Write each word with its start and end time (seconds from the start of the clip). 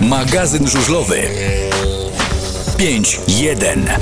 Magazyn 0.00 0.68
żużlowy 0.68 1.22
5.1 2.78 3.98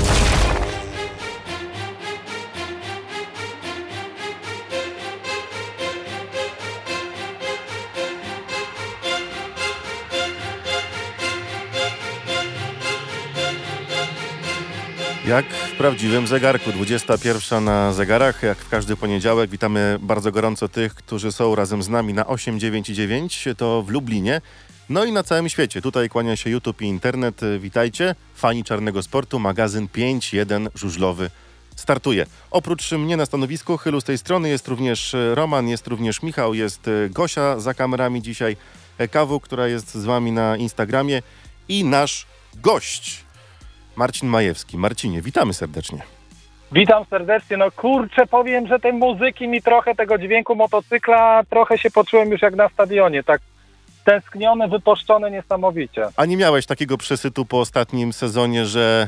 Jak 15.27 15.45
w 15.45 15.77
prawdziwym 15.77 16.27
zegarku, 16.27 16.71
21 16.71 17.63
na 17.63 17.93
zegarach, 17.93 18.43
jak 18.43 18.57
w 18.57 18.69
każdy 18.69 18.95
poniedziałek. 18.95 19.49
Witamy 19.49 19.97
bardzo 20.01 20.31
gorąco 20.31 20.69
tych, 20.69 20.95
którzy 20.95 21.31
są 21.31 21.55
razem 21.55 21.83
z 21.83 21.89
nami 21.89 22.13
na 22.13 22.27
8, 22.27 22.59
9 22.59 22.89
i 22.89 22.93
9, 22.93 23.45
to 23.57 23.81
w 23.81 23.89
Lublinie. 23.89 24.41
No 24.89 25.05
i 25.05 25.11
na 25.11 25.23
całym 25.23 25.49
świecie. 25.49 25.81
Tutaj 25.81 26.09
kłania 26.09 26.35
się 26.35 26.49
YouTube 26.49 26.81
i 26.81 26.85
internet. 26.85 27.41
Witajcie. 27.59 28.15
Fani 28.35 28.63
czarnego 28.63 29.03
sportu, 29.03 29.39
magazyn 29.39 29.87
5.1 29.87 30.67
żużlowy 30.75 31.29
startuje. 31.75 32.25
Oprócz 32.51 32.91
mnie 32.91 33.17
na 33.17 33.25
stanowisku 33.25 33.77
chylu 33.77 34.01
z 34.01 34.03
tej 34.03 34.17
strony 34.17 34.49
jest 34.49 34.67
również 34.67 35.15
Roman, 35.33 35.67
jest 35.67 35.87
również 35.87 36.23
Michał, 36.23 36.53
jest 36.53 36.89
Gosia 37.09 37.59
za 37.59 37.73
kamerami 37.73 38.21
dzisiaj, 38.21 38.57
Kawu, 39.11 39.39
która 39.39 39.67
jest 39.67 39.95
z 39.95 40.05
wami 40.05 40.31
na 40.31 40.57
Instagramie 40.57 41.21
i 41.67 41.83
nasz 41.83 42.25
gość. 42.55 43.23
Marcin 43.95 44.29
Majewski. 44.29 44.77
Marcinie, 44.77 45.21
witamy 45.21 45.53
serdecznie. 45.53 46.01
Witam 46.71 47.05
serdecznie. 47.09 47.57
No 47.57 47.71
kurczę, 47.71 48.27
powiem, 48.27 48.67
że 48.67 48.79
tej 48.79 48.93
muzyki 48.93 49.47
mi 49.47 49.61
trochę, 49.61 49.95
tego 49.95 50.17
dźwięku 50.17 50.55
motocykla, 50.55 51.43
trochę 51.49 51.77
się 51.77 51.91
poczułem 51.91 52.31
już 52.31 52.41
jak 52.41 52.55
na 52.55 52.69
stadionie. 52.69 53.23
Tak 53.23 53.41
tęskniony, 54.05 54.67
wypuszczony 54.67 55.31
niesamowicie. 55.31 56.07
A 56.17 56.25
nie 56.25 56.37
miałeś 56.37 56.65
takiego 56.65 56.97
przesytu 56.97 57.45
po 57.45 57.59
ostatnim 57.59 58.13
sezonie, 58.13 58.65
że 58.65 59.07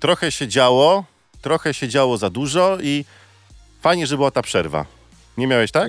trochę 0.00 0.32
się 0.32 0.48
działo, 0.48 1.04
trochę 1.42 1.74
się 1.74 1.88
działo 1.88 2.16
za 2.16 2.30
dużo 2.30 2.78
i 2.82 3.04
fajnie, 3.80 4.06
że 4.06 4.16
była 4.16 4.30
ta 4.30 4.42
przerwa. 4.42 4.84
Nie 5.38 5.46
miałeś 5.46 5.70
tak? 5.70 5.88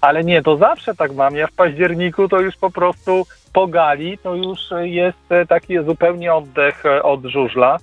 Ale 0.00 0.24
nie, 0.24 0.42
to 0.42 0.56
zawsze 0.56 0.94
tak 0.94 1.14
mam. 1.14 1.36
Ja 1.36 1.46
w 1.46 1.52
październiku 1.52 2.28
to 2.28 2.40
już 2.40 2.56
po 2.56 2.70
prostu 2.70 3.26
po 3.52 3.66
gali 3.66 4.18
to 4.18 4.34
już 4.34 4.58
jest 4.80 5.48
taki 5.48 5.84
zupełnie 5.84 6.34
oddech 6.34 6.82
od 7.02 7.24
żużla, 7.24 7.78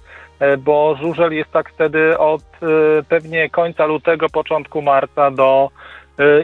bo 0.59 0.95
żużel 1.01 1.33
jest 1.33 1.51
tak 1.51 1.69
wtedy 1.69 2.17
od 2.17 2.43
pewnie 3.09 3.49
końca 3.49 3.85
lutego, 3.85 4.29
początku 4.29 4.81
marca 4.81 5.31
do 5.31 5.69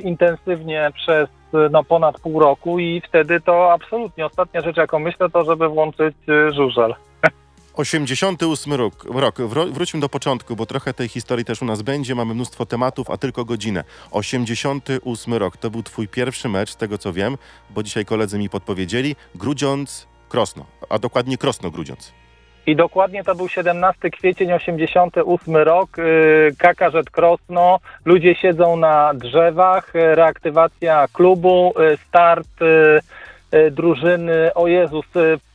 intensywnie 0.04 0.92
przez 0.96 1.30
no, 1.72 1.84
ponad 1.84 2.20
pół 2.20 2.40
roku 2.40 2.80
i 2.80 3.02
wtedy 3.08 3.42
to 3.42 3.73
absolutnie 3.73 4.26
ostatnia 4.26 4.62
rzecz, 4.62 4.78
jaką 4.78 5.00
myślę, 5.00 5.30
to 5.30 5.44
żeby 5.44 5.70
włączyć 5.70 6.16
żużel. 6.56 6.96
88 7.73 8.73
rok, 8.82 9.06
rok. 9.06 9.36
Wró- 9.40 9.72
wróćmy 9.72 10.00
do 10.00 10.09
początku, 10.09 10.56
bo 10.56 10.66
trochę 10.66 10.94
tej 10.94 11.08
historii 11.08 11.46
też 11.46 11.62
u 11.62 11.66
nas 11.66 11.81
będzie. 11.81 12.16
Mamy 12.16 12.34
mnóstwo 12.34 12.66
tematów, 12.66 13.09
a 13.09 13.18
tylko 13.18 13.46
godzinę. 13.46 13.84
88 14.12 15.34
rok 15.34 15.58
to 15.58 15.70
był 15.70 15.84
twój 15.84 16.08
pierwszy 16.08 16.50
mecz, 16.50 16.70
z 16.72 16.78
tego 16.78 16.98
co 16.98 17.14
wiem, 17.14 17.38
bo 17.70 17.84
dzisiaj 17.84 18.06
koledzy 18.06 18.40
mi 18.40 18.50
podpowiedzieli. 18.50 19.16
Grudziądz, 19.36 20.08
Krosno, 20.30 20.66
a 20.90 21.00
dokładnie 21.00 21.38
Krosno 21.38 21.72
Grudziądz. 21.72 22.23
I 22.67 22.75
dokładnie 22.75 23.23
to 23.23 23.36
był 23.36 23.50
17 23.50 24.09
kwiecień 24.09 24.53
88 24.53 25.56
rok, 25.58 25.97
yy, 25.97 26.52
Kakarzet 26.58 27.09
Krosno, 27.09 27.80
ludzie 28.06 28.36
siedzą 28.36 28.78
na 28.78 29.14
drzewach, 29.14 29.92
yy, 29.94 30.16
reaktywacja 30.16 31.08
klubu, 31.14 31.73
yy, 31.80 31.97
start 31.97 32.47
drużyny, 33.72 34.53
o 34.53 34.67
Jezus, 34.67 35.06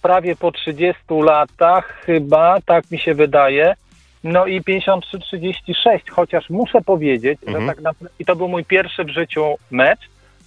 prawie 0.03 0.37
po 0.37 0.53
30 0.53 1.03
latach 1.23 2.01
chyba, 2.07 2.59
tak 2.67 2.91
mi 2.91 2.99
się 2.99 3.15
wydaje. 3.15 3.75
No 4.25 4.47
i 4.47 4.61
53-36, 4.63 6.11
chociaż 6.11 6.51
muszę 6.51 6.81
powiedzieć, 6.81 7.39
Mhm. 7.47 7.63
że 7.63 7.69
tak 7.75 7.81
naprawdę, 7.83 8.15
i 8.19 8.25
to 8.25 8.37
był 8.37 8.49
mój 8.49 8.65
pierwszy 8.65 9.05
w 9.05 9.09
życiu 9.09 9.55
mecz, 9.71 10.01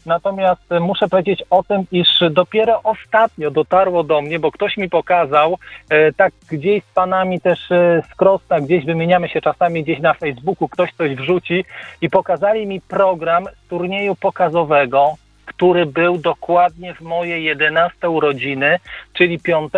Natomiast 0.05 0.71
e, 0.71 0.79
muszę 0.79 1.07
powiedzieć 1.07 1.43
o 1.49 1.63
tym, 1.63 1.83
iż 1.91 2.07
dopiero 2.31 2.81
ostatnio 2.83 3.51
dotarło 3.51 4.03
do 4.03 4.21
mnie, 4.21 4.39
bo 4.39 4.51
ktoś 4.51 4.77
mi 4.77 4.89
pokazał, 4.89 5.57
e, 5.89 6.13
tak 6.13 6.33
gdzieś 6.51 6.83
z 6.83 6.93
panami 6.93 7.41
też 7.41 7.71
e, 7.71 8.03
z 8.11 8.15
Krosna, 8.15 8.61
gdzieś 8.61 8.85
wymieniamy 8.85 9.29
się 9.29 9.41
czasami 9.41 9.83
gdzieś 9.83 9.99
na 9.99 10.13
Facebooku, 10.13 10.67
ktoś 10.67 10.93
coś 10.93 11.15
wrzuci 11.15 11.65
i 12.01 12.09
pokazali 12.09 12.67
mi 12.67 12.81
program 12.81 13.45
turnieju 13.69 14.15
pokazowego, 14.15 15.15
który 15.55 15.85
był 15.85 16.17
dokładnie 16.17 16.93
w 16.93 17.01
moje 17.01 17.41
11 17.41 18.09
urodziny, 18.09 18.79
czyli 19.13 19.39
5 19.39 19.71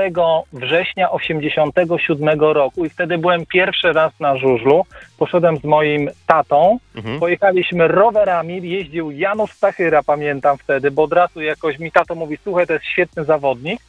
września 0.54 1.12
87 1.12 2.40
roku 2.42 2.86
i 2.86 2.90
wtedy 2.90 3.18
byłem 3.18 3.46
pierwszy 3.46 3.94
raz 3.94 4.12
na 4.20 4.38
żużlu. 4.38 4.86
Poszedłem 5.18 5.58
z 5.58 5.64
moim 5.64 6.10
tatą, 6.28 6.80
Mhm. 6.96 7.20
Pojechaliśmy 7.20 7.88
rowerami, 7.88 8.70
jeździł 8.70 9.12
Janusz 9.12 9.52
Stachyra, 9.52 10.04
pamiętam 10.04 10.58
wtedy, 10.58 10.92
bo 10.92 11.04
od 11.04 11.14
razu 11.14 11.42
jakoś 11.42 11.80
mi 11.80 11.92
tato 11.92 12.16
mówi, 12.16 12.38
słuchaj, 12.44 12.68
to 12.68 12.74
jest 12.74 12.86
świetny 12.86 13.24
zawodnik. 13.26 13.80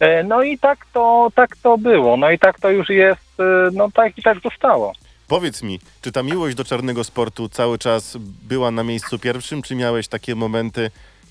E, 0.00 0.22
No 0.24 0.42
i 0.42 0.58
tak 0.58 0.86
to, 0.92 1.28
tak 1.34 1.56
to 1.56 1.78
było, 1.78 2.16
no 2.16 2.30
i 2.30 2.38
tak 2.38 2.60
to 2.60 2.70
już 2.70 2.88
jest, 2.88 3.40
e, 3.40 3.70
no 3.72 3.88
tak 3.94 4.18
i 4.18 4.22
tak 4.22 4.38
zostało. 4.40 4.92
Powiedz 5.28 5.62
mi, 5.62 5.80
czy 6.02 6.12
ta 6.12 6.22
miłość 6.22 6.56
do 6.56 6.64
czarnego 6.64 7.04
sportu 7.04 7.48
cały 7.48 7.78
czas 7.78 8.16
była 8.48 8.70
na 8.70 8.82
miejscu 8.84 9.18
pierwszym, 9.18 9.62
czy 9.62 9.74
miałeś 9.74 10.08
takie 10.08 10.34
momenty, 10.34 10.90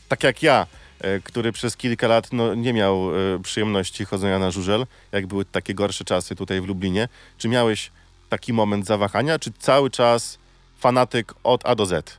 tak 0.10 0.24
jak 0.24 0.44
ja, 0.44 0.68
e, 1.02 1.20
który 1.20 1.52
przez 1.52 1.78
kilka 1.78 2.08
lat 2.08 2.34
no, 2.34 2.56
nie 2.56 2.74
miał 2.74 3.16
e, 3.16 3.40
przyjemności 3.44 4.06
chodzenia 4.06 4.40
na 4.40 4.52
żużel, 4.52 4.86
jak 5.12 5.28
były 5.28 5.46
takie 5.46 5.74
gorsze 5.74 6.06
czasy 6.06 6.36
tutaj 6.36 6.62
w 6.62 6.68
Lublinie. 6.68 7.08
Czy 7.38 7.50
miałeś 7.50 7.92
taki 8.30 8.54
moment 8.54 8.86
zawahania, 8.86 9.40
czy 9.40 9.52
cały 9.60 9.90
czas 9.90 10.38
fanatyk 10.80 11.34
od 11.44 11.66
A 11.66 11.76
do 11.76 11.86
Z? 11.86 12.18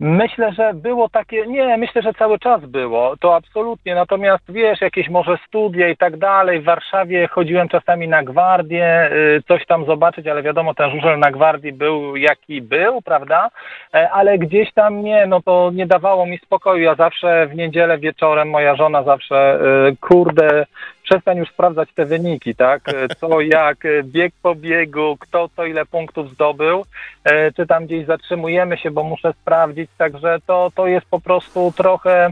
Myślę, 0.00 0.52
że 0.52 0.74
było 0.74 1.08
takie, 1.08 1.46
nie, 1.46 1.76
myślę, 1.76 2.02
że 2.02 2.14
cały 2.14 2.38
czas 2.38 2.64
było, 2.64 3.16
to 3.16 3.34
absolutnie, 3.34 3.94
natomiast 3.94 4.52
wiesz, 4.52 4.80
jakieś 4.80 5.08
może 5.08 5.38
studia 5.46 5.88
i 5.88 5.96
tak 5.96 6.16
dalej, 6.16 6.60
w 6.60 6.64
Warszawie 6.64 7.28
chodziłem 7.28 7.68
czasami 7.68 8.08
na 8.08 8.22
gwardię, 8.22 9.10
y, 9.12 9.42
coś 9.48 9.66
tam 9.66 9.86
zobaczyć, 9.86 10.26
ale 10.26 10.42
wiadomo, 10.42 10.74
ten 10.74 10.90
żużel 10.90 11.18
na 11.18 11.30
gwardii 11.30 11.72
był 11.72 12.16
jaki 12.16 12.62
był, 12.62 13.02
prawda, 13.02 13.50
E, 13.94 14.10
ale 14.10 14.38
gdzieś 14.38 14.72
tam 14.72 15.02
nie, 15.02 15.26
no 15.26 15.42
to 15.42 15.70
nie 15.74 15.86
dawało 15.86 16.26
mi 16.26 16.38
spokoju, 16.38 16.82
ja 16.82 16.94
zawsze 16.94 17.46
w 17.46 17.54
niedzielę 17.54 17.98
wieczorem, 17.98 18.50
moja 18.50 18.76
żona 18.76 19.02
zawsze, 19.02 19.58
y, 19.88 19.96
kurde, 19.96 20.66
przestań 21.10 21.38
już 21.38 21.48
sprawdzać 21.48 21.88
te 21.94 22.06
wyniki, 22.06 22.54
tak, 22.54 22.82
co, 23.20 23.40
jak, 23.40 23.78
bieg 24.04 24.34
po 24.42 24.54
biegu, 24.54 25.16
kto 25.20 25.48
co 25.56 25.66
ile 25.66 25.86
punktów 25.86 26.30
zdobył, 26.30 26.84
e, 27.24 27.52
czy 27.52 27.66
tam 27.66 27.86
gdzieś 27.86 28.06
zatrzymujemy 28.06 28.78
się, 28.78 28.90
bo 28.90 29.04
muszę 29.04 29.32
sprawdzić, 29.42 29.90
także 29.98 30.38
to, 30.46 30.72
to 30.74 30.86
jest 30.86 31.06
po 31.06 31.20
prostu 31.20 31.72
trochę, 31.76 32.30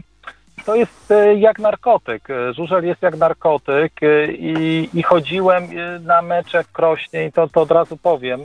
to 0.65 0.75
jest 0.75 1.11
e, 1.11 1.35
jak 1.35 1.59
narkotyk, 1.59 2.29
E, 2.29 2.53
żużel 2.53 2.85
jest 2.85 3.01
jak 3.01 3.17
narkotyk 3.17 3.93
i, 4.29 4.89
i 4.93 5.03
chodziłem 5.03 5.63
na 6.05 6.21
mecze 6.21 6.63
w 6.63 6.71
Krośnie 6.71 7.25
i 7.25 7.31
to, 7.31 7.47
to 7.47 7.61
od 7.61 7.71
razu 7.71 7.97
powiem, 7.97 8.43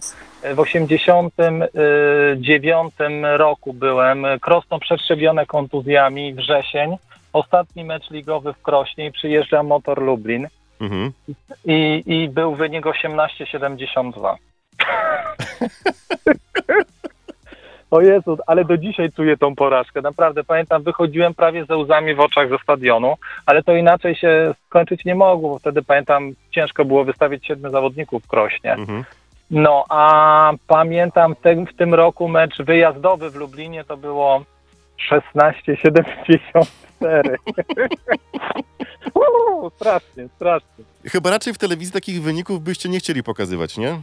w 0.55 0.61
89 0.61 2.95
roku 3.23 3.73
byłem, 3.73 4.27
Krosno 4.41 4.79
przetrzebione 4.79 5.47
kontuzjami, 5.47 6.35
wrzesień, 6.35 6.97
ostatni 7.35 7.85
mecz 7.85 8.11
ligowy 8.11 8.53
w 8.53 8.63
Krośnie 8.63 9.07
i 9.07 9.13
przyjeżdża 9.13 9.63
Motor 9.63 10.03
Lublin 10.03 10.49
Mhm. 10.81 11.13
i, 11.65 12.03
i 12.07 12.29
był 12.29 12.55
wynik 12.55 12.85
18,72. 12.85 14.35
o 17.91 18.01
Jezu, 18.01 18.39
ale 18.47 18.65
do 18.65 18.77
dzisiaj 18.77 19.13
czuję 19.13 19.37
tą 19.37 19.55
porażkę. 19.55 20.01
Naprawdę 20.01 20.45
pamiętam, 20.45 20.83
wychodziłem 20.83 21.35
prawie 21.35 21.65
ze 21.65 21.77
łzami 21.77 22.15
w 22.15 22.21
oczach 22.21 22.49
ze 22.49 22.59
stadionu, 22.59 23.15
ale 23.47 23.63
to 23.63 23.77
inaczej 23.77 24.15
się 24.15 24.55
skończyć 24.67 25.05
nie 25.05 25.15
mogło, 25.15 25.51
bo 25.51 25.59
wtedy 25.59 25.83
pamiętam, 25.83 26.33
ciężko 26.51 26.85
było 26.85 27.05
wystawić 27.05 27.47
siedmiu 27.47 27.71
zawodników 27.71 28.23
w 28.25 28.29
Krośnie. 28.29 28.73
Mhm. 28.73 29.05
No, 29.51 29.85
a 29.89 30.53
pamiętam 30.67 31.35
ten, 31.43 31.67
w 31.67 31.77
tym 31.77 31.95
roku 31.95 32.29
mecz 32.29 32.63
wyjazdowy 32.63 33.31
w 33.31 33.37
Lublinie 33.37 33.85
to 33.85 33.97
było 33.97 34.45
16,74. 35.11 36.65
Uuu, 39.15 39.71
strasznie, 39.71 40.29
strasznie. 40.37 40.85
Chyba 41.05 41.31
raczej 41.31 41.55
w 41.55 41.59
telewizji 41.59 41.93
takich 41.93 42.23
wyników 42.23 42.61
byście 42.61 42.89
nie 42.89 42.99
chcieli 42.99 43.23
pokazywać, 43.23 43.79
nie? 43.79 44.01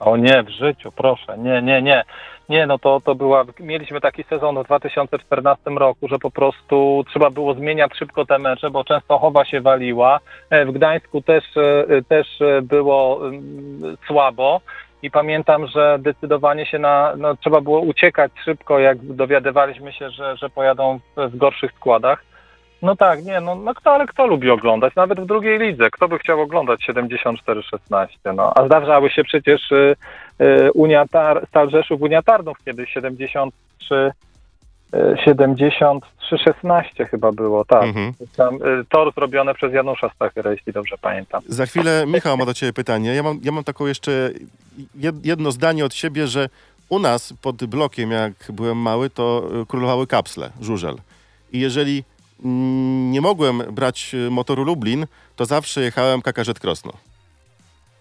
O 0.00 0.16
nie, 0.16 0.42
w 0.42 0.48
życiu, 0.48 0.92
proszę, 0.92 1.38
nie, 1.38 1.62
nie, 1.62 1.82
nie. 1.82 2.04
Nie, 2.48 2.66
no 2.66 2.78
to, 2.78 3.00
to 3.00 3.14
była, 3.14 3.44
mieliśmy 3.60 4.00
taki 4.00 4.24
sezon 4.24 4.62
w 4.62 4.64
2014 4.64 5.70
roku, 5.70 6.08
że 6.08 6.18
po 6.18 6.30
prostu 6.30 7.04
trzeba 7.10 7.30
było 7.30 7.54
zmieniać 7.54 7.96
szybko 7.98 8.26
te 8.26 8.38
mecze, 8.38 8.70
bo 8.70 8.84
Częstochowa 8.84 9.44
się 9.44 9.60
waliła. 9.60 10.20
E, 10.50 10.66
W 10.66 10.72
Gdańsku 10.72 11.22
też, 11.22 11.44
e, 11.56 12.02
też 12.08 12.26
było 12.62 13.28
mm, 13.28 13.96
słabo 14.06 14.60
i 15.04 15.10
pamiętam, 15.10 15.66
że 15.66 15.98
decydowanie 16.00 16.66
się 16.66 16.78
na, 16.78 17.12
no 17.16 17.36
trzeba 17.36 17.60
było 17.60 17.80
uciekać 17.80 18.32
szybko, 18.44 18.78
jak 18.78 18.98
dowiadywaliśmy 18.98 19.92
się, 19.92 20.10
że, 20.10 20.36
że 20.36 20.50
pojadą 20.50 20.98
w, 21.16 21.30
w 21.30 21.36
gorszych 21.36 21.72
składach. 21.72 22.24
No 22.82 22.96
tak, 22.96 23.24
nie, 23.24 23.40
no, 23.40 23.54
no 23.54 23.74
kto, 23.74 23.92
ale 23.92 24.06
kto 24.06 24.26
lubi 24.26 24.50
oglądać? 24.50 24.94
Nawet 24.96 25.20
w 25.20 25.26
drugiej 25.26 25.58
lidze. 25.58 25.90
Kto 25.90 26.08
by 26.08 26.18
chciał 26.18 26.40
oglądać 26.40 26.88
74-16? 26.88 28.06
No, 28.34 28.52
a 28.56 28.66
zdarzały 28.66 29.10
się 29.10 29.24
przecież 29.24 29.72
y, 29.72 29.96
y, 30.40 30.72
Unia 30.72 31.04
Tar, 31.08 31.46
Stal 31.48 31.70
Rzeszów, 31.70 32.02
Unia 32.02 32.22
Tarnów 32.22 32.56
kiedyś 32.64 32.90
73, 32.90 33.94
y, 33.94 34.12
73-16 35.26 37.08
chyba 37.10 37.32
było, 37.32 37.64
tak. 37.64 37.82
Mhm. 37.84 38.12
Tam, 38.36 38.54
y, 38.54 38.58
tor 38.88 39.14
zrobione 39.14 39.54
przez 39.54 39.72
Janusza 39.72 40.10
Stachera, 40.14 40.50
jeśli 40.52 40.72
dobrze 40.72 40.96
pamiętam. 41.00 41.42
Za 41.48 41.66
chwilę 41.66 42.04
Michał 42.06 42.36
ma 42.36 42.46
do 42.46 42.54
ciebie 42.54 42.72
pytanie. 42.72 43.14
Ja 43.14 43.22
mam, 43.22 43.40
ja 43.42 43.52
mam 43.52 43.64
taką 43.64 43.86
jeszcze 43.86 44.30
jed- 45.00 45.20
jedno 45.24 45.52
zdanie 45.52 45.84
od 45.84 45.94
siebie, 45.94 46.26
że 46.26 46.48
u 46.88 46.98
nas 46.98 47.34
pod 47.42 47.64
blokiem, 47.64 48.10
jak 48.10 48.32
byłem 48.52 48.78
mały, 48.78 49.10
to 49.10 49.42
y, 49.62 49.66
królowały 49.66 50.06
kapsle, 50.06 50.50
żużel. 50.60 50.96
I 51.52 51.60
jeżeli 51.60 52.04
nie 53.10 53.20
mogłem 53.20 53.58
brać 53.58 54.14
y, 54.14 54.30
motoru 54.30 54.64
Lublin, 54.64 55.06
to 55.36 55.44
zawsze 55.46 55.80
jechałem 55.80 56.22
KKZ 56.22 56.60
Krosno. 56.60 56.92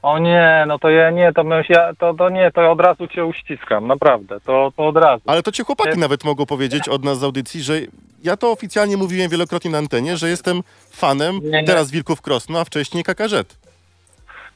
O 0.03 0.19
nie, 0.19 0.63
no 0.67 0.79
to 0.79 0.89
ja 0.89 1.09
nie, 1.11 1.33
to, 1.33 1.43
my, 1.43 1.63
ja, 1.69 1.93
to, 1.99 2.13
to 2.13 2.29
nie, 2.29 2.51
to 2.51 2.71
od 2.71 2.81
razu 2.81 3.07
cię 3.07 3.25
uściskam, 3.25 3.87
naprawdę, 3.87 4.39
to, 4.39 4.71
to 4.77 4.87
od 4.87 4.97
razu. 4.97 5.23
Ale 5.27 5.43
to 5.43 5.51
ci 5.51 5.63
chłopaki 5.63 5.89
Nie. 5.89 5.95
nawet 6.01 6.23
mogą 6.23 6.45
powiedzieć 6.45 6.89
od 6.89 7.03
nas 7.05 7.19
z 7.19 7.23
audycji, 7.23 7.61
że 7.61 7.73
ja 8.23 8.37
to 8.37 8.51
oficjalnie 8.51 8.97
mówiłem 8.97 9.29
wielokrotnie 9.29 9.71
na 9.71 9.77
antenie, 9.77 10.17
że 10.17 10.29
jestem 10.29 10.61
fanem 10.91 11.39
Nie, 11.43 11.49
nie. 11.49 11.63
teraz 11.63 11.91
Wilków 11.91 12.21
Krosno, 12.21 12.59
a 12.59 12.63
wcześniej 12.63 13.03
KKZ. 13.03 13.57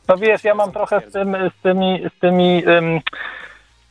No 0.07 0.17
wiesz, 0.17 0.43
ja 0.43 0.55
mam 0.55 0.71
trochę 0.71 1.01
z, 1.09 1.13
tym, 1.13 1.37
z 1.59 1.63
tymi, 1.63 2.03
z 2.17 2.19
tymi, 2.19 2.67
ym, 2.67 2.99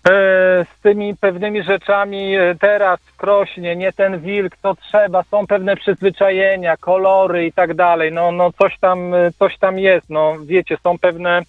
z 0.09 0.81
tymi 0.83 1.17
pewnymi 1.17 1.63
rzeczami 1.63 2.37
e, 2.37 2.55
teraz 2.61 3.01
Krośnie, 3.17 3.77
nie 3.77 3.93
ten 3.93 4.21
wilk, 4.21 4.57
to 4.63 4.75
trzeba, 4.75 5.23
są 5.23 5.47
pewne 5.47 5.77
przyzwyczajenia, 5.77 6.77
kolory 6.77 7.47
i 7.47 7.53
tak 7.53 7.75
dalej, 7.75 8.13
no, 8.13 8.33
no 8.33 8.53
coś 8.53 8.79
tam, 8.81 9.15
e, 9.15 9.33
coś 9.39 9.59
tam 9.59 9.79
jest, 9.79 10.11
no 10.11 10.35
wiecie, 10.45 10.77
są 10.83 10.99
pewne, 10.99 11.43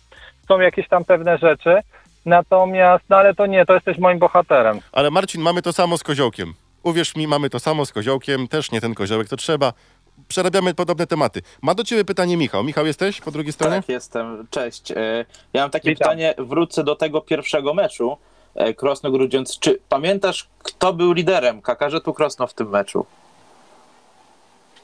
są 0.47 0.59
jakieś 0.59 0.87
tam 0.87 1.05
pewne 1.05 1.37
rzeczy, 1.37 1.79
natomiast, 2.25 3.03
no 3.09 3.17
ale 3.17 3.33
to 3.35 3.45
nie, 3.45 3.65
to 3.65 3.73
jesteś 3.73 3.97
moim 3.97 4.19
bohaterem. 4.19 4.79
Ale 4.91 5.11
Marcin, 5.11 5.41
mamy 5.41 5.61
to 5.61 5.73
samo 5.73 5.97
z 5.97 6.03
koziołkiem. 6.03 6.53
Uwierz 6.83 7.15
mi, 7.15 7.27
mamy 7.27 7.49
to 7.49 7.59
samo 7.59 7.85
z 7.85 7.91
koziołkiem, 7.93 8.47
też 8.47 8.71
nie 8.71 8.81
ten 8.81 8.93
koziołek, 8.95 9.27
to 9.29 9.37
trzeba. 9.37 9.73
Przerabiamy 10.27 10.73
podobne 10.73 11.07
tematy. 11.07 11.41
Ma 11.61 11.75
do 11.75 11.83
ciebie 11.83 12.05
pytanie 12.05 12.37
Michał. 12.37 12.63
Michał, 12.63 12.85
jesteś 12.85 13.21
po 13.21 13.31
drugiej 13.31 13.53
stronie? 13.53 13.75
Tak, 13.75 13.89
jestem. 13.89 14.47
Cześć. 14.49 14.91
E, 14.91 15.25
Ja 15.53 15.61
mam 15.61 15.69
takie 15.71 15.89
Witam. 15.89 16.05
pytanie, 16.05 16.33
wrócę 16.37 16.83
do 16.83 16.95
tego 16.95 17.21
pierwszego 17.21 17.73
meczu 17.73 18.17
e, 18.57 18.73
Krosno-Grudziądz. 18.73 19.59
Czy 19.59 19.79
pamiętasz, 19.89 20.47
kto 20.63 20.93
był 20.93 21.13
liderem 21.13 21.61
KKŻ-u 21.61 22.13
Krosno 22.13 22.47
w 22.47 22.53
tym 22.53 22.69
meczu? 22.69 23.05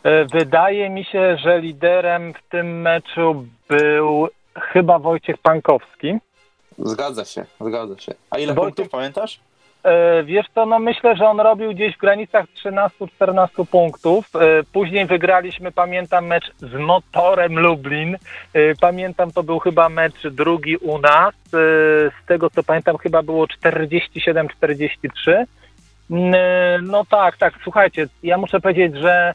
E, 0.04 0.26
Wydaje 0.26 0.90
mi 0.90 1.06
się, 1.06 1.38
że 1.38 1.60
liderem 1.60 2.34
w 2.34 2.50
tym 2.50 2.82
meczu 2.82 3.46
był 3.70 4.28
chyba 4.60 5.00
Wojciech 5.00 5.38
Pankowski. 5.38 6.14
Zgadza 6.80 7.26
się, 7.26 7.46
zgadza 7.62 8.00
się. 8.00 8.14
A 8.30 8.38
ile 8.40 8.54
Wojtek- 8.54 8.56
punktów 8.66 8.90
pamiętasz? 8.90 9.40
E, 9.84 10.24
Wiesz 10.24 10.46
co, 10.56 10.66
no 10.66 10.80
myślę, 10.80 11.16
że 11.16 11.26
on 11.26 11.40
robił 11.40 11.74
gdzieś 11.74 11.96
w 11.96 12.00
granicach 12.00 12.46
13-14 12.66 13.66
punktów. 13.66 14.26
E, 14.36 14.40
Później 14.74 15.06
wygraliśmy, 15.06 15.72
pamiętam, 15.72 16.26
mecz 16.26 16.52
z 16.58 16.74
Motorem 16.74 17.60
Lublin. 17.60 18.16
E, 18.16 18.20
Pamiętam, 18.82 19.32
to 19.32 19.44
był 19.44 19.60
chyba 19.60 19.90
mecz 19.90 20.28
drugi 20.28 20.78
u 20.78 21.00
nas. 21.00 21.34
Z 21.52 22.26
tego 22.28 22.50
co 22.50 22.64
pamiętam, 22.64 22.98
chyba 22.98 23.24
było 23.24 23.46
47-43. 23.46 25.46
Mm, 26.12 26.34
No 26.82 27.06
tak, 27.06 27.38
tak, 27.38 27.54
słuchajcie, 27.64 28.08
ja 28.24 28.38
muszę 28.38 28.60
powiedzieć, 28.60 28.98
że 28.98 29.34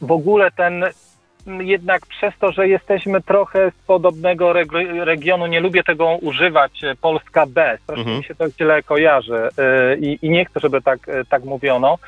w 0.00 0.12
ogóle 0.12 0.50
ten 0.50 0.84
jednak 1.46 2.06
przez 2.06 2.34
to, 2.38 2.52
że 2.52 2.68
jesteśmy 2.68 3.20
trochę 3.22 3.70
z 3.70 3.86
podobnego 3.86 4.52
reg- 4.52 5.04
regionu, 5.04 5.46
nie 5.46 5.60
lubię 5.60 5.82
tego 5.82 6.16
używać, 6.22 6.84
e, 6.84 6.94
Polska 6.94 7.46
B, 7.46 7.78
strasznie 7.82 8.02
Mhm. 8.02 8.18
mi 8.18 8.24
się 8.24 8.34
to 8.34 8.50
źle 8.50 8.82
kojarzy 8.82 9.48
e, 9.58 9.96
i, 9.96 10.18
i 10.22 10.30
nie 10.30 10.44
chcę, 10.44 10.60
żeby 10.60 10.82
tak, 10.82 11.08
e, 11.08 11.24
tak 11.24 11.44
mówiono, 11.44 11.98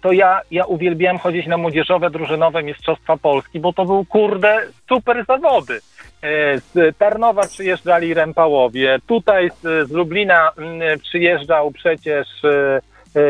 to 0.00 0.12
ja, 0.12 0.40
ja 0.50 0.64
uwielbiałem 0.64 1.18
chodzić 1.18 1.46
na 1.46 1.56
młodzieżowe, 1.56 2.10
drużynowe 2.10 2.62
Mistrzostwa 2.62 3.16
Polski, 3.16 3.60
bo 3.60 3.72
to 3.72 3.84
był, 3.84 4.04
kurde, 4.04 4.60
super 4.88 5.24
zawody. 5.28 5.80
Z 6.56 6.98
Tarnowa 6.98 7.42
przyjeżdżali 7.42 8.14
Rępałowie, 8.14 8.98
tutaj 9.06 9.50
z, 9.50 9.88
z 9.88 9.90
Lublina 9.90 10.50
mm, 10.58 10.98
przyjeżdżał 11.00 11.70
przecież 11.70 12.26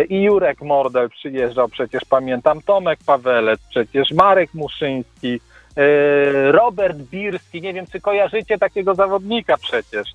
i 0.08 0.22
Jurek 0.22 0.60
Mordel 0.62 1.10
przyjeżdżał, 1.10 1.68
przecież 1.68 2.02
pamiętam, 2.10 2.60
Tomek 2.62 2.98
Pawelec, 3.06 3.60
przecież 3.70 4.10
Marek 4.12 4.54
Muszyński, 4.54 5.40
e, 5.76 6.52
Robert 6.52 6.96
Birski, 6.98 7.62
nie 7.62 7.72
wiem, 7.74 7.86
czy 7.92 8.00
kojarzycie 8.00 8.58
takiego 8.58 8.94
zawodnika 8.94 9.56
przecież. 9.56 10.08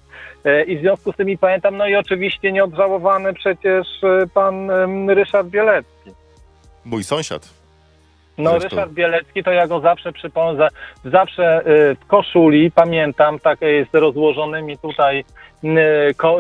E, 0.45 0.63
I 0.63 0.77
w 0.77 0.81
związku 0.81 1.12
z 1.13 1.16
tym 1.16 1.30
i 1.30 1.38
pamiętam, 1.38 1.77
no 1.77 1.88
i 1.88 1.95
oczywiście 1.95 2.51
nieodżałowany 2.51 3.33
przecież 3.33 3.88
e, 4.04 4.27
pan 4.33 4.69
Ryszard 5.10 5.48
Bielecki. 5.48 6.12
Mój 6.86 7.04
sąsiad. 7.04 7.50
No, 8.38 8.50
Zresztą. 8.51 8.69
Ryszard 8.69 8.92
Bielecki 8.92 9.44
to 9.44 9.51
ja 9.51 9.68
go 9.68 9.80
zawsze 9.80 10.12
przypomnę, 10.12 10.57
za- 11.04 11.10
zawsze 11.10 11.62
w 12.01 12.06
koszuli, 12.07 12.71
pamiętam, 12.71 13.39
takie 13.39 13.86
z 13.92 13.95
rozłożonymi 13.95 14.77
tutaj, 14.77 15.25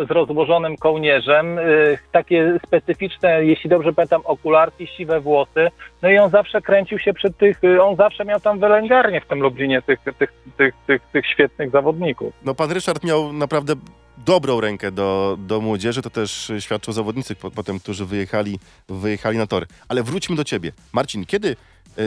z 0.07 0.11
rozłożonym 0.11 0.77
kołnierzem, 0.77 1.59
y, 1.59 1.97
takie 2.11 2.59
specyficzne, 2.65 3.45
jeśli 3.45 3.69
dobrze 3.69 3.93
pamiętam, 3.93 4.21
okularki, 4.25 4.87
siwe 4.87 5.19
włosy. 5.19 5.67
No 6.01 6.09
i 6.09 6.17
on 6.17 6.29
zawsze 6.29 6.61
kręcił 6.61 6.99
się 6.99 7.13
przy 7.13 7.33
tych, 7.33 7.63
y, 7.63 7.83
on 7.83 7.95
zawsze 7.95 8.25
miał 8.25 8.39
tam 8.39 8.59
wylęgarnię 8.59 9.21
w 9.21 9.27
tym 9.27 9.39
Lublinie 9.39 9.81
tych, 9.81 9.99
tych, 9.99 10.33
tych, 10.57 10.73
tych, 10.87 11.01
tych 11.13 11.25
świetnych 11.27 11.71
zawodników. 11.71 12.33
No 12.45 12.55
pan 12.55 12.71
Ryszard 12.71 13.03
miał 13.03 13.33
naprawdę 13.33 13.73
dobrą 14.17 14.61
rękę 14.61 14.91
do, 14.91 15.37
do 15.39 15.61
młodzieży, 15.61 16.01
to 16.01 16.09
też 16.09 16.51
świadczą 16.59 16.91
zawodnicy 16.91 17.35
po, 17.35 17.51
potem, 17.51 17.79
którzy 17.79 18.05
wyjechali, 18.05 18.59
wyjechali 18.89 19.37
na 19.37 19.47
tory. 19.47 19.65
Ale 19.87 20.03
wróćmy 20.03 20.35
do 20.35 20.43
ciebie. 20.43 20.71
Marcin, 20.93 21.25
kiedy 21.25 21.55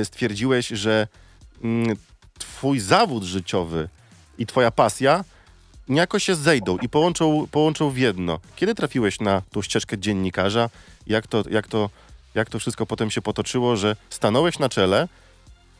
stwierdziłeś, 0.04 0.68
że 0.68 1.06
mm, 1.64 1.96
twój 2.38 2.78
zawód 2.78 3.22
życiowy 3.22 3.88
i 4.38 4.46
twoja 4.46 4.70
pasja 4.70 5.24
niejako 5.88 6.18
się 6.18 6.34
zejdą 6.34 6.78
i 6.78 6.88
połączą, 6.88 7.46
połączą 7.50 7.90
w 7.90 7.98
jedno? 7.98 8.38
Kiedy 8.56 8.74
trafiłeś 8.74 9.20
na 9.20 9.42
tą 9.52 9.62
ścieżkę 9.62 9.98
dziennikarza? 9.98 10.70
Jak 11.06 11.26
to, 11.26 11.42
jak, 11.50 11.66
to, 11.68 11.90
jak 12.34 12.50
to 12.50 12.58
wszystko 12.58 12.86
potem 12.86 13.10
się 13.10 13.22
potoczyło, 13.22 13.76
że 13.76 13.96
stanąłeś 14.10 14.58
na 14.58 14.68
czele 14.68 15.08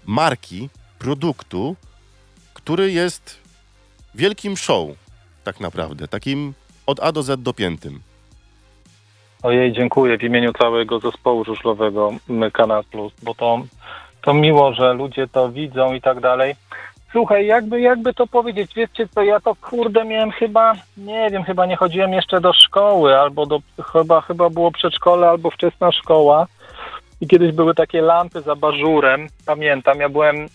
marki, 0.06 0.68
produktu, 0.98 1.76
który 2.54 2.92
jest 2.92 3.38
wielkim 4.14 4.56
show, 4.56 4.88
tak 5.44 5.60
naprawdę. 5.60 6.08
Takim 6.08 6.54
od 6.86 7.00
A 7.00 7.12
do 7.12 7.22
Z 7.22 7.42
dopiętym. 7.42 8.00
Ojej, 9.42 9.72
dziękuję 9.72 10.18
w 10.18 10.22
imieniu 10.22 10.52
całego 10.52 11.00
zespołu 11.00 11.44
żużlowego 11.44 12.12
Kanal 12.52 12.84
Plus, 12.84 13.12
bo 13.22 13.34
to, 13.34 13.62
to 14.22 14.34
miło, 14.34 14.74
że 14.74 14.92
ludzie 14.94 15.28
to 15.28 15.52
widzą 15.52 15.94
i 15.94 16.00
tak 16.00 16.20
dalej. 16.20 16.54
Słuchaj, 17.12 17.46
jakby, 17.46 17.80
jakby 17.80 18.14
to 18.14 18.26
powiedzieć, 18.26 18.74
wiecie 18.74 19.08
co, 19.14 19.22
ja 19.22 19.40
to 19.40 19.54
kurde 19.54 20.04
miałem 20.04 20.30
chyba, 20.30 20.72
nie 20.96 21.30
wiem, 21.30 21.44
chyba 21.44 21.66
nie 21.66 21.76
chodziłem 21.76 22.12
jeszcze 22.12 22.40
do 22.40 22.52
szkoły, 22.52 23.18
albo 23.18 23.46
do, 23.46 23.60
chyba, 23.92 24.20
chyba 24.20 24.50
było 24.50 24.72
przedszkole, 24.72 25.28
albo 25.28 25.50
wczesna 25.50 25.92
szkoła. 25.92 26.46
I 27.20 27.26
kiedyś 27.26 27.52
były 27.52 27.74
takie 27.74 28.02
lampy 28.02 28.40
za 28.40 28.56
bażurem, 28.56 29.26
pamiętam, 29.46 30.00
ja 30.00 30.08
byłem, 30.08 30.36
y, 30.36 30.48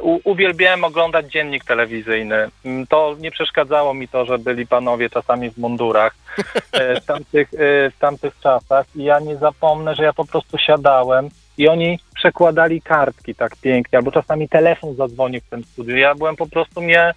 u, 0.00 0.20
uwielbiałem 0.24 0.84
oglądać 0.84 1.32
dziennik 1.32 1.64
telewizyjny. 1.64 2.48
Mm, 2.64 2.86
To 2.86 3.16
nie 3.18 3.30
przeszkadzało 3.30 3.94
mi 3.94 4.08
to, 4.08 4.24
że 4.24 4.38
byli 4.38 4.66
panowie 4.66 5.10
czasami 5.10 5.50
w 5.50 5.58
mundurach 5.58 6.14
e, 6.72 7.00
w 7.00 7.04
tamtych, 7.04 7.54
e, 7.54 7.90
w 7.90 7.98
tamtych 7.98 8.38
czasach 8.40 8.86
i 8.96 9.04
ja 9.04 9.20
nie 9.20 9.36
zapomnę, 9.36 9.94
że 9.94 10.02
ja 10.02 10.12
po 10.12 10.24
prostu 10.24 10.58
siadałem 10.58 11.28
i 11.58 11.68
oni 11.68 11.98
przekładali 12.14 12.82
kartki 12.82 13.34
tak 13.34 13.56
pięknie, 13.56 13.98
albo 13.98 14.10
czasami 14.10 14.48
telefon 14.48 14.94
zadzwonił 14.94 15.40
w 15.40 15.50
tym 15.50 15.64
studiu. 15.64 15.96
Ja 15.96 16.14
byłem 16.14 16.36
po 16.36 16.46
prostu 16.46 16.82
mnie, 16.82 17.12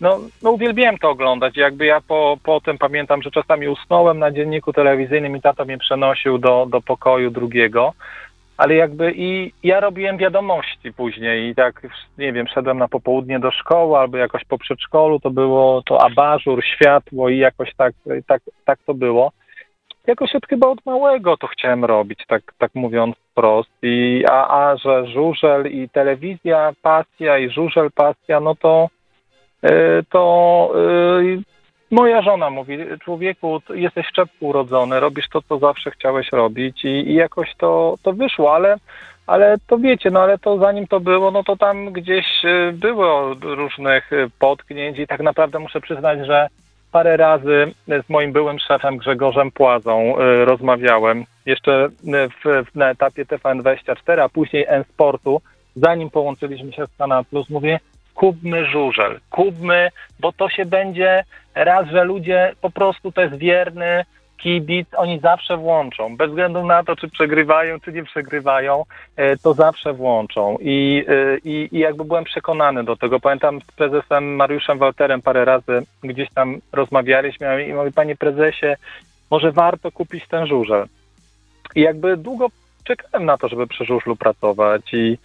no, 0.00 0.20
no 0.42 0.50
uwielbiałem 0.50 0.98
to 0.98 1.10
oglądać. 1.10 1.56
Jakby 1.56 1.86
ja 1.86 2.00
po, 2.00 2.38
po 2.42 2.60
tym 2.60 2.78
pamiętam, 2.78 3.22
że 3.22 3.30
czasami 3.30 3.68
usnąłem 3.68 4.18
na 4.18 4.30
dzienniku 4.30 4.72
telewizyjnym 4.72 5.36
i 5.36 5.40
tata 5.40 5.64
mnie 5.64 5.78
przenosił 5.78 6.38
do, 6.38 6.66
do 6.70 6.80
pokoju 6.80 7.30
drugiego. 7.30 7.94
Ale 8.56 8.74
jakby 8.74 9.12
i 9.16 9.52
ja 9.62 9.80
robiłem 9.80 10.16
wiadomości 10.16 10.92
później 10.92 11.50
i 11.50 11.54
tak, 11.54 11.82
nie 12.18 12.32
wiem, 12.32 12.46
szedłem 12.48 12.78
na 12.78 12.88
popołudnie 12.88 13.40
do 13.40 13.50
szkoły 13.50 13.98
albo 13.98 14.16
jakoś 14.16 14.44
po 14.44 14.58
przedszkolu, 14.58 15.20
to 15.20 15.30
było 15.30 15.82
to 15.82 16.02
abażur, 16.02 16.64
światło 16.64 17.28
i 17.28 17.38
jakoś 17.38 17.74
tak, 17.74 17.94
tak, 18.26 18.42
tak 18.64 18.78
to 18.86 18.94
było. 18.94 19.32
Jakoś 20.08 20.34
od 20.34 20.46
chyba 20.46 20.68
od 20.68 20.86
małego 20.86 21.36
to 21.36 21.46
chciałem 21.46 21.84
robić, 21.84 22.24
tak, 22.28 22.42
tak 22.58 22.74
mówiąc 22.74 23.16
wprost. 23.16 23.70
I, 23.82 24.24
a, 24.30 24.48
a 24.48 24.76
że 24.76 25.06
żużel 25.06 25.66
i 25.66 25.88
telewizja 25.88 26.72
pasja 26.82 27.38
i 27.38 27.50
żużel 27.50 27.90
pasja, 27.94 28.40
no 28.40 28.54
to, 28.54 28.88
y, 29.64 29.68
to 30.10 30.72
y, 31.20 31.42
moja 31.90 32.22
żona 32.22 32.50
mówi, 32.50 32.78
człowieku, 33.04 33.60
jesteś 33.74 34.06
w 34.06 34.12
czepku 34.12 34.46
urodzony, 34.46 35.00
robisz 35.00 35.28
to, 35.28 35.42
co 35.42 35.58
zawsze 35.58 35.90
chciałeś 35.90 36.32
robić 36.32 36.84
i, 36.84 36.88
i 36.88 37.14
jakoś 37.14 37.54
to, 37.58 37.98
to 38.02 38.12
wyszło, 38.12 38.54
ale 38.54 38.76
ale 39.26 39.56
to 39.66 39.78
wiecie, 39.78 40.10
no 40.10 40.20
ale 40.20 40.38
to 40.38 40.58
zanim 40.58 40.86
to 40.86 41.00
było, 41.00 41.30
no 41.30 41.44
to 41.44 41.56
tam 41.56 41.92
gdzieś 41.92 42.44
y, 42.44 42.72
było 42.72 43.34
różnych 43.34 44.12
y, 44.12 44.30
potknięć 44.38 44.98
i 44.98 45.06
tak 45.06 45.20
naprawdę 45.20 45.58
muszę 45.58 45.80
przyznać, 45.80 46.26
że 46.26 46.48
parę 46.92 47.16
razy 47.16 47.72
z 48.06 48.08
moim 48.08 48.32
byłym 48.32 48.58
szefem 48.58 48.96
Grzegorzem 48.96 49.50
Płazą 49.50 50.18
y, 50.20 50.44
rozmawiałem, 50.44 51.24
jeszcze 51.46 51.86
y, 51.86 51.88
w, 52.28 52.66
w, 52.70 52.74
na 52.74 52.90
etapie 52.90 53.24
TVN24, 53.24 54.20
a 54.20 54.28
później 54.28 54.64
N-Sportu, 54.68 55.40
zanim 55.76 56.10
połączyliśmy 56.10 56.72
się 56.72 56.86
z 56.86 56.96
Kanal 56.98 57.24
Plus, 57.24 57.50
mówię, 57.50 57.80
kupmy 58.14 58.66
żużel, 58.66 59.20
kupmy, 59.30 59.90
bo 60.20 60.32
to 60.32 60.48
się 60.48 60.64
będzie 60.64 61.24
raz, 61.54 61.88
że 61.88 62.04
ludzie 62.04 62.52
po 62.60 62.70
prostu 62.70 63.12
to 63.12 63.20
jest 63.20 63.34
wierny 63.34 64.04
kibic, 64.38 64.88
oni 64.96 65.20
zawsze 65.20 65.56
włączą, 65.56 66.16
bez 66.16 66.28
względu 66.28 66.66
na 66.66 66.84
to, 66.84 66.96
czy 66.96 67.08
przegrywają, 67.08 67.80
czy 67.80 67.92
nie 67.92 68.04
przegrywają, 68.04 68.84
e, 69.16 69.36
to 69.36 69.54
zawsze 69.54 69.92
włączą 69.92 70.56
i, 70.60 71.04
e, 71.08 71.38
i, 71.44 71.68
i 71.72 71.78
jakby 71.78 72.04
byłem 72.04 72.24
przekonany 72.24 72.84
do 72.84 72.96
tego. 72.96 73.20
Pamiętam 73.20 73.60
z 73.60 73.72
prezesem 73.76 74.36
Mariuszem 74.36 74.78
Walterem 74.78 75.22
parę 75.22 75.44
razy 75.44 75.82
gdzieś 76.02 76.30
tam 76.34 76.58
rozmawialiśmy 76.72 77.66
i 77.66 77.72
mówię, 77.72 77.92
panie 77.92 78.16
prezesie, 78.16 78.76
może 79.30 79.52
warto 79.52 79.92
kupić 79.92 80.28
ten 80.28 80.46
żużel. 80.46 80.86
I 81.74 81.80
jakby 81.80 82.16
długo 82.16 82.46
czekałem 82.84 83.26
na 83.26 83.38
to, 83.38 83.48
żeby 83.48 83.66
przy 83.66 83.84
żużlu 83.84 84.16
pracować 84.16 84.94
i, 84.94 85.18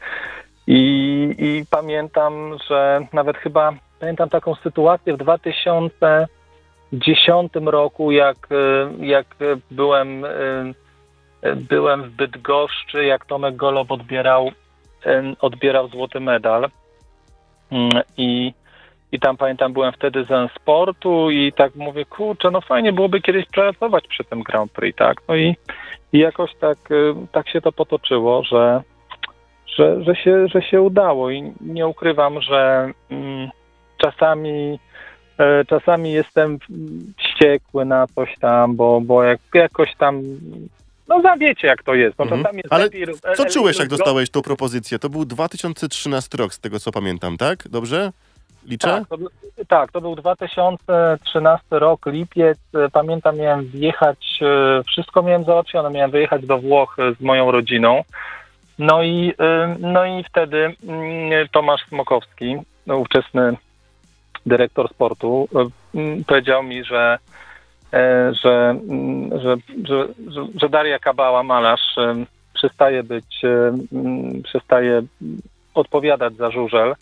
i, 0.67 1.35
i 1.39 1.63
pamiętam, 1.69 2.57
że 2.69 3.07
nawet 3.13 3.37
chyba 3.37 3.73
pamiętam 3.99 4.29
taką 4.29 4.55
sytuację 4.55 5.13
w 5.13 5.17
2010 6.93 7.51
roku, 7.65 8.11
jak, 8.11 8.37
y, 8.51 9.05
jak 9.05 9.35
byłem, 9.71 10.25
y, 10.25 10.73
byłem 11.55 12.03
w 12.03 12.09
Bydgoszczy, 12.09 13.05
jak 13.05 13.25
Tomek 13.25 13.55
Golob 13.55 13.91
odbierał, 13.91 14.51
odbierał 15.39 15.87
złoty 15.87 16.19
medal 16.19 16.69
Mm, 17.73 18.03
i, 18.17 18.53
i 19.11 19.19
tam 19.19 19.37
pamiętam, 19.37 19.73
byłem 19.73 19.93
wtedy 19.93 20.25
z 20.25 20.51
sportu 20.51 21.31
i 21.31 21.53
tak 21.53 21.75
mówię, 21.75 22.05
kurczę, 22.05 22.51
no 22.51 22.61
fajnie 22.61 22.93
byłoby 22.93 23.21
kiedyś 23.21 23.45
pracować 23.45 24.07
przy 24.07 24.23
tym 24.23 24.43
Grand 24.43 24.71
Prix, 24.71 24.97
tak? 24.97 25.21
No 25.27 25.35
i, 25.35 25.55
i 26.13 26.19
jakoś 26.19 26.55
tak, 26.55 26.77
tak 27.31 27.49
się 27.49 27.61
to 27.61 27.71
potoczyło, 27.71 28.43
że, 28.43 28.81
że, 29.77 30.03
że, 30.03 30.15
się, 30.15 30.47
że 30.47 30.61
się 30.61 30.81
udało 30.81 31.31
i 31.31 31.53
nie 31.61 31.87
ukrywam, 31.87 32.41
że 32.41 32.91
mm, 33.09 33.49
czasami 33.97 34.73
e, 34.73 34.79
czasami 35.67 36.11
jestem 36.11 36.59
wściekły 37.17 37.85
na 37.85 38.07
coś 38.07 38.35
tam, 38.39 38.75
bo, 38.75 39.01
bo 39.01 39.23
jak, 39.23 39.39
jakoś 39.53 39.95
tam 39.95 40.21
no 41.07 41.21
za 41.21 41.37
wiecie 41.37 41.67
jak 41.67 41.83
to 41.83 41.93
jest. 41.95 42.19
No, 42.19 42.23
Mhm. 42.25 42.43
czasami 42.43 42.57
jest 42.57 42.73
Ale 42.73 42.83
lepiej, 42.83 43.03
e, 43.03 43.35
Co 43.35 43.43
e, 43.43 43.49
czułeś, 43.49 43.79
jak 43.79 43.87
dostałeś 43.87 44.29
tą 44.29 44.41
propozycję? 44.41 44.99
To 44.99 45.09
był 45.09 45.25
2013 45.25 46.37
rok, 46.37 46.53
z 46.53 46.59
tego 46.59 46.79
co 46.79 46.91
pamiętam, 46.91 47.37
tak? 47.37 47.67
Dobrze? 47.67 48.11
Liczę? 48.65 48.87
Tak 48.87 49.07
to, 49.07 49.17
był- 49.17 49.29
tak, 49.67 49.91
to 49.91 50.01
był 50.01 50.15
2013 50.15 51.65
rok, 51.79 52.05
lipiec. 52.05 52.57
E, 52.75 52.89
Pamiętam, 52.89 53.37
miałem 53.37 53.65
wjechać, 53.65 54.39
e, 54.41 54.83
wszystko 54.87 55.21
miałem 55.21 55.43
załatwione, 55.43 55.89
miałem 55.89 56.11
wyjechać 56.11 56.45
do 56.45 56.57
Włoch 56.57 56.99
e, 56.99 57.15
z 57.15 57.21
moją 57.21 57.51
rodziną. 57.51 58.01
No 58.79 59.03
i, 59.03 59.33
e, 59.39 59.75
no 59.79 60.05
i 60.05 60.23
wtedy 60.23 60.75
mm, 60.87 61.47
Tomasz 61.51 61.81
Smokowski, 61.87 62.55
no, 62.87 62.97
ówczesny 62.97 63.57
dyrektor 64.45 64.89
sportu, 64.89 65.47
e, 65.55 66.23
powiedział 66.27 66.63
mi, 66.63 66.83
że, 66.83 67.17
e, 67.93 68.33
że, 68.43 68.75
że, 69.41 69.55
że, 69.87 70.07
że, 70.55 70.69
Daria 70.69 70.99
Kabała, 70.99 71.43
malarz, 71.43 71.97
e, 71.97 72.25
przestaje 72.53 73.03
być, 73.03 73.41
przestaje 74.43 75.01
odpowiadać 75.73 76.35
za 76.35 76.51
żużel 76.51 76.95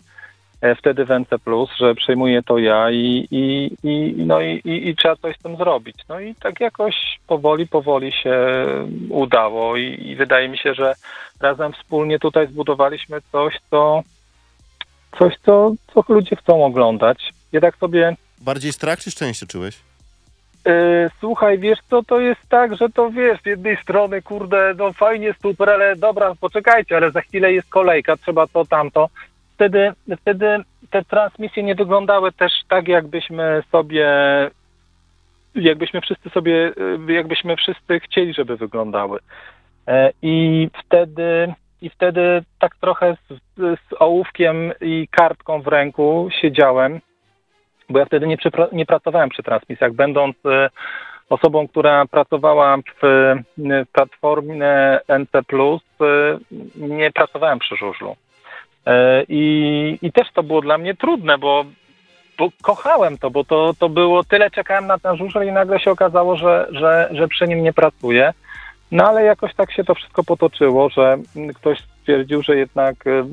wtedy 0.78 1.04
w 1.04 1.10
NC+, 1.10 1.38
że 1.76 1.94
przejmuję 1.94 2.42
to 2.42 2.58
ja 2.58 2.90
i, 2.90 3.28
i, 3.30 3.70
i, 3.82 4.14
no 4.16 4.40
i, 4.40 4.60
i, 4.64 4.88
i 4.88 4.96
trzeba 4.96 5.16
coś 5.16 5.36
z 5.36 5.42
tym 5.42 5.56
zrobić. 5.56 5.96
No 6.08 6.20
i 6.20 6.34
tak 6.34 6.60
jakoś 6.60 7.18
powoli, 7.26 7.66
powoli 7.66 8.12
się 8.12 8.36
udało 9.10 9.76
i, 9.76 10.08
i 10.08 10.16
wydaje 10.16 10.48
mi 10.48 10.58
się, 10.58 10.74
że 10.74 10.94
razem 11.40 11.72
wspólnie 11.72 12.18
tutaj 12.18 12.46
zbudowaliśmy 12.46 13.20
coś, 13.32 13.54
co, 13.70 14.02
coś 15.18 15.34
co, 15.46 15.72
co 15.94 16.04
ludzie 16.08 16.36
chcą 16.36 16.64
oglądać. 16.64 17.32
Ja 17.52 17.60
tak 17.60 17.76
sobie 17.76 18.16
Bardziej 18.42 18.72
strach 18.72 19.00
czy 19.00 19.10
szczęście 19.10 19.46
czułeś? 19.46 19.80
Yy, 20.66 21.10
słuchaj, 21.20 21.58
wiesz 21.58 21.78
co, 21.90 22.02
to 22.02 22.20
jest 22.20 22.40
tak, 22.48 22.76
że 22.76 22.88
to 22.88 23.10
wiesz, 23.10 23.42
z 23.42 23.46
jednej 23.46 23.76
strony, 23.76 24.22
kurde, 24.22 24.74
no 24.78 24.92
fajnie, 24.92 25.34
super, 25.42 25.70
ale 25.70 25.96
dobra, 25.96 26.34
poczekajcie, 26.40 26.96
ale 26.96 27.10
za 27.10 27.20
chwilę 27.20 27.52
jest 27.52 27.68
kolejka, 27.68 28.16
trzeba 28.16 28.46
to, 28.46 28.64
tamto. 28.64 29.08
Wtedy, 29.54 29.92
wtedy 30.20 30.58
te 30.90 31.04
transmisje 31.04 31.62
nie 31.62 31.74
wyglądały 31.74 32.32
też 32.32 32.52
tak, 32.68 32.88
jakbyśmy 32.88 33.62
sobie, 33.72 34.10
jakbyśmy 35.54 36.00
wszyscy 36.00 36.30
sobie, 36.30 36.72
yy, 37.06 37.12
jakbyśmy 37.12 37.56
wszyscy 37.56 38.00
chcieli, 38.00 38.34
żeby 38.34 38.56
wyglądały. 38.56 39.18
E, 39.86 40.12
I 40.22 40.68
wtedy, 40.84 41.54
i 41.82 41.90
wtedy 41.90 42.42
tak 42.58 42.76
trochę 42.76 43.16
z, 43.30 43.34
z 43.56 43.94
ołówkiem 43.98 44.72
i 44.80 45.08
kartką 45.10 45.62
w 45.62 45.66
ręku 45.66 46.28
siedziałem, 46.40 47.00
bo 47.88 47.98
ja 47.98 48.04
wtedy 48.04 48.26
nie, 48.26 48.36
nie 48.72 48.86
pracowałem 48.86 49.28
przy 49.28 49.42
transmisjach, 49.42 49.92
będąc 49.92 50.36
e, 50.46 50.70
osobą, 51.28 51.68
która 51.68 52.06
pracowała 52.06 52.76
w, 52.76 52.82
w 53.02 53.86
platformie 53.92 55.00
NC+, 55.08 55.38
e, 55.38 56.38
nie 56.76 57.10
pracowałem 57.10 57.58
przy 57.58 57.76
żużlu. 57.76 58.16
I, 59.28 59.98
I 60.02 60.12
też 60.12 60.32
to 60.34 60.42
było 60.42 60.60
dla 60.60 60.78
mnie 60.78 60.94
trudne, 60.94 61.38
bo, 61.38 61.64
bo 62.38 62.48
kochałem 62.62 63.18
to, 63.18 63.30
bo 63.30 63.44
to, 63.44 63.74
to 63.78 63.88
było 63.88 64.24
tyle, 64.24 64.50
czekałem 64.50 64.86
na 64.86 64.98
ten 64.98 65.16
żużel 65.16 65.48
i 65.48 65.52
nagle 65.52 65.80
się 65.80 65.90
okazało, 65.90 66.36
że, 66.36 66.66
że, 66.70 67.08
że 67.12 67.28
przy 67.28 67.48
nim 67.48 67.62
nie 67.62 67.72
pracuję. 67.72 68.32
No 68.92 69.04
ale 69.08 69.24
jakoś 69.24 69.54
tak 69.54 69.72
się 69.72 69.84
to 69.84 69.94
wszystko 69.94 70.24
potoczyło, 70.24 70.88
że 70.88 71.18
ktoś 71.54 71.78
stwierdził, 72.00 72.42
że 72.42 72.56
jednak 72.56 73.06
y, 73.06 73.24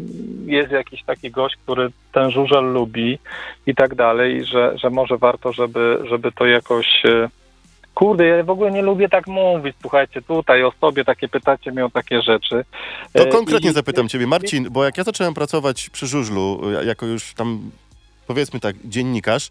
jest 0.45 0.71
jakiś 0.71 1.03
taki 1.03 1.31
gość, 1.31 1.55
który 1.63 1.89
ten 2.13 2.31
żużel 2.31 2.73
lubi 2.73 3.19
i 3.67 3.75
tak 3.75 3.95
dalej, 3.95 4.35
i 4.37 4.45
że, 4.45 4.77
że 4.77 4.89
może 4.89 5.17
warto, 5.17 5.53
żeby, 5.53 5.99
żeby 6.09 6.31
to 6.31 6.45
jakoś... 6.45 7.05
y, 7.05 7.29
Kurde, 7.93 8.25
ja 8.25 8.43
w 8.43 8.49
ogóle 8.49 8.71
nie 8.71 8.81
lubię 8.81 9.09
tak 9.09 9.27
mówić, 9.27 9.75
słuchajcie, 9.81 10.21
tutaj 10.21 10.63
o 10.63 10.71
sobie 10.81 11.05
takie 11.05 11.27
pytacie 11.27 11.71
mnie 11.71 11.85
o 11.85 11.89
takie 11.89 12.21
rzeczy. 12.21 12.65
To 13.13 13.23
E, 13.23 13.27
konkretnie 13.27 13.69
i- 13.69 13.73
zapytam 13.73 14.09
ciebie, 14.09 14.27
Marcin, 14.27 14.67
bo 14.71 14.83
jak 14.85 14.97
ja 14.97 15.03
zacząłem 15.03 15.33
pracować 15.33 15.89
przy 15.89 16.07
żużlu, 16.07 16.61
y, 16.81 16.85
jako 16.85 17.05
już 17.05 17.33
tam, 17.33 17.71
powiedzmy 18.27 18.59
tak, 18.59 18.75
dziennikarz, 18.85 19.47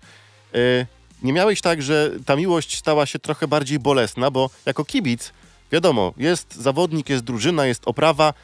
y, 0.54 0.86
nie 1.22 1.32
miałeś 1.32 1.60
tak, 1.60 1.82
że 1.82 2.10
ta 2.26 2.36
miłość 2.36 2.76
stała 2.78 3.06
się 3.06 3.18
trochę 3.18 3.48
bardziej 3.48 3.78
bolesna, 3.78 4.30
bo 4.30 4.50
jako 4.66 4.84
kibic, 4.84 5.32
wiadomo, 5.72 6.14
jest 6.16 6.54
zawodnik, 6.54 7.08
jest 7.08 7.25
drużyna, 7.25 7.66
jest 7.66 7.82
oprawa, 7.88 8.34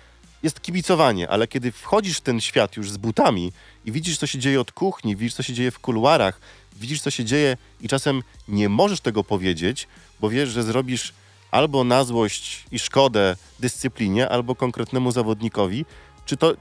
jest 0.43 0.61
kibicowanie, 0.61 1.29
ale 1.29 1.49
kiedy 1.49 1.73
wchodzisz 1.73 2.19
w 2.19 2.21
ten 2.21 2.41
świat 2.41 2.77
już 2.77 2.91
z 2.91 2.97
butami 2.97 3.53
i 3.85 3.93
widzisz, 3.93 4.19
co 4.19 4.27
się 4.27 4.39
dzieje 4.39 4.61
od 4.61 4.73
kuchni, 4.73 5.17
widzisz, 5.17 5.35
co 5.35 5.43
się 5.43 5.53
dzieje 5.53 5.71
w 5.71 5.79
kuluarach, 5.79 6.41
widzisz, 6.77 7.01
co 7.01 7.11
się 7.11 7.25
dzieje 7.25 7.57
i 7.81 7.89
czasem 7.89 8.23
nie 8.49 8.69
możesz 8.69 9.01
tego 9.01 9.25
powiedzieć, 9.25 9.89
bo 10.21 10.29
wiesz, 10.31 10.49
że 10.49 10.63
zrobisz 10.63 11.13
albo 11.51 11.85
na 11.85 12.05
złość 12.05 12.65
i 12.73 12.79
szkodę 12.79 13.37
dyscyplinie, 13.61 14.29
albo 14.29 14.55
konkretnemu 14.55 15.13
zawodnikowi. 15.13 15.85
Czy 16.27 16.37
to 16.37 16.55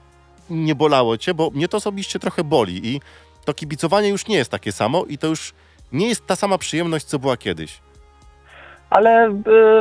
nie 0.49 0.75
bolało 0.75 1.17
cię? 1.17 1.33
Bo 1.33 1.49
mnie 1.49 1.67
to 1.67 1.77
osobiście 1.77 2.19
trochę 2.19 2.43
boli 2.43 2.87
i 2.87 3.01
to 3.45 3.53
kibicowanie 3.53 4.09
już 4.09 4.27
nie 4.27 4.35
jest 4.35 4.51
takie 4.51 4.71
samo 4.71 5.05
i 5.05 5.17
to 5.17 5.27
już 5.27 5.53
nie 5.91 6.07
jest 6.07 6.27
ta 6.27 6.35
sama 6.35 6.57
przyjemność, 6.57 7.05
co 7.05 7.19
była 7.19 7.37
kiedyś. 7.37 7.79
Ale 8.93 9.27
y, 9.29 9.33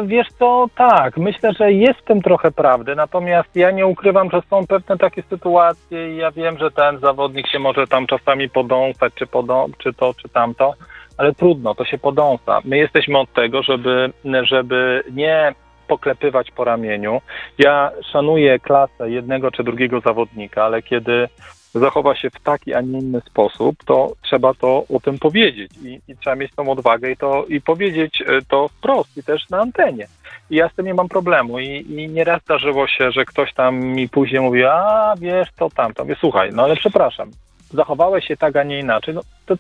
wiesz 0.07 0.29
co, 0.39 0.67
tak, 0.77 1.17
myślę, 1.17 1.53
że 1.53 1.73
jest 1.73 2.01
w 2.01 2.05
tym 2.05 2.23
trochę 2.23 2.51
prawdy, 2.51 2.95
natomiast 2.97 3.57
ja 3.57 3.71
nie 3.71 3.87
ukrywam, 3.87 4.31
że 4.31 4.43
są 4.51 4.67
pewne 4.67 4.99
takie 4.99 5.23
sytuacje 5.23 6.15
i 6.15 6.17
ja 6.17 6.31
wiem, 6.31 6.59
że 6.59 6.71
ten 6.71 6.99
zawodnik 6.99 7.49
się 7.49 7.59
może 7.59 7.87
tam 7.87 8.07
czasami 8.07 8.49
podąsać, 8.49 9.13
czy, 9.15 9.27
podą- 9.27 9.71
czy 9.79 9.93
to, 9.93 10.15
czy 10.15 10.29
tamto, 10.29 10.75
ale 11.19 11.35
trudno, 11.35 11.75
to 11.75 11.85
się 11.85 11.99
podąsa. 11.99 12.61
My 12.65 12.79
jesteśmy 12.79 13.19
od 13.19 13.33
tego, 13.33 13.63
żeby, 13.63 14.13
żeby 14.43 15.03
nie 15.13 15.55
poklepywać 15.89 16.51
po 16.51 16.65
ramieniu. 16.65 17.21
Ja 17.59 17.93
szanuję 18.13 18.59
klasę 18.59 19.11
jednego 19.11 19.51
czy 19.51 19.65
drugiego 19.65 20.01
zawodnika, 20.01 20.65
ale 20.65 20.83
kiedy 20.83 21.29
zachowa 21.75 22.17
się 22.17 22.31
w 22.31 22.41
taki, 22.41 22.75
a 22.75 22.81
nie 22.81 22.99
inny 22.99 23.21
sposób, 23.21 23.77
to 23.85 24.13
trzeba 24.23 24.55
to 24.55 24.85
o 24.95 25.01
tym 25.01 25.19
powiedzieć 25.19 25.73
i, 25.83 26.01
i 26.09 26.17
trzeba 26.17 26.37
mieć 26.37 26.53
tą 26.55 26.69
odwagę 26.69 27.11
i 27.11 27.17
to 27.17 27.45
i 27.49 27.61
powiedzieć 27.61 28.23
e, 28.23 28.43
to 28.49 28.69
wprost 28.69 29.17
i 29.17 29.23
też 29.23 29.51
na 29.51 29.61
antenie. 29.61 30.07
I 30.51 30.57
ja 30.57 30.69
z 30.69 30.75
tym 30.75 30.87
nie 30.87 30.95
mam 30.95 31.09
problemu 31.09 31.59
i, 31.59 31.67
i 31.67 32.09
nieraz 32.09 32.43
zdarzyło 32.43 32.87
się, 32.87 33.11
że 33.11 33.25
ktoś 33.25 33.55
tam 33.55 33.85
mi 33.85 34.09
później 34.09 34.41
mówi, 34.41 34.65
a 34.65 35.15
wiesz, 35.19 35.49
to 35.57 35.71
tam, 35.71 35.95
to 35.95 36.05
mówię, 36.05 36.17
słuchaj, 36.21 36.51
no 36.53 36.63
ale 36.63 36.77
przepraszam, 36.77 37.31
zachowałeś 37.71 38.27
się 38.27 38.37
tak, 38.37 38.57
a 38.57 38.63
nie 38.63 38.79
inaczej, 38.79 39.15
no 39.15 39.21
to 39.47 39.55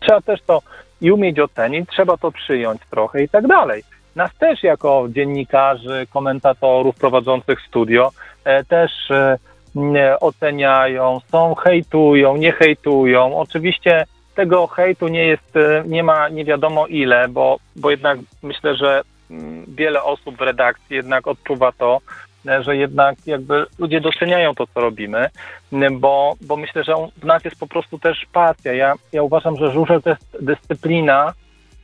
trzeba 0.00 0.20
też 0.20 0.42
to 0.42 0.62
i 1.00 1.10
umieć 1.10 1.40
ocenić, 1.40 1.90
trzeba 1.90 2.16
to 2.16 2.32
przyjąć 2.32 2.80
trochę 2.90 3.22
i 3.22 3.28
tak 3.28 3.46
dalej. 3.46 3.82
nas 4.16 4.34
też 4.38 4.62
jako 4.62 5.06
dziennikarzy, 5.08 6.06
komentatorów 6.10 6.96
prowadzących 6.96 7.60
studio 7.60 8.10
e, 8.44 8.64
też 8.64 9.10
e, 9.10 9.38
oceniają, 10.20 11.20
są 11.32 11.54
hejtują, 11.54 12.36
nie 12.36 12.52
hejtują. 12.52 13.38
Oczywiście 13.38 14.04
tego 14.36 14.66
hejtu 14.66 15.08
nie 15.08 15.24
jest, 15.24 15.56
e, 15.56 15.82
nie 15.86 16.02
ma 16.02 16.28
nie 16.28 16.44
wiadomo 16.44 16.86
ile, 16.86 17.28
bo, 17.28 17.58
bo 17.76 17.90
jednak 17.90 18.18
myślę, 18.42 18.76
że 18.76 19.02
mm, 19.30 19.64
wiele 19.68 20.02
osób 20.02 20.36
w 20.36 20.40
redakcji 20.40 20.96
jednak 20.96 21.26
odczuwa 21.26 21.72
to, 21.72 22.00
e, 22.48 22.62
że 22.62 22.76
jednak 22.76 23.16
jakby 23.26 23.66
ludzie 23.78 24.00
doceniają 24.00 24.54
to, 24.54 24.66
co 24.66 24.80
robimy, 24.80 25.28
bo, 25.92 26.34
bo 26.40 26.56
myślę, 26.56 26.84
że 26.84 26.94
w 27.16 27.24
nas 27.24 27.44
jest 27.44 27.58
po 27.60 27.66
prostu 27.66 27.98
też 27.98 28.26
pasja. 28.32 28.72
Ja, 28.72 28.94
ja 29.12 29.22
uważam, 29.22 29.56
że 29.56 29.70
żużel 29.70 30.02
to 30.02 30.10
jest 30.10 30.36
dyscyplina, 30.40 31.32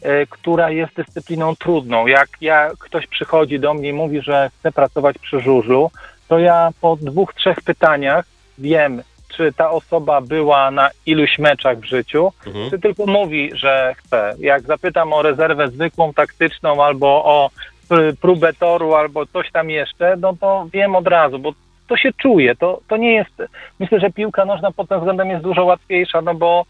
e, 0.03 0.27
która 0.27 0.71
jest 0.71 0.95
dyscypliną 0.95 1.57
trudną. 1.57 2.07
Jak 2.07 2.29
ja, 2.41 2.71
ktoś 2.79 3.07
przychodzi 3.07 3.61
do 3.61 3.75
mnie 3.75 3.89
i 3.89 3.93
mówi, 3.93 4.21
że 4.23 4.51
chce 4.59 4.73
pracować 4.73 5.19
przy 5.19 5.41
żużlu, 5.41 5.91
to 6.33 6.39
ja 6.39 6.71
po 6.81 6.97
dwóch, 6.97 7.35
trzech 7.35 7.61
pytaniach 7.61 8.25
wiem, 8.59 9.03
czy 9.29 9.53
ta 9.53 9.71
osoba 9.71 10.21
była 10.21 10.71
na 10.71 10.91
iluś 11.07 11.39
meczach 11.39 11.79
w 11.79 11.85
życiu, 11.85 12.33
Mhm. 12.47 12.71
czy 12.71 12.79
tylko 12.79 13.07
mówi, 13.07 13.51
że 13.55 13.95
chce. 13.99 14.35
Jak 14.39 14.63
zapytam 14.63 15.13
o 15.13 15.23
rezerwę 15.23 15.69
zwykłą, 15.69 16.13
taktyczną, 16.13 16.85
albo 16.85 17.07
o 17.25 17.51
pr- 17.91 18.17
próbę 18.21 18.53
toru, 18.53 18.95
albo 18.95 19.27
coś 19.27 19.51
tam 19.51 19.71
jeszcze, 19.71 20.17
no 20.21 20.35
to 20.41 20.67
wiem 20.73 20.97
od 20.97 21.07
razu, 21.07 21.39
bo 21.39 21.53
to 21.89 21.97
się 21.97 22.11
czuje. 22.13 22.57
To, 22.57 22.81
to 22.89 22.97
nie 22.97 23.13
jest. 23.15 23.43
Myślę, 23.79 24.01
że 24.01 24.11
piłka 24.11 24.45
nożna 24.45 24.71
pod 24.73 24.89
tym 24.89 24.99
względem 24.99 25.31
jest 25.31 25.43
dużo 25.43 25.65
łatwiejsza, 25.65 26.21
no 26.21 26.35
bo, 26.35 26.65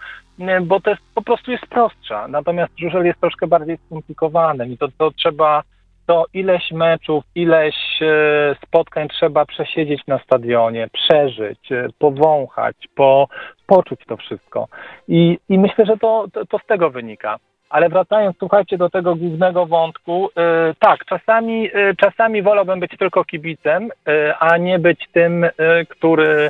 bo 0.62 0.80
to 0.80 0.90
jest, 0.90 1.02
po 1.14 1.22
prostu 1.22 1.50
jest 1.52 1.66
prostsza. 1.66 2.28
Natomiast 2.28 2.72
żużel 2.78 3.04
jest 3.04 3.20
troszkę 3.20 3.46
bardziej 3.46 3.78
skomplikowanym 3.86 4.72
i 4.72 4.78
to, 4.78 4.88
to 4.98 5.10
trzeba. 5.10 5.62
To 6.06 6.24
ileś 6.34 6.70
meczów, 6.70 7.24
ileś 7.34 7.74
e, 8.02 8.56
spotkań 8.66 9.08
trzeba 9.08 9.46
przesiedzieć 9.46 10.06
na 10.06 10.18
stadionie, 10.18 10.88
przeżyć, 10.92 11.72
e, 11.72 11.88
powąchać, 11.98 12.76
po, 12.94 13.28
poczuć 13.66 14.00
to 14.06 14.16
wszystko. 14.16 14.68
I, 15.08 15.38
i 15.48 15.58
myślę, 15.58 15.86
że 15.86 15.96
to, 15.96 16.26
to, 16.32 16.46
to 16.46 16.58
z 16.58 16.66
tego 16.66 16.90
wynika. 16.90 17.38
Ale 17.72 17.88
wracając, 17.88 18.36
słuchajcie, 18.38 18.78
do 18.78 18.90
tego 18.90 19.14
głównego 19.14 19.66
wątku, 19.66 20.28
e, 20.36 20.74
tak, 20.78 21.04
czasami, 21.04 21.70
e, 21.74 21.94
czasami 21.96 22.42
wolałbym 22.42 22.80
być 22.80 22.96
tylko 22.98 23.24
kibicem, 23.24 23.90
e, 24.08 24.38
a 24.38 24.56
nie 24.56 24.78
być 24.78 25.08
tym, 25.12 25.46
który, 25.88 26.48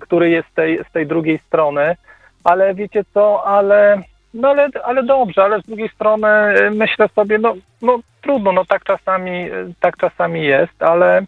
który 0.00 0.30
jest 0.30 0.54
tej, 0.54 0.84
z 0.88 0.92
tej 0.92 1.06
drugiej 1.06 1.38
strony. 1.38 1.96
Ale 2.44 2.74
wiecie 2.74 3.04
co, 3.14 3.44
ale, 3.44 4.02
no 4.34 4.48
ale, 4.48 4.68
ale 4.84 5.02
dobrze, 5.02 5.42
ale 5.44 5.60
z 5.60 5.66
drugiej 5.66 5.88
strony 5.88 6.28
e, 6.28 6.70
myślę 6.70 7.08
sobie, 7.14 7.38
no, 7.38 7.54
no 7.82 7.98
trudno, 8.22 8.52
no 8.52 8.64
tak 8.64 8.84
czasami, 8.84 9.30
e, 9.30 9.50
tak 9.80 9.96
czasami 9.96 10.42
jest, 10.44 10.82
ale, 10.82 11.26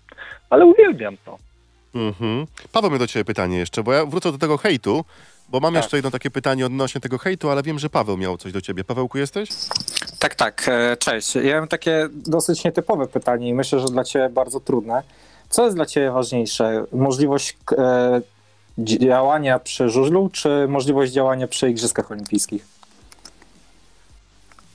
ale 0.50 0.66
uwielbiam 0.66 1.16
to. 1.24 1.38
Mhm. 1.94 2.46
Paweł, 2.72 2.90
mnie 2.90 2.98
do 2.98 3.06
ciebie 3.06 3.24
pytanie 3.24 3.58
jeszcze, 3.58 3.82
bo 3.82 3.92
ja 3.92 4.06
wrócę 4.06 4.32
do 4.32 4.38
tego 4.38 4.58
hejtu, 4.58 5.04
bo 5.48 5.60
mam 5.60 5.74
Tak. 5.74 5.82
jeszcze 5.82 5.96
jedno 5.96 6.10
takie 6.10 6.30
pytanie 6.30 6.66
odnośnie 6.66 7.00
tego 7.00 7.18
hejtu, 7.18 7.50
ale 7.50 7.62
wiem, 7.62 7.78
że 7.78 7.90
Paweł 7.90 8.16
miał 8.16 8.36
coś 8.36 8.52
do 8.52 8.60
ciebie. 8.60 8.84
Pawełku, 8.84 9.18
jesteś? 9.18 9.48
Tak, 10.18 10.34
tak, 10.34 10.68
e, 10.68 10.96
cześć. 10.96 11.34
Ja 11.34 11.60
mam 11.60 11.68
takie 11.68 12.08
dosyć 12.12 12.64
nietypowe 12.64 13.06
pytanie 13.06 13.48
i 13.48 13.54
myślę, 13.54 13.80
że 13.80 13.86
dla 13.86 14.04
Ciebie 14.04 14.28
bardzo 14.28 14.60
trudne. 14.60 15.02
Co 15.48 15.64
jest 15.64 15.76
dla 15.76 15.86
Ciebie 15.86 16.10
ważniejsze? 16.10 16.84
Możliwość 16.92 17.56
e, 17.78 18.20
działania 18.78 19.58
przy 19.58 19.88
żużlu, 19.88 20.30
czy 20.32 20.66
możliwość 20.68 21.12
działania 21.12 21.48
przy 21.48 21.70
Igrzyskach 21.70 22.10
Olimpijskich? 22.10 22.66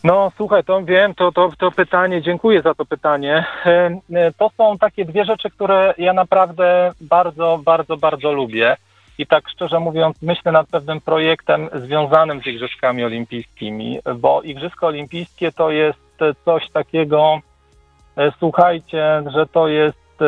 No 0.03 0.32
słuchaj, 0.38 0.63
to 0.63 0.84
wiem, 0.84 1.15
to, 1.15 1.32
to, 1.32 1.50
to 1.58 1.72
pytanie, 1.72 2.22
dziękuję 2.22 2.62
za 2.62 2.75
to 2.75 2.86
pytanie. 2.86 3.46
E, 3.65 4.00
e, 4.13 4.32
To 4.38 4.50
są 4.58 4.77
takie 4.77 5.06
dwie 5.06 5.25
rzeczy, 5.25 5.50
które 5.50 5.94
ja 5.98 6.13
naprawdę 6.13 6.91
bardzo, 7.01 7.60
bardzo, 7.65 7.98
bardzo 7.98 8.32
lubię. 8.32 8.77
I 9.18 9.27
tak 9.27 9.50
szczerze 9.50 9.79
mówiąc, 9.79 10.22
myślę 10.22 10.51
nad 10.51 10.68
pewnym 10.68 11.01
projektem 11.01 11.70
związanym 11.74 12.41
z 12.41 12.48
Igrzyskami 12.48 13.03
Olimpijskimi, 13.03 14.00
bo 14.16 14.42
Igrzyska 14.42 14.88
Olimpijskie 14.88 15.51
to 15.51 15.72
jest 15.72 16.00
coś 16.46 16.70
takiego, 16.70 17.40
e, 18.18 18.31
słuchajcie, 18.40 19.24
że 19.33 19.46
to 19.48 19.68
jest, 19.68 20.20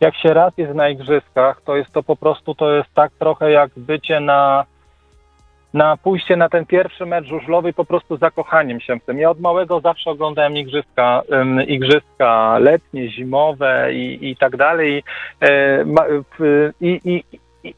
jak 0.00 0.16
się 0.16 0.34
raz 0.34 0.52
jest 0.56 0.74
na 0.74 0.88
Igrzyskach, 0.88 1.60
to 1.64 1.76
jest 1.76 1.92
to 1.92 2.02
po 2.02 2.16
prostu, 2.16 2.54
to 2.54 2.74
jest 2.74 2.94
tak 2.94 3.12
trochę 3.12 3.50
jak 3.50 3.70
bycie 3.76 4.20
na 4.20 4.64
na 5.74 5.96
pójście 5.96 6.36
na 6.36 6.48
ten 6.48 6.66
pierwszy 6.66 7.06
mecz 7.06 7.26
żużlowy 7.26 7.72
po 7.72 7.84
prostu 7.84 8.16
zakochaniem 8.16 8.80
się 8.80 8.96
w 8.96 9.04
tym. 9.04 9.18
Ja 9.18 9.30
od 9.30 9.40
małego 9.40 9.80
zawsze 9.80 10.10
oglądałem 10.10 10.56
igrzyska, 10.56 11.22
igrzyska 11.66 12.58
letnie, 12.58 13.10
zimowe 13.10 13.94
i, 13.94 14.30
i 14.30 14.36
tak 14.36 14.56
dalej. 14.56 15.02
E, 15.42 15.84
i, 16.80 17.00
i, 17.04 17.24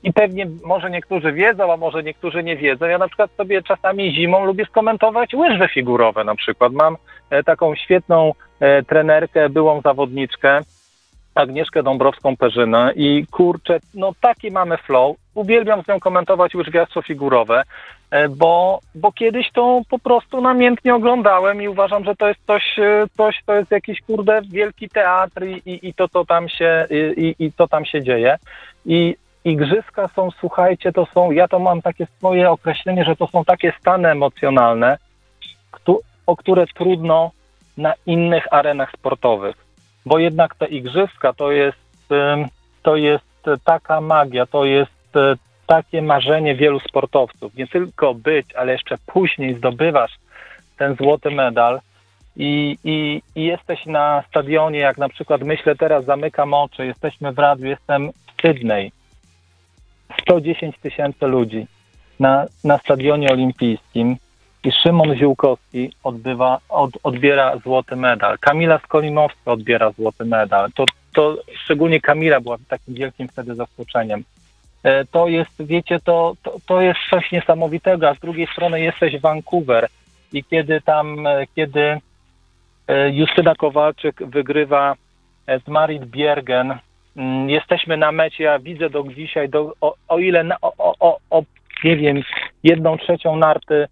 I 0.03 0.13
pewnie 0.13 0.47
może 0.65 0.91
niektórzy 0.91 1.33
wiedzą, 1.33 1.73
a 1.73 1.77
może 1.77 2.03
niektórzy 2.03 2.43
nie 2.43 2.57
wiedzą. 2.57 2.87
Ja 2.87 2.99
na 2.99 3.09
przykład 3.09 3.31
sobie 3.37 3.63
czasami 3.63 4.15
zimą 4.15 4.45
lubię 4.45 4.65
skomentować 4.65 5.35
łyżwy 5.35 5.69
figurowe 5.69 6.25
na 6.25 6.35
przykład. 6.35 6.73
Mam 6.73 6.97
e, 7.31 7.43
taką 7.43 7.75
świetną 7.75 8.33
e, 8.61 8.83
trenerkę, 8.83 9.49
byłą 9.49 9.81
zawodniczkę, 9.81 10.61
Agnieszkę 11.35 11.83
Dąbrowską-Perzynę 11.83 12.93
i 12.97 13.27
kurczę, 13.31 13.79
no 13.95 14.13
taki 14.21 14.51
mamy 14.51 14.77
flow. 14.77 15.17
Uwielbiam 15.37 15.83
z 15.83 15.89
nią 15.89 16.01
komentować 16.01 16.55
łyżwiarstwo 16.55 17.03
figurowe, 17.03 17.63
e, 18.11 18.29
bo, 18.29 18.81
bo 18.95 19.13
kiedyś 19.13 19.51
to 19.53 19.81
po 19.91 19.99
prostu 19.99 20.41
namiętnie 20.41 20.95
oglądałem 20.95 21.63
i 21.63 21.69
uważam, 21.69 22.05
że 22.05 22.17
to 22.17 22.29
jest 22.29 22.41
coś, 22.47 22.79
e, 22.79 23.05
coś 23.17 23.43
to 23.47 23.55
jest 23.55 23.71
jakiś 23.71 24.01
kurde 24.01 24.43
wielki 24.43 24.89
teatr 24.89 25.45
i, 25.45 25.71
i, 25.71 25.89
i 25.89 25.95
to, 25.95 26.09
co 26.09 26.25
tam 26.25 26.49
się, 26.49 26.87
i, 27.17 27.35
i 27.39 27.53
to 27.53 27.69
tam 27.69 27.85
się 27.85 28.03
dzieje. 28.03 28.37
I 28.87 29.17
igrzyska 29.45 30.09
są, 30.09 30.31
słuchajcie, 30.41 30.93
to 30.93 31.07
są, 31.15 31.31
ja 31.31 31.49
to 31.49 31.59
mam 31.59 31.83
takie 31.83 32.07
swoje 32.19 32.51
określenie, 32.51 33.05
że 33.05 33.17
to 33.17 33.27
są 33.27 33.45
takie 33.45 33.73
stany 33.81 34.09
emocjonalne, 34.09 34.99
o 36.27 36.37
które 36.37 36.67
trudno 36.67 37.31
na 37.77 37.93
innych 38.07 38.53
arenach 38.53 38.93
sportowych 38.93 39.67
bo 40.07 40.19
jednak 40.19 40.55
te 40.55 40.67
igrzyska 40.67 41.33
to 41.33 41.53
jest, 41.53 41.79
to 42.83 42.97
jest 42.97 43.25
taka 43.65 44.01
magia, 44.01 44.47
to 44.47 44.65
jest 44.65 44.96
takie 45.67 46.03
marzenie 46.03 46.55
wielu 46.55 46.81
sportowców. 46.81 47.55
Nie 47.55 47.67
tylko 47.67 48.15
być, 48.15 48.55
ale 48.55 48.73
jeszcze 48.73 48.97
później 49.07 49.55
zdobywasz 49.55 50.13
ten 50.79 50.95
złoty 50.95 51.31
medal 51.31 51.81
i, 52.37 52.79
i, 52.85 53.23
i 53.35 53.45
jesteś 53.45 53.87
na 53.87 54.23
stadionie, 54.29 54.79
jak 54.79 54.99
na 54.99 55.09
przykład 55.09 55.43
myślę 55.43 55.77
teraz, 55.77 56.05
zamykam 56.05 56.55
oczy, 56.55 56.87
jesteśmy 56.87 57.33
w 57.33 57.39
radiu, 57.39 57.67
jestem 57.67 58.11
w 58.11 58.43
Sydney. 58.43 58.93
110 60.23 60.79
tysięcy 60.79 61.27
ludzi 61.27 61.67
na, 62.21 62.47
na 62.65 62.79
stadionie 62.79 63.31
olimpijskim 63.31 64.17
i 64.65 64.73
Szymon 64.73 65.17
Ziółkowski 65.17 65.93
odbywa, 66.05 66.59
od, 66.69 66.91
odbiera 67.03 67.59
złoty 67.59 67.97
medal. 67.97 68.39
Kamila 68.39 68.79
Skolimowska 68.79 69.53
odbiera 69.53 69.91
złoty 69.91 70.25
medal. 70.25 70.73
To, 70.73 70.85
to 71.15 71.37
szczególnie 71.65 72.01
Kamila 72.01 72.41
była 72.41 72.57
takim 72.69 72.95
wielkim 72.95 73.29
wtedy 73.29 73.55
zaskoczeniem. 73.55 74.25
E, 74.83 75.05
To 75.05 75.29
jest, 75.29 75.67
wiecie, 75.67 76.01
to, 76.01 76.35
to, 76.43 76.57
to 76.67 76.81
jest 76.81 77.01
coś 77.11 77.33
niesamowitego, 77.33 78.09
a 78.09 78.15
z 78.15 78.19
drugiej 78.19 78.47
strony 78.47 78.81
jesteś 78.81 79.21
Vancouver 79.21 79.89
i 80.33 80.45
kiedy 80.45 80.81
tam, 80.81 81.27
e, 81.27 81.47
kiedy 81.57 82.01
e, 82.89 83.11
Justyna 83.11 83.55
Kowalczyk 83.55 84.23
wygrywa 84.27 84.95
z 85.65 85.69
Marit 85.69 86.05
Biergen, 86.05 86.79
mm, 87.17 87.51
jesteśmy 87.51 87.97
na 87.97 88.13
mecie, 88.13 88.45
ja 88.45 88.59
widzę 88.59 88.91
do 88.91 89.05
dzisiaj, 89.17 89.49
do, 89.49 89.73
o, 89.81 89.95
o 90.09 90.19
ile, 90.19 90.45
na, 90.45 90.57
o, 90.63 90.95
o, 91.01 91.19
o, 91.31 91.43
nie 91.85 91.97
wiem, 91.97 92.23
jedną 92.63 92.99
trzecią 92.99 93.37
narty 93.37 93.87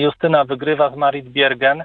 Justyna 0.00 0.44
wygrywa 0.44 0.90
z 0.90 0.96
Marit 0.96 1.28
Biergen 1.28 1.84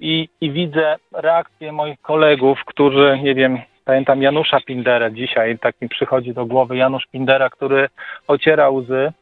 i, 0.00 0.28
i 0.40 0.50
widzę 0.50 0.96
reakcję 1.12 1.72
moich 1.72 2.00
kolegów, 2.00 2.64
którzy, 2.66 3.18
nie 3.22 3.34
wiem, 3.34 3.58
pamiętam 3.84 4.22
Janusza 4.22 4.60
Pinderę 4.60 5.12
dzisiaj, 5.12 5.58
tak 5.58 5.80
mi 5.80 5.88
przychodzi 5.88 6.34
do 6.34 6.46
głowy 6.46 6.76
Janusz 6.76 7.06
Pindera, 7.06 7.50
który 7.50 7.88
ociera 8.26 8.70
łzy, 8.70 9.12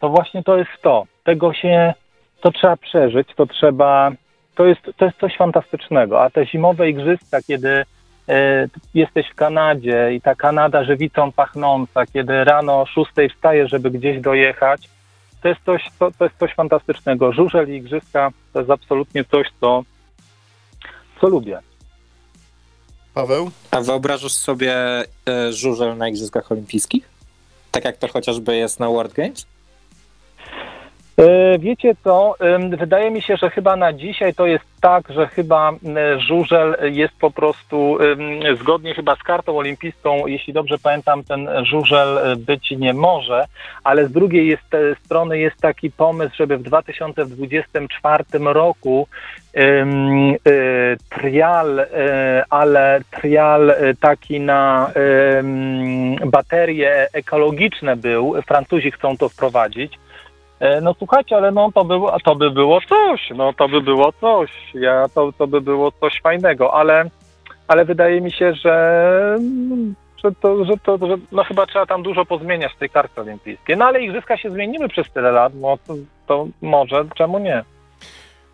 to 0.00 0.08
właśnie 0.08 0.42
to 0.42 0.56
jest 0.56 0.70
to. 0.82 1.06
Tego 1.24 1.52
się, 1.52 1.94
to 2.40 2.50
trzeba 2.50 2.76
przeżyć, 2.76 3.28
to 3.36 3.46
trzeba, 3.46 4.12
to 4.54 4.66
jest, 4.66 4.80
to 4.96 5.04
jest 5.04 5.18
coś 5.18 5.36
fantastycznego. 5.36 6.22
A 6.22 6.30
te 6.30 6.46
zimowe 6.46 6.90
igrzyska, 6.90 7.38
kiedy 7.46 7.68
y, 7.68 7.84
jesteś 8.94 9.28
w 9.28 9.34
Kanadzie 9.34 10.12
i 10.12 10.20
ta 10.20 10.34
Kanada 10.34 10.84
żywicą 10.84 11.32
pachnąca, 11.32 12.06
kiedy 12.06 12.44
rano 12.44 12.80
o 12.80 12.86
6 12.86 13.10
wstajesz, 13.36 13.70
żeby 13.70 13.90
gdzieś 13.90 14.20
dojechać, 14.20 14.88
to 15.42 15.48
jest 15.48 15.60
coś, 15.64 15.82
to, 15.98 16.10
to 16.18 16.24
jest 16.24 16.38
coś 16.38 16.54
fantastycznego. 16.54 17.32
Żużel 17.32 17.72
i 17.72 17.76
igrzyska 17.76 18.30
to 18.52 18.58
jest 18.58 18.70
absolutnie 18.70 19.24
coś, 19.24 19.46
co, 19.60 19.82
co 21.20 21.28
lubię. 21.28 21.58
Paweł? 23.14 23.50
A 23.70 23.80
wyobrażasz 23.80 24.32
sobie 24.32 24.74
e, 25.28 25.52
żużel 25.52 25.96
na 25.96 26.08
Igrzyskach 26.08 26.52
Olimpijskich? 26.52 27.08
Tak 27.70 27.84
jak 27.84 27.96
to 27.96 28.08
chociażby 28.08 28.56
jest 28.56 28.80
na 28.80 28.88
World 28.88 29.12
Games? 29.12 29.46
E, 31.20 31.58
Wiecie 31.58 31.94
co, 32.04 32.34
wydaje 32.70 33.10
mi 33.10 33.22
się, 33.22 33.36
że 33.36 33.50
chyba 33.50 33.76
na 33.76 33.92
dzisiaj 33.92 34.34
to 34.34 34.46
jest 34.46 34.64
tak, 34.80 35.08
że 35.10 35.26
chyba 35.26 35.72
żużel 36.28 36.76
jest 36.82 37.14
po 37.20 37.30
prostu 37.30 37.98
zgodnie 38.60 38.94
chyba 38.94 39.16
z 39.16 39.22
kartą 39.22 39.58
olimpijską, 39.58 40.26
jeśli 40.26 40.52
dobrze 40.52 40.78
pamiętam, 40.78 41.24
ten 41.24 41.48
żużel 41.64 42.18
e, 42.18 42.36
być 42.36 42.70
nie 42.70 42.94
może, 42.94 43.44
ale 43.84 44.06
z 44.06 44.12
drugiej 44.12 44.48
jest, 44.48 44.74
e, 44.74 44.94
strony 45.04 45.38
jest 45.38 45.60
taki 45.60 45.90
pomysł, 45.90 46.36
żeby 46.36 46.58
w 46.58 46.62
2024 46.62 48.24
roku 48.44 49.06
y, 49.56 50.96
trial, 51.08 51.86
ale 52.50 53.00
trial 53.10 53.74
taki 54.00 54.40
na 54.40 54.90
baterie 56.26 57.08
ekologiczne 57.12 57.96
był, 57.96 58.34
Francuzi 58.46 58.90
chcą 58.90 59.16
to 59.16 59.28
wprowadzić. 59.28 59.98
E, 60.60 60.80
No 60.80 60.94
słuchajcie, 60.98 61.36
ale 61.36 61.50
no 61.52 61.72
to, 61.72 61.84
było, 61.84 62.16
to 62.24 62.34
by 62.36 62.50
było 62.50 62.80
coś, 62.80 63.30
no 63.34 63.52
to 63.52 63.68
by 63.68 63.80
było 63.80 64.12
coś, 64.20 64.50
ja, 64.74 65.08
to, 65.14 65.32
to 65.32 65.46
by 65.46 65.60
było 65.60 65.92
coś 65.92 66.20
fajnego, 66.22 66.74
ale, 66.74 67.04
ale 67.68 67.84
wydaje 67.84 68.20
mi 68.20 68.32
się, 68.32 68.54
że, 68.54 69.38
że, 70.24 70.32
to, 70.40 70.64
że 70.64 70.72
to, 70.84 70.98
że 71.06 71.16
no 71.32 71.44
chyba 71.44 71.66
trzeba 71.66 71.86
tam 71.86 72.02
dużo 72.02 72.24
pozmieniać 72.24 72.72
w 72.72 72.78
tej 72.78 72.90
karcie 72.90 73.20
olimpijskiej. 73.20 73.76
No 73.76 73.84
ale 73.84 74.02
igrzyska 74.02 74.36
się 74.36 74.50
zmieniły 74.50 74.88
przez 74.88 75.10
tyle 75.12 75.32
lat, 75.32 75.52
no 75.54 75.78
to, 75.86 75.94
to 76.26 76.46
może, 76.62 77.04
czemu 77.16 77.38
nie? 77.38 77.64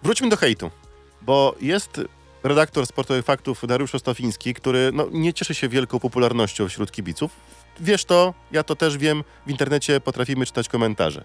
Wróćmy 0.02 0.28
do 0.28 0.36
hejtu, 0.36 0.70
bo 1.22 1.54
jest 1.60 2.00
redaktor 2.44 2.86
sportowych 2.86 3.24
faktów 3.24 3.66
Dariusz 3.66 3.94
Ostofiński, 3.94 4.54
który 4.54 4.90
no, 4.92 5.06
nie 5.12 5.32
cieszy 5.32 5.54
się 5.54 5.68
wielką 5.68 6.00
popularnością 6.00 6.68
wśród 6.68 6.92
kibiców. 6.92 7.30
Wiesz 7.80 8.04
to, 8.04 8.34
ja 8.52 8.62
to 8.62 8.76
też 8.76 8.98
wiem, 8.98 9.24
w 9.46 9.50
internecie 9.50 10.00
potrafimy 10.00 10.46
czytać 10.46 10.68
komentarze. 10.68 11.24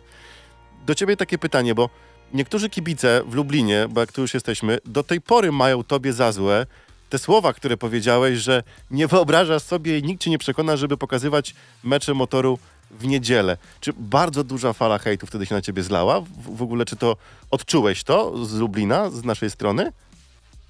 Do 0.85 0.95
ciebie 0.95 1.17
takie 1.17 1.37
pytanie, 1.37 1.75
bo 1.75 1.89
niektórzy 2.33 2.69
kibice 2.69 3.21
w 3.25 3.33
Lublinie, 3.33 3.85
bo 3.89 4.01
jak 4.01 4.11
tu 4.11 4.21
już 4.21 4.33
jesteśmy, 4.33 4.77
do 4.85 5.03
tej 5.03 5.21
pory 5.21 5.51
mają 5.51 5.83
tobie 5.83 6.13
za 6.13 6.31
złe 6.31 6.65
te 7.09 7.17
słowa, 7.17 7.53
które 7.53 7.77
powiedziałeś, 7.77 8.37
że 8.37 8.63
nie 8.91 9.07
wyobrażasz 9.07 9.61
sobie 9.61 9.97
i 9.97 10.03
nikt 10.03 10.21
cię 10.23 10.29
nie 10.29 10.37
przekona, 10.37 10.77
żeby 10.77 10.97
pokazywać 10.97 11.55
mecze 11.83 12.13
motoru 12.13 12.59
w 12.91 13.07
niedzielę. 13.07 13.57
Czy 13.79 13.91
bardzo 13.97 14.43
duża 14.43 14.73
fala 14.73 14.97
hejtu 14.97 15.27
wtedy 15.27 15.45
się 15.45 15.55
na 15.55 15.61
ciebie 15.61 15.83
zlała? 15.83 16.21
W, 16.21 16.57
w 16.57 16.61
ogóle, 16.61 16.85
czy 16.85 16.95
to 16.95 17.15
odczułeś 17.51 18.03
to 18.03 18.45
z 18.45 18.59
Lublina, 18.59 19.09
z 19.09 19.23
naszej 19.23 19.49
strony? 19.49 19.91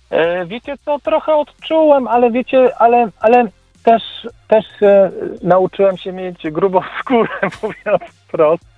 E, 0.10 0.46
wiecie 0.46 0.76
co, 0.86 1.00
trochę 1.00 1.36
odczułem, 1.36 2.08
ale 2.08 2.32
wiecie, 2.32 2.78
ale, 2.78 3.10
ale 3.20 3.48
też, 3.84 4.04
też 4.48 4.66
e, 4.82 5.12
nauczyłem 5.44 5.98
się 5.98 6.12
mieć 6.14 6.44
grubą 6.52 6.82
skórę, 7.00 7.30
mówiąc 7.64 8.02
wprost, 8.28 8.71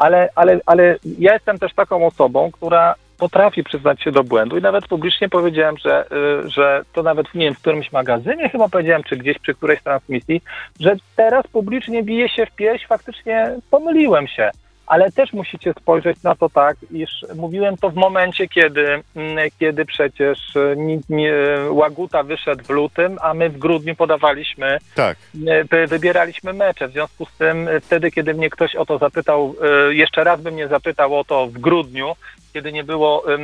ale, 0.00 0.28
ale, 0.34 0.60
ale 0.66 0.96
ja 1.18 1.32
jestem 1.32 1.58
też 1.58 1.74
taką 1.74 2.06
osobą, 2.06 2.50
która 2.52 2.94
potrafi 3.18 3.64
przyznać 3.64 4.02
się 4.02 4.12
do 4.12 4.24
błędu 4.24 4.58
i 4.58 4.62
nawet 4.62 4.88
publicznie 4.88 5.28
powiedziałem, 5.28 5.78
że, 5.78 6.04
y, 6.44 6.50
że 6.50 6.82
to 6.92 7.02
nawet 7.02 7.34
nie 7.34 7.44
wiem, 7.44 7.54
w 7.54 7.60
którymś 7.60 7.92
magazynie 7.92 8.48
chyba 8.48 8.68
powiedziałem, 8.68 9.02
czy 9.02 9.16
gdzieś 9.16 9.38
przy 9.38 9.54
którejś 9.54 9.82
transmisji, 9.82 10.42
że 10.80 10.96
teraz 11.16 11.46
publicznie 11.46 12.02
bije 12.02 12.28
się 12.28 12.46
w 12.46 12.50
pierś, 12.50 12.86
faktycznie 12.86 13.56
pomyliłem 13.70 14.26
się. 14.26 14.50
Ale 14.90 15.12
też 15.12 15.32
musicie 15.32 15.72
spojrzeć 15.72 16.22
na 16.22 16.34
to 16.34 16.48
tak, 16.48 16.76
iż 16.90 17.10
mówiłem 17.36 17.76
to 17.76 17.90
w 17.90 17.94
momencie, 17.94 18.48
kiedy, 18.48 19.02
mm, 19.16 19.48
kiedy 19.60 19.84
przecież 19.84 20.56
y, 20.56 20.74
ni- 20.76 21.00
nie, 21.08 21.32
Łaguta 21.70 22.22
wyszedł 22.22 22.64
w 22.64 22.70
lutym, 22.70 23.16
a 23.22 23.34
my 23.34 23.48
w 23.50 23.58
grudniu 23.58 23.94
podawaliśmy 23.96 24.78
Tak. 24.94 25.16
e, 25.48 25.64
wy- 25.64 25.86
wybieraliśmy 25.86 26.52
mecze. 26.52 26.88
W 26.88 26.92
związku 26.92 27.24
z 27.26 27.32
tym, 27.38 27.68
e, 27.68 27.80
wtedy, 27.80 28.10
kiedy 28.10 28.34
mnie 28.34 28.50
ktoś 28.50 28.76
o 28.76 28.86
to 28.86 28.98
zapytał, 28.98 29.54
e, 29.90 29.94
jeszcze 29.94 30.24
raz 30.24 30.40
by 30.40 30.50
mnie 30.52 30.68
zapytał 30.68 31.18
o 31.18 31.24
to 31.24 31.46
w 31.46 31.52
grudniu, 31.52 32.12
kiedy 32.52 32.72
nie 32.72 32.84
było 32.84 33.24
e, 33.34 33.38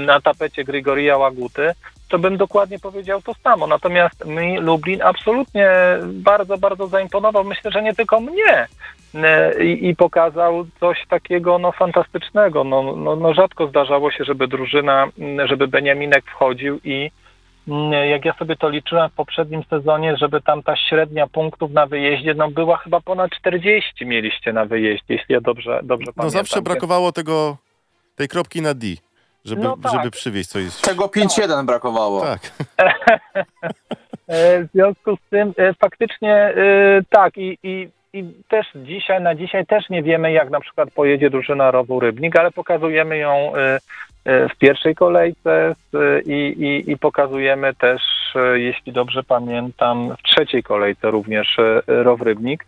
na 0.00 0.20
tapecie 0.20 0.64
Grigoria 0.64 1.16
Łaguty, 1.16 1.70
to 2.10 2.18
bym 2.18 2.36
dokładnie 2.36 2.78
powiedział 2.78 3.22
to 3.22 3.34
samo. 3.34 3.66
Natomiast 3.66 4.24
mi 4.26 4.58
Lublin 4.58 5.02
absolutnie 5.02 5.70
bardzo, 6.04 6.58
bardzo 6.58 6.86
zaimponował. 6.86 7.44
Myślę, 7.44 7.70
że 7.70 7.82
nie 7.82 7.94
tylko 7.94 8.20
mnie. 8.20 8.68
E, 9.14 9.64
I, 9.64 9.88
i 9.88 9.96
pokazał 9.96 10.66
coś 10.80 11.06
takiego 11.08 11.58
no, 11.58 11.72
fantastycznego. 11.72 12.64
No, 12.64 12.96
no, 12.96 13.16
no, 13.16 13.34
rzadko 13.34 13.66
zdarzało 13.66 14.10
się, 14.10 14.24
żeby 14.24 14.48
drużyna, 14.48 15.08
żeby 15.44 15.68
Beniaminek 15.68 16.24
wchodził 16.24 16.80
i 16.84 17.10
Jak 18.10 18.24
ja 18.24 18.32
sobie 18.32 18.56
to 18.56 18.68
liczyłem 18.68 19.10
w 19.10 19.12
poprzednim 19.12 19.62
sezonie, 19.70 20.16
żeby 20.16 20.40
tam 20.40 20.62
ta 20.62 20.76
średnia 20.76 21.26
punktów 21.26 21.70
na 21.72 21.86
wyjeździe, 21.86 22.34
no 22.34 22.50
była 22.50 22.76
chyba 22.76 23.00
ponad 23.00 23.30
40 23.30 24.06
mieliście 24.06 24.52
na 24.52 24.64
wyjeździe, 24.64 25.04
jeśli 25.14 25.32
ja 25.32 25.40
dobrze, 25.40 25.80
dobrze 25.82 26.06
No 26.06 26.12
pamiętam. 26.12 26.30
zawsze 26.30 26.62
brakowało 26.62 27.12
tego, 27.12 27.56
tej 28.16 28.28
kropki 28.28 28.62
na 28.62 28.74
D, 28.74 28.86
żeby, 29.44 29.62
No 29.62 29.76
tak. 29.82 29.92
żeby 29.92 30.10
przywieźć 30.10 30.50
coś. 30.50 30.76
Tego 30.80 31.04
5-1 31.06 31.66
brakowało. 31.66 32.20
Tak. 32.20 32.40
E, 34.30 34.64
W 34.64 34.68
związku 34.74 35.16
z 35.16 35.30
tym 35.30 35.52
e, 35.56 35.74
faktycznie 35.74 36.34
e, 36.34 36.54
tak 37.10 37.36
i, 37.38 37.58
i, 37.62 37.88
i 38.12 38.24
też 38.48 38.66
dzisiaj, 38.74 39.22
na 39.22 39.34
dzisiaj 39.34 39.66
też 39.66 39.88
nie 39.88 40.02
wiemy, 40.02 40.32
jak 40.32 40.50
na 40.50 40.60
przykład 40.60 40.90
pojedzie 40.90 41.30
drużyna 41.30 41.70
Rowu 41.70 42.00
Rybnik, 42.00 42.36
ale 42.36 42.50
pokazujemy 42.50 43.18
ją 43.18 43.52
w 44.24 44.56
pierwszej 44.58 44.94
kolejce 44.94 45.74
i, 46.26 46.32
i, 46.32 46.90
i 46.90 46.98
pokazujemy 46.98 47.74
też, 47.74 48.02
jeśli 48.54 48.92
dobrze 48.92 49.22
pamiętam, 49.22 50.16
w 50.18 50.22
trzeciej 50.22 50.62
kolejce 50.62 51.10
również 51.10 51.56
Row 51.86 52.20
Rybnik. 52.20 52.66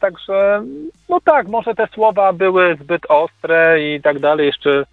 Także, 0.00 0.62
no 1.08 1.20
tak, 1.20 1.48
może 1.48 1.74
te 1.74 1.86
słowa 1.86 2.32
były 2.32 2.76
zbyt 2.80 3.02
ostre 3.08 3.82
i 3.82 4.02
tak 4.02 4.18
dalej, 4.18 4.46
jeszcze 4.46 4.84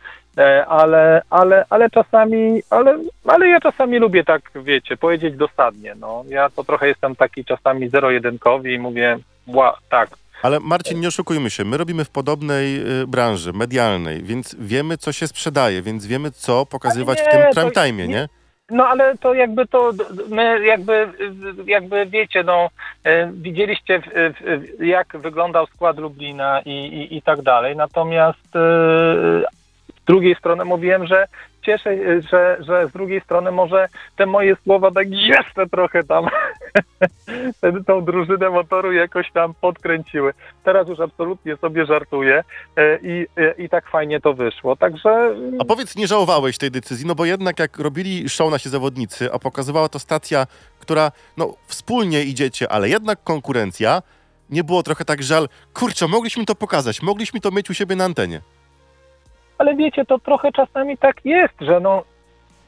ale, 0.67 1.21
ale, 1.29 1.65
ale 1.69 1.89
czasami, 1.89 2.61
ale, 2.69 2.97
ale 3.27 3.47
ja 3.47 3.59
czasami 3.59 3.99
lubię 3.99 4.23
tak, 4.23 4.41
wiecie, 4.55 4.97
powiedzieć 4.97 5.35
dosadnie, 5.35 5.95
no. 5.99 6.23
Ja 6.27 6.49
to 6.49 6.63
trochę 6.63 6.87
jestem 6.87 7.15
taki 7.15 7.45
czasami 7.45 7.89
zero-jedynkowy 7.89 8.71
i 8.73 8.79
mówię, 8.79 9.17
ła, 9.47 9.77
tak, 9.89 10.09
Ale 10.43 10.59
Marcin, 10.59 10.99
nie 10.99 11.07
oszukujmy 11.07 11.49
się, 11.49 11.65
my 11.65 11.77
robimy 11.77 12.05
w 12.05 12.09
podobnej 12.09 12.81
y, 13.01 13.07
branży 13.07 13.53
medialnej, 13.53 14.23
więc 14.23 14.55
wiemy, 14.59 14.97
co 14.97 15.11
się 15.11 15.27
sprzedaje, 15.27 15.81
więc 15.81 16.05
wiemy, 16.05 16.31
co 16.31 16.65
pokazywać 16.65 17.19
Ale 17.19 17.29
w 17.29 17.31
tym 17.31 17.41
nie, 17.41 17.53
prime 17.53 17.71
to 17.71 17.81
time, 17.81 18.07
nie- 18.07 18.07
nie? 18.07 18.27
No 18.71 18.87
ale 18.87 19.17
to 19.17 19.33
jakby 19.33 19.67
to, 19.67 19.91
my 20.29 20.65
jakby, 20.65 21.07
jakby 21.65 22.05
wiecie, 22.05 22.43
no 22.43 22.69
e, 23.03 23.31
widzieliście 23.33 24.01
jak 24.79 25.17
wyglądał 25.17 25.67
skład 25.67 25.97
Lublina 25.97 26.61
i, 26.65 26.69
i, 26.71 27.17
i 27.17 27.21
tak 27.21 27.41
dalej, 27.41 27.75
natomiast 27.75 28.55
e, 28.55 28.59
z 30.05 30.07
drugiej 30.07 30.35
strony 30.35 30.65
mówiłem, 30.65 31.07
że 31.07 31.27
cieszę 31.61 31.97
się, 31.97 32.21
że, 32.31 32.57
że 32.59 32.87
z 32.87 32.91
drugiej 32.91 33.21
strony 33.21 33.51
może 33.51 33.87
te 34.15 34.25
moje 34.25 34.55
słowa 34.63 34.91
tak 34.91 35.07
jeszcze 35.11 35.69
trochę 35.69 36.03
tam 36.03 36.27
tą 37.87 38.05
drużynę 38.05 38.49
motoru 38.49 38.93
jakoś 38.93 39.31
tam 39.31 39.53
podkręciły. 39.61 40.33
Teraz 40.63 40.87
już 40.87 40.99
absolutnie 40.99 41.57
sobie 41.57 41.85
żartuję 41.85 42.43
e, 42.75 42.99
i, 43.01 43.27
e, 43.37 43.63
i 43.63 43.69
tak 43.69 43.89
fajnie 43.89 44.21
to 44.21 44.33
wyszło, 44.33 44.75
także 44.75 45.35
A 45.59 45.65
powiedz, 45.65 45.95
nie 45.95 46.07
żałowałeś 46.07 46.57
tej 46.57 46.71
decyzji, 46.71 47.07
no 47.07 47.15
bo 47.15 47.25
jednak 47.25 47.59
jak 47.59 47.79
robili 47.79 48.29
show 48.29 48.51
nasi 48.51 48.69
zawodnicy, 48.69 49.33
a 49.33 49.39
pokazywała 49.39 49.89
to 49.89 49.99
stacja, 49.99 50.47
która, 50.79 51.11
no 51.37 51.53
wspólnie 51.67 52.23
idziecie, 52.23 52.71
ale 52.71 52.89
jednak 52.89 53.23
konkurencja, 53.23 54.01
nie 54.49 54.63
było 54.63 54.83
trochę 54.83 55.05
tak 55.05 55.23
żal, 55.23 55.49
kurczę, 55.73 56.07
mogliśmy 56.07 56.45
to 56.45 56.55
pokazać, 56.55 57.01
mogliśmy 57.01 57.39
to 57.39 57.51
mieć 57.51 57.69
u 57.69 57.73
siebie 57.73 57.95
na 57.95 58.05
antenie. 58.05 58.41
Ale 59.57 59.75
wiecie, 59.75 60.05
to 60.05 60.19
trochę 60.19 60.51
czasami 60.51 60.97
tak 60.97 61.25
jest, 61.25 61.53
że 61.61 61.79
no 61.79 62.03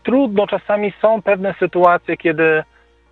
trudno, 0.03 0.47
czasami 0.47 0.93
są 1.01 1.21
pewne 1.21 1.53
sytuacje, 1.59 2.17
kiedy 2.17 2.63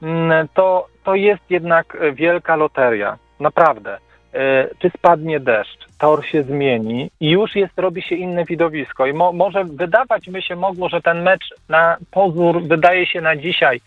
mm, 0.01 0.47
to, 0.53 0.88
to 1.03 1.15
jest 1.15 1.43
jednak 1.49 1.97
wielka 2.13 2.55
loteria. 2.55 3.17
Naprawdę. 3.39 3.97
E, 4.33 4.67
Czy 4.79 4.89
spadnie 4.89 5.39
deszcz, 5.39 5.88
tor 5.99 6.25
się 6.25 6.43
zmieni 6.43 7.11
i 7.19 7.29
już 7.29 7.55
jest, 7.55 7.79
robi 7.79 8.01
się 8.01 8.15
inne 8.15 8.45
widowisko. 8.45 9.05
I 9.05 9.13
mo, 9.13 9.33
może 9.33 9.63
wydawać 9.63 10.29
by 10.29 10.41
się 10.41 10.55
mogło, 10.55 10.89
że 10.89 11.01
ten 11.01 11.23
mecz 11.23 11.53
na 11.69 11.97
pozór 12.11 12.63
wydaje 12.63 13.05
się 13.05 13.21
na 13.21 13.35
dzisiaj 13.35 13.81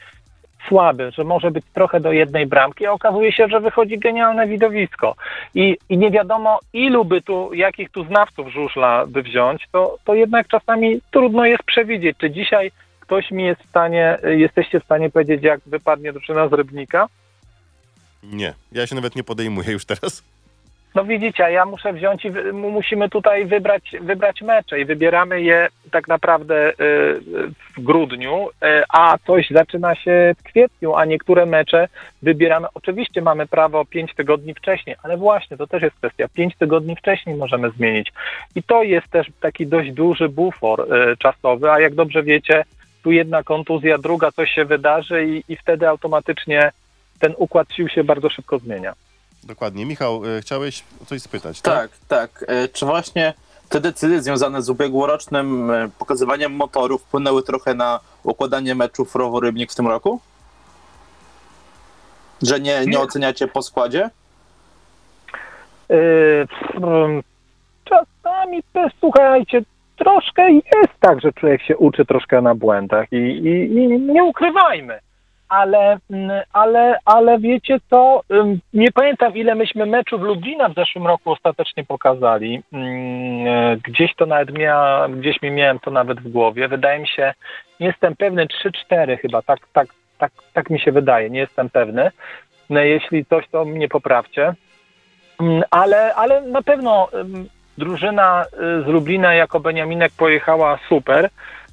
słaby, 0.69 1.11
że 1.11 1.25
może 1.25 1.51
być 1.51 1.65
trochę 1.75 2.01
do 2.01 2.13
jednej 2.13 2.47
bramki, 2.47 2.87
a 2.87 2.93
okazuje 2.93 3.33
się, 3.33 3.49
że 3.49 3.61
wychodzi 3.61 3.99
genialne 3.99 4.47
widowisko. 4.47 5.15
I, 5.55 5.77
i 5.89 5.99
nie 5.99 6.11
wiadomo, 6.11 6.59
ilu 6.73 7.05
by 7.05 7.23
tu, 7.23 7.55
jakich 7.55 7.91
tu 7.91 8.05
znawców 8.05 8.49
żużla 8.49 9.05
by 9.07 9.23
wziąć, 9.23 9.69
to, 9.73 9.97
to 10.05 10.15
jednak 10.15 10.49
czasami 10.49 11.01
trudno 11.11 11.47
jest 11.47 11.63
przewidzieć, 11.63 12.17
czy 12.19 12.31
dzisiaj 12.31 12.71
ktoś 13.01 13.31
mi 13.31 13.45
jest 13.45 13.63
w 13.63 13.69
stanie, 13.69 14.19
jesteście 14.23 14.81
w 14.81 14.85
stanie 14.85 15.11
powiedzieć, 15.11 15.43
jak 15.43 15.61
wypadnie 15.67 16.13
drużyna 16.13 16.49
z 16.49 16.53
Rybnika? 16.53 17.09
Nie, 18.23 18.55
ja 18.73 18.87
się 18.87 18.95
nawet 18.95 19.17
nie 19.17 19.25
podejmuję 19.25 19.73
już 19.73 19.85
teraz. 19.85 20.23
No 20.95 21.05
widzicie, 21.05 21.43
ja 21.43 21.65
muszę 21.65 21.93
wziąć 21.93 22.25
i 22.25 22.31
wy, 22.31 22.53
mu- 22.53 22.71
musimy 22.71 23.09
tutaj 23.09 23.47
wybrać, 23.47 23.83
wybrać 24.01 24.43
mecze 24.43 24.81
i 24.81 24.85
wybieramy 24.85 25.43
je 25.43 25.69
tak 25.91 26.09
naprawdę 26.09 26.71
y, 26.71 26.75
w 27.77 27.81
grudniu, 27.81 28.49
y, 28.49 28.83
a 28.89 29.19
coś 29.27 29.51
zaczyna 29.51 29.95
się 29.95 30.35
w 30.39 30.43
kwietniu, 30.43 30.95
a 30.95 31.05
niektóre 31.05 31.47
mecze 31.47 31.89
wybieramy. 32.23 32.67
Oczywiście 32.75 33.23
mamy 33.23 33.47
prawo 33.47 33.85
pięć 33.85 34.15
tygodni 34.15 34.55
wcześniej, 34.55 34.97
ale 35.03 35.17
właśnie 35.17 35.57
to 35.57 35.67
też 35.67 35.83
jest 35.83 35.97
kwestia. 35.97 36.29
Pięć 36.35 36.57
tygodni 36.57 36.97
wcześniej 36.97 37.37
możemy 37.37 37.71
zmienić. 37.71 38.13
I 38.55 38.63
to 38.63 38.83
jest 38.83 39.09
też 39.09 39.27
taki 39.41 39.67
dość 39.67 39.93
duży 39.93 40.29
bufor 40.29 40.81
y, 40.81 41.17
czasowy, 41.17 41.71
a 41.71 41.81
jak 41.81 41.95
dobrze 41.95 42.23
wiecie, 42.23 42.65
tu 43.03 43.13
jedna 43.13 43.43
kontuzja, 43.43 43.99
druga 43.99 44.33
coś 44.33 44.51
się 44.51 44.65
wydarzy 44.65 45.27
i, 45.27 45.53
i 45.53 45.57
wtedy 45.57 45.89
automatycznie 45.89 46.71
ten 47.21 47.35
układ 47.37 47.73
sił 47.73 47.89
się 47.89 48.05
bardzo 48.05 48.31
szybko 48.31 48.59
zmienia. 48.59 48.93
Dokładnie. 49.45 49.87
Michał, 49.87 50.23
e, 50.25 50.41
chciałeś 50.41 50.85
o 51.03 51.07
coś 51.07 51.23
spytać, 51.23 51.61
Tak, 51.61 51.91
tak. 52.09 52.45
E, 52.49 52.69
Czy 52.69 52.87
właśnie 52.87 53.35
te 53.69 53.81
decyzje 53.81 54.23
związane 54.23 54.63
z 54.63 54.71
ubiegłorocznym 54.71 55.71
e, 55.71 55.89
pokazywaniem 55.99 56.53
motorów 56.53 57.03
wpłynęły 57.03 57.43
trochę 57.43 57.75
na 57.75 58.01
układanie 58.23 58.75
meczów 58.75 59.15
Rowo 59.15 59.41
Rybnik 59.41 59.73
w 59.73 59.75
tym 59.75 59.89
roku? 59.89 60.21
Że 62.43 62.61
nie, 62.61 62.81
nie 62.81 62.87
Nie. 62.87 63.01
oceniacie 63.01 63.49
po 63.49 63.63
składzie? 63.63 64.11
Yy, 65.89 66.47
mm, 66.75 67.23
Czasami 67.85 68.63
też, 68.73 68.93
słuchajcie, 69.01 69.63
troszkę 69.97 70.53
jest 70.53 70.93
tak, 71.01 71.21
że 71.21 71.33
człowiek 71.33 71.63
się 71.63 71.77
uczy 71.77 72.05
troszkę 72.07 72.41
na 72.43 72.55
błędach 72.55 73.13
i, 73.13 73.17
i, 73.17 73.77
i 73.77 74.01
nie 74.01 74.25
ukrywajmy. 74.25 74.99
Ale, 75.49 75.99
mm, 76.11 76.43
ale, 76.53 76.99
ale 77.05 77.39
wiecie 77.39 77.79
co, 77.91 78.23
nie 78.75 78.93
pamiętam 78.93 79.37
ile 79.37 79.55
myśmy 79.55 79.87
meczów 79.87 80.23
Lublina 80.23 80.69
w 80.69 80.75
zeszłym 80.75 81.07
roku 81.07 81.33
ostatecznie 81.33 81.85
pokazali. 81.85 82.63
Mm, 82.73 83.47
e, 83.47 83.77
Gdzieś 83.77 84.15
to 84.15 84.27
nawet 84.27 84.59
miała, 84.59 85.09
gdzieś 85.09 85.43
mi 85.43 85.51
miałem 85.51 85.79
to 85.79 85.91
nawet 85.91 86.21
w 86.21 86.29
głowie. 86.29 86.69
Wydaje 86.69 86.99
mi 86.99 87.09
się, 87.09 87.35
nie 87.81 87.87
jestem 87.87 88.17
pewny, 88.17 88.47
3-4 88.91 89.19
chyba, 89.19 89.43
tak, 89.43 89.59
tak, 89.73 89.89
tak, 90.19 90.33
tak 90.53 90.71
mi 90.71 90.81
się 90.81 90.93
wydaje, 90.93 91.31
nie 91.31 91.41
jestem 91.41 91.71
pewny. 91.71 92.11
No, 92.71 92.81
jeśli 92.81 93.25
coś, 93.25 93.49
to 93.49 93.65
mnie 93.65 93.89
poprawcie. 93.89 94.55
Mm, 95.41 95.63
ale, 95.71 96.15
ale 96.15 96.41
na 96.41 96.63
pewno 96.63 97.09
drużyna 97.79 98.45
y, 98.45 98.83
z 98.83 98.87
Lublina 98.87 99.35
jako 99.35 99.61
Beniaminek 99.61 100.13
pojechała 100.17 100.79
super, 100.89 101.31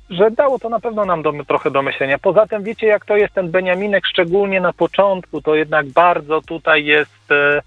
że 0.09 0.31
dało 0.31 0.59
to 0.59 0.69
na 0.69 0.79
pewno 0.79 1.05
nam 1.05 1.21
do, 1.21 1.33
trochę 1.47 1.71
do 1.71 1.81
myślenia. 1.81 2.17
Poza 2.19 2.47
tym 2.47 2.63
wiecie 2.63 2.87
jak 2.87 3.05
to 3.05 3.17
jest 3.17 3.33
ten 3.33 3.51
Beniaminek, 3.51 4.07
szczególnie 4.07 4.61
na 4.61 4.73
początku, 4.73 5.41
to 5.41 5.55
jednak 5.55 5.87
bardzo 5.87 6.41
tutaj 6.41 6.85
jest 6.85 7.31
y, 7.31 7.61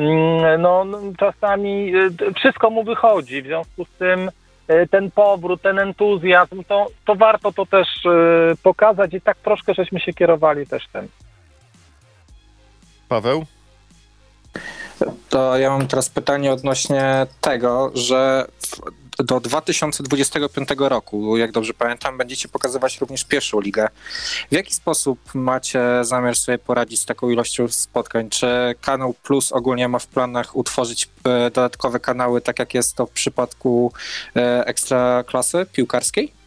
mm, 0.00 0.62
no, 0.62 0.84
no 0.84 0.98
czasami 1.18 1.96
y, 1.96 2.10
wszystko 2.36 2.70
mu 2.70 2.84
wychodzi, 2.84 3.42
w 3.42 3.46
związku 3.46 3.84
z 3.84 3.98
tym 3.98 4.30
y, 4.70 4.88
ten 4.90 5.10
powrót, 5.10 5.62
ten 5.62 5.78
entuzjazm, 5.78 6.64
to, 6.64 6.86
to 7.04 7.14
warto 7.14 7.52
to 7.52 7.66
też 7.66 7.88
pokazać 8.62 9.14
i 9.14 9.20
tak 9.20 9.36
troszkę 9.36 9.74
żeśmy 9.74 10.00
się 10.00 10.12
kierowali 10.12 10.66
też 10.66 10.88
tym. 10.92 11.08
Paweł? 13.08 13.44
To 15.28 15.58
ja 15.58 15.70
mam 15.70 15.86
teraz 15.86 16.10
pytanie 16.10 16.52
odnośnie 16.52 17.26
tego, 17.40 17.90
że 17.94 18.46
do 19.18 19.40
2025 19.40 20.68
roku, 20.78 21.36
jak 21.36 21.52
dobrze 21.52 21.74
pamiętam, 21.74 22.18
będziecie 22.18 22.48
pokazywać 22.48 23.00
również 23.00 23.24
pierwszą 23.24 23.60
ligę. 23.60 23.88
W 24.50 24.54
jaki 24.54 24.74
sposób 24.74 25.18
macie 25.34 25.80
zamiar 26.02 26.36
sobie 26.36 26.58
poradzić 26.58 27.00
z 27.00 27.06
taką 27.06 27.30
ilością 27.30 27.68
spotkań? 27.68 28.30
Czy 28.30 28.46
Kanał 28.80 29.14
Plus 29.14 29.52
ogólnie 29.52 29.88
ma 29.88 29.98
w 29.98 30.06
planach 30.06 30.56
utworzyć 30.56 31.08
e, 31.24 31.50
dodatkowe 31.50 32.00
kanały, 32.00 32.40
tak 32.40 32.58
jak 32.58 32.74
jest 32.74 32.96
to 32.96 33.06
w 33.06 33.10
przypadku 33.10 33.92
e, 34.36 34.66
ekstra 34.66 35.24
klasy 35.26 35.66
piłkarskiej? 35.72 36.43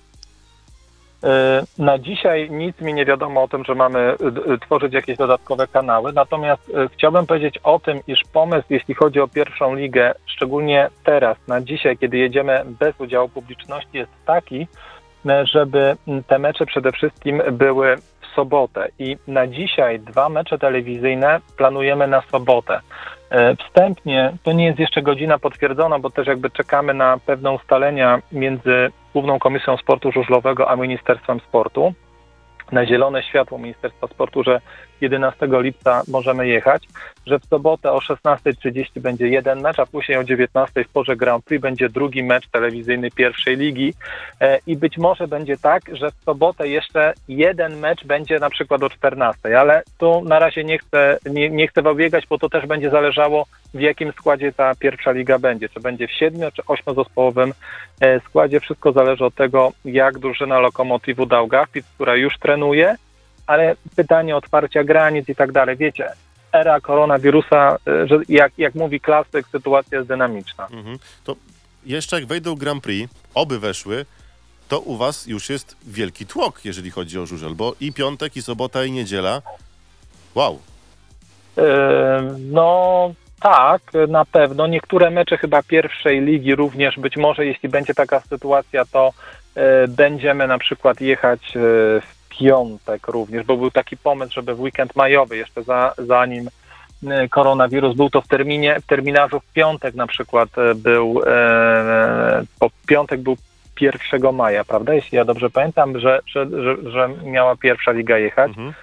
E, 1.27 1.63
Na 1.77 1.97
dzisiaj 1.99 2.49
nic 2.51 2.81
mi 2.81 2.93
nie 2.93 3.05
wiadomo 3.05 3.43
o 3.43 3.47
tym, 3.47 3.63
że 3.65 3.75
mamy 3.75 3.99
e, 3.99 4.31
d- 4.31 4.57
tworzyć 4.57 4.93
jakieś 4.93 5.17
dodatkowe 5.17 5.67
kanały. 5.67 6.13
Natomiast 6.13 6.71
chciałbym 6.93 7.25
powiedzieć 7.25 7.57
o 7.63 7.79
tym, 7.79 7.99
iż 8.07 8.19
pomysł, 8.33 8.65
jeśli 8.69 8.93
chodzi 8.95 9.19
o 9.19 9.27
pierwszą 9.27 9.75
ligę, 9.75 10.13
szczególnie 10.25 10.89
teraz, 11.03 11.37
na 11.47 11.61
dzisiaj, 11.61 11.97
kiedy 11.97 12.17
jedziemy 12.17 12.61
bez 12.79 12.99
udziału 12.99 13.29
publiczności, 13.29 13.97
jest 13.97 14.11
taki, 14.25 14.67
żeby 15.43 15.95
te 16.27 16.39
mecze 16.39 16.65
przede 16.65 16.91
wszystkim 16.91 17.41
były 17.51 17.95
w 18.21 18.25
sobotę. 18.35 18.87
I 18.99 19.17
na 19.27 19.47
dzisiaj 19.47 19.99
dwa 19.99 20.29
mecze 20.29 20.57
telewizyjne 20.59 21.39
planujemy 21.57 22.07
na 22.07 22.21
sobotę. 22.21 22.79
Wstępnie 23.59 24.33
to 24.43 24.51
nie 24.51 24.65
jest 24.65 24.79
jeszcze 24.79 25.01
godzina 25.01 25.39
potwierdzona, 25.39 25.99
bo 25.99 26.09
też 26.09 26.27
jakby 26.27 26.49
czekamy 26.49 26.93
na 26.93 27.17
pewne 27.25 27.51
ustalenia 27.51 28.19
między 28.31 28.89
Główną 29.17 29.39
Komisją 29.39 29.77
Sportu 29.77 30.11
Żużlowego 30.11 30.69
a 30.69 30.75
Ministerstwem 30.75 31.39
Sportu. 31.39 31.93
Na 32.71 32.85
zielone 32.85 33.23
światło 33.23 33.57
Ministerstwa 33.57 34.07
Sportu, 34.07 34.43
że 34.43 34.61
11 35.01 35.47
lipca 35.51 36.01
możemy 36.07 36.47
jechać, 36.47 36.87
że 37.25 37.39
w 37.39 37.45
sobotę 37.45 37.91
o 37.91 37.99
16.30 37.99 38.99
będzie 38.99 39.27
jeden 39.27 39.61
mecz, 39.61 39.79
a 39.79 39.85
później 39.85 40.17
o 40.17 40.23
19.00 40.23 40.83
w 40.83 40.89
porze 40.89 41.15
Grand 41.15 41.45
Prix 41.45 41.61
będzie 41.61 41.89
drugi 41.89 42.23
mecz 42.23 42.47
telewizyjny 42.47 43.11
pierwszej 43.11 43.57
ligi 43.57 43.93
E, 44.41 44.59
i 44.67 44.77
być 44.77 44.97
może 44.97 45.27
będzie 45.27 45.57
tak, 45.57 45.81
że 45.91 46.11
w 46.11 46.23
sobotę 46.23 46.67
jeszcze 46.67 47.13
jeden 47.27 47.79
mecz 47.79 48.05
będzie 48.05 48.39
na 48.39 48.49
przykład 48.49 48.83
o 48.83 48.87
14.00, 48.87 49.53
ale 49.53 49.83
tu 49.97 50.21
na 50.21 50.39
razie 50.39 50.63
nie 50.63 50.77
chcę, 50.77 51.17
nie, 51.25 51.49
nie 51.49 51.67
chcę 51.67 51.83
obiegać, 51.83 52.27
bo 52.27 52.37
to 52.37 52.49
też 52.49 52.65
będzie 52.65 52.89
zależało 52.89 53.45
w 53.73 53.79
jakim 53.79 54.11
składzie 54.11 54.53
ta 54.53 54.75
pierwsza 54.75 55.11
liga 55.11 55.39
będzie, 55.39 55.69
czy 55.69 55.79
będzie 55.79 56.07
w 56.07 56.11
siedmiu 56.11 56.51
czy 56.51 56.61
ośmiozespołowym 56.67 57.53
e, 58.01 58.19
składzie. 58.19 58.59
Wszystko 58.59 58.91
zależy 58.91 59.25
od 59.25 59.35
tego, 59.35 59.71
jak 59.85 60.19
drużyna 60.19 60.59
Lokomotivu 60.59 61.25
Daugavpils, 61.25 61.85
która 61.95 62.15
już 62.15 62.37
trenuje, 62.39 62.95
ale 63.47 63.75
pytanie 63.95 64.35
otwarcia 64.35 64.83
granic 64.83 65.29
i 65.29 65.35
tak 65.35 65.51
dalej. 65.51 65.77
Wiecie, 65.77 66.09
era 66.51 66.81
koronawirusa, 66.81 67.77
e, 67.87 68.07
że 68.07 68.19
jak, 68.29 68.51
jak 68.57 68.75
mówi 68.75 68.99
klasyk, 68.99 69.47
sytuacja 69.51 69.97
jest 69.97 70.09
dynamiczna. 70.09 70.67
Mhm. 70.71 70.99
To 71.23 71.35
jeszcze 71.85 72.19
jak 72.19 72.25
wejdą 72.25 72.55
Grand 72.55 72.83
Prix, 72.83 73.13
oby 73.33 73.59
weszły, 73.59 74.05
to 74.67 74.79
u 74.79 74.97
was 74.97 75.27
już 75.27 75.49
jest 75.49 75.75
wielki 75.87 76.25
tłok, 76.25 76.65
jeżeli 76.65 76.91
chodzi 76.91 77.19
o 77.19 77.25
żużel, 77.25 77.55
bo 77.55 77.75
i 77.79 77.93
piątek, 77.93 78.37
i 78.37 78.41
sobota, 78.41 78.85
i 78.85 78.91
niedziela. 78.91 79.41
Wow. 80.35 80.59
E, 81.57 82.35
No 82.39 83.13
tak, 83.39 83.81
na 84.07 84.25
pewno. 84.25 84.67
Niektóre 84.67 85.09
mecze 85.09 85.37
chyba 85.37 85.63
pierwszej 85.63 86.21
ligi 86.21 86.55
również, 86.55 86.99
być 86.99 87.17
może 87.17 87.45
jeśli 87.45 87.69
będzie 87.69 87.93
taka 87.93 88.19
sytuacja, 88.19 88.85
to 88.85 89.13
e, 89.55 89.87
będziemy 89.87 90.47
na 90.47 90.57
przykład 90.57 91.01
jechać 91.01 91.57
e, 91.57 91.59
w 92.01 92.16
piątek 92.39 93.07
również, 93.07 93.45
bo 93.45 93.57
był 93.57 93.71
taki 93.71 93.97
pomysł, 93.97 94.33
żeby 94.33 94.55
w 94.55 94.61
weekend 94.61 94.95
majowy, 94.95 95.37
jeszcze 95.37 95.63
za, 95.63 95.93
zanim 95.97 96.49
e, 97.07 97.29
koronawirus 97.29 97.95
był 97.95 98.09
to 98.09 98.21
w 98.21 98.27
terminie, 98.27 98.79
w 98.79 98.85
terminarzu 98.85 99.39
w 99.39 99.53
piątek 99.53 99.95
na 99.95 100.07
przykład 100.07 100.49
e, 100.57 100.75
był, 100.75 101.21
e, 101.27 102.43
po 102.59 102.69
piątek 102.87 103.21
był 103.21 103.37
1 103.81 104.35
maja, 104.35 104.63
prawda? 104.63 104.93
Jeśli 104.93 105.15
ja 105.15 105.25
dobrze 105.25 105.49
pamiętam, 105.49 105.99
że, 105.99 106.19
że, 106.25 106.45
że, 106.63 106.91
że 106.91 107.09
miała 107.23 107.55
pierwsza 107.55 107.91
liga 107.91 108.17
jechać. 108.17 108.49
Mhm. 108.49 108.73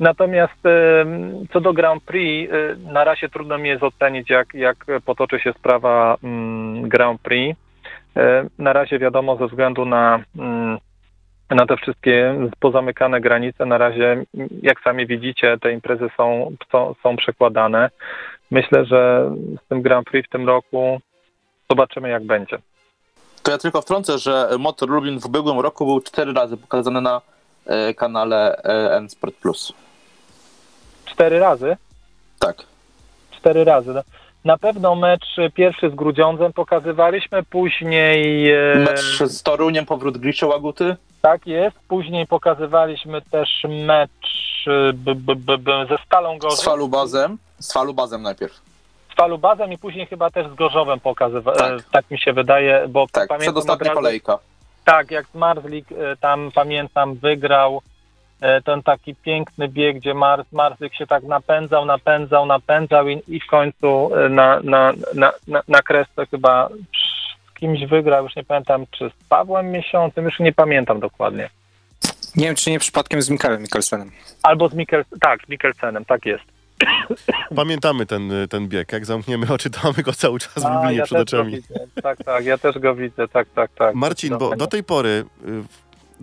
Natomiast 0.00 0.66
em, 0.66 1.46
co 1.52 1.60
do 1.60 1.72
Grand 1.72 2.02
Prix, 2.02 2.52
na 2.92 3.04
razie 3.04 3.28
trudno 3.28 3.58
mi 3.58 3.68
jest 3.68 3.82
ocenić, 3.82 4.30
jak, 4.30 4.54
jak 4.54 4.86
potoczy 5.04 5.40
się 5.40 5.52
sprawa 5.52 6.16
mm, 6.22 6.88
Grand 6.88 7.20
Prix. 7.20 7.58
E, 8.16 8.46
Na 8.58 8.72
razie 8.72 8.98
wiadomo, 8.98 9.36
ze 9.36 9.46
względu 9.46 9.84
na, 9.84 10.20
mm, 10.38 10.78
na 11.54 11.66
te 11.66 11.76
wszystkie 11.76 12.34
pozamykane 12.60 13.20
granice, 13.20 13.66
na 13.66 13.78
razie, 13.78 14.24
jak 14.62 14.80
sami 14.80 15.06
widzicie, 15.06 15.58
te 15.58 15.72
imprezy 15.72 16.10
są, 16.16 16.56
są, 16.72 16.94
są 17.02 17.16
przekładane. 17.16 17.90
Myślę, 18.50 18.84
że 18.84 19.30
z 19.64 19.68
tym 19.68 19.82
Grand 19.82 20.06
Prix 20.06 20.28
w 20.28 20.32
tym 20.32 20.46
roku 20.46 21.00
zobaczymy, 21.70 22.08
jak 22.08 22.24
będzie. 22.24 22.58
To 23.42 23.50
ja 23.50 23.58
tylko 23.58 23.82
wtrącę, 23.82 24.18
że 24.18 24.48
Motor 24.58 24.88
Lublin 24.88 25.20
w 25.20 25.26
ubiegłym 25.26 25.60
roku 25.60 25.86
był 25.86 26.00
cztery 26.00 26.32
razy 26.32 26.56
pokazany 26.56 27.00
na 27.00 27.20
e, 27.66 27.94
kanale 27.94 28.56
e, 28.56 28.96
N-Sport 28.96 29.34
Plus. 29.34 29.72
Cztery 31.04 31.38
razy? 31.38 31.76
Tak. 32.38 32.56
cztery 33.30 33.64
razy. 33.64 33.92
Na 34.44 34.58
pewno 34.58 34.94
mecz 34.94 35.26
pierwszy 35.54 35.90
z 35.90 35.94
Grudziądzem 35.94 36.52
pokazywaliśmy, 36.52 37.42
później 37.42 38.50
e, 38.52 38.74
Mecz 38.76 39.18
z 39.24 39.42
Toruniem, 39.42 39.86
powrót 39.86 40.18
Gliszy 40.18 40.46
Łaguty. 40.46 40.96
tak 41.22 41.46
jest, 41.46 41.76
później 41.88 42.26
pokazywaliśmy 42.26 43.22
też 43.22 43.48
mecz 43.68 44.10
e, 44.66 44.92
b, 44.92 45.14
b, 45.14 45.34
b, 45.36 45.58
b, 45.58 45.86
ze 45.88 45.98
Stalą 46.06 46.36
Z 46.36 46.40
Gorzów, 46.40 46.64
Falubazem. 46.64 47.38
Z 47.58 47.72
Falubazem 47.72 48.22
najpierw. 48.22 48.52
z 49.12 49.14
Falubazem 49.16 49.72
i 49.72 49.78
później 49.78 50.06
chyba 50.06 50.30
też 50.30 50.48
z 50.52 50.54
Gorzowem 50.54 51.00
pokazywaliśmy, 51.00 51.76
Tak. 51.78 51.90
tak. 51.90 52.10
mi 52.10 52.18
się 52.18 52.32
wydaje, 52.32 52.84
bo 52.88 53.00
Tak, 53.06 53.12
pamiętam 53.28 53.38
przedostatnia 53.38 53.88
razu- 53.88 53.94
kolejka. 54.00 54.38
Tak, 54.84 55.10
jak 55.10 55.26
Marzlik 55.34 55.92
e, 55.92 56.16
tam 56.16 56.50
pamiętam 56.54 57.14
wygrał 57.14 57.82
ten 58.64 58.82
taki 58.82 59.14
piękny 59.14 59.68
bieg, 59.68 59.96
gdzie 59.96 60.14
Mar 60.14 60.44
Marzyk 60.52 60.94
się 60.94 61.06
tak 61.06 61.24
napędzał, 61.24 61.84
napędzał, 61.84 62.46
napędzał 62.46 63.08
i, 63.08 63.22
i 63.28 63.40
w 63.40 63.46
końcu 63.46 64.16
e, 64.16 64.28
na, 64.28 64.60
na, 64.64 64.92
na, 65.14 65.32
na, 65.48 65.62
na 65.68 65.82
kresce 65.82 66.26
chyba 66.26 66.68
z 66.68 67.58
kimś 67.58 67.86
wygrał, 67.86 68.24
już 68.24 68.36
nie 68.36 68.44
pamiętam, 68.44 68.86
czy 68.90 69.10
z 69.10 69.28
Pawłem 69.28 69.70
Miesiącem, 69.70 70.24
już 70.24 70.40
nie 70.40 70.52
pamiętam 70.52 71.00
dokładnie. 71.00 71.50
Nie 72.36 72.46
wiem, 72.46 72.54
czy 72.54 72.70
nie 72.70 72.78
przypadkiem 72.78 73.22
z 73.22 73.30
Mikelem 73.30 73.62
Mikkelsenem. 73.62 74.10
Albo 74.42 74.68
z 74.68 74.74
Mikkel, 74.74 75.04
tak, 75.20 75.40
z 75.46 75.48
Mikkelsenem, 75.48 76.04
tak 76.04 76.26
jest. 76.26 76.44
Pamiętamy 77.56 78.06
ten, 78.06 78.32
y, 78.32 78.48
ten 78.48 78.68
bieg. 78.68 78.92
Jak 78.92 79.06
zamkniemy 79.06 79.46
oczy, 79.52 79.70
to 79.70 79.80
mamy 79.84 80.02
go 80.02 80.12
cały 80.12 80.38
czas 80.38 80.54
w 80.54 80.74
Lublinie 80.74 80.96
ja 80.96 81.04
przed 81.04 81.18
oczami. 81.18 81.58
Tak, 82.02 82.18
tak, 82.24 82.44
ja 82.44 82.58
też 82.58 82.78
go 82.78 82.94
widzę, 82.94 83.28
tak, 83.28 83.48
tak, 83.54 83.70
tak. 83.74 83.94
Marcin, 83.94 84.38
bo 84.38 84.56
do 84.56 84.66
tej 84.66 84.84
pory 84.84 85.24
y, 85.48 85.62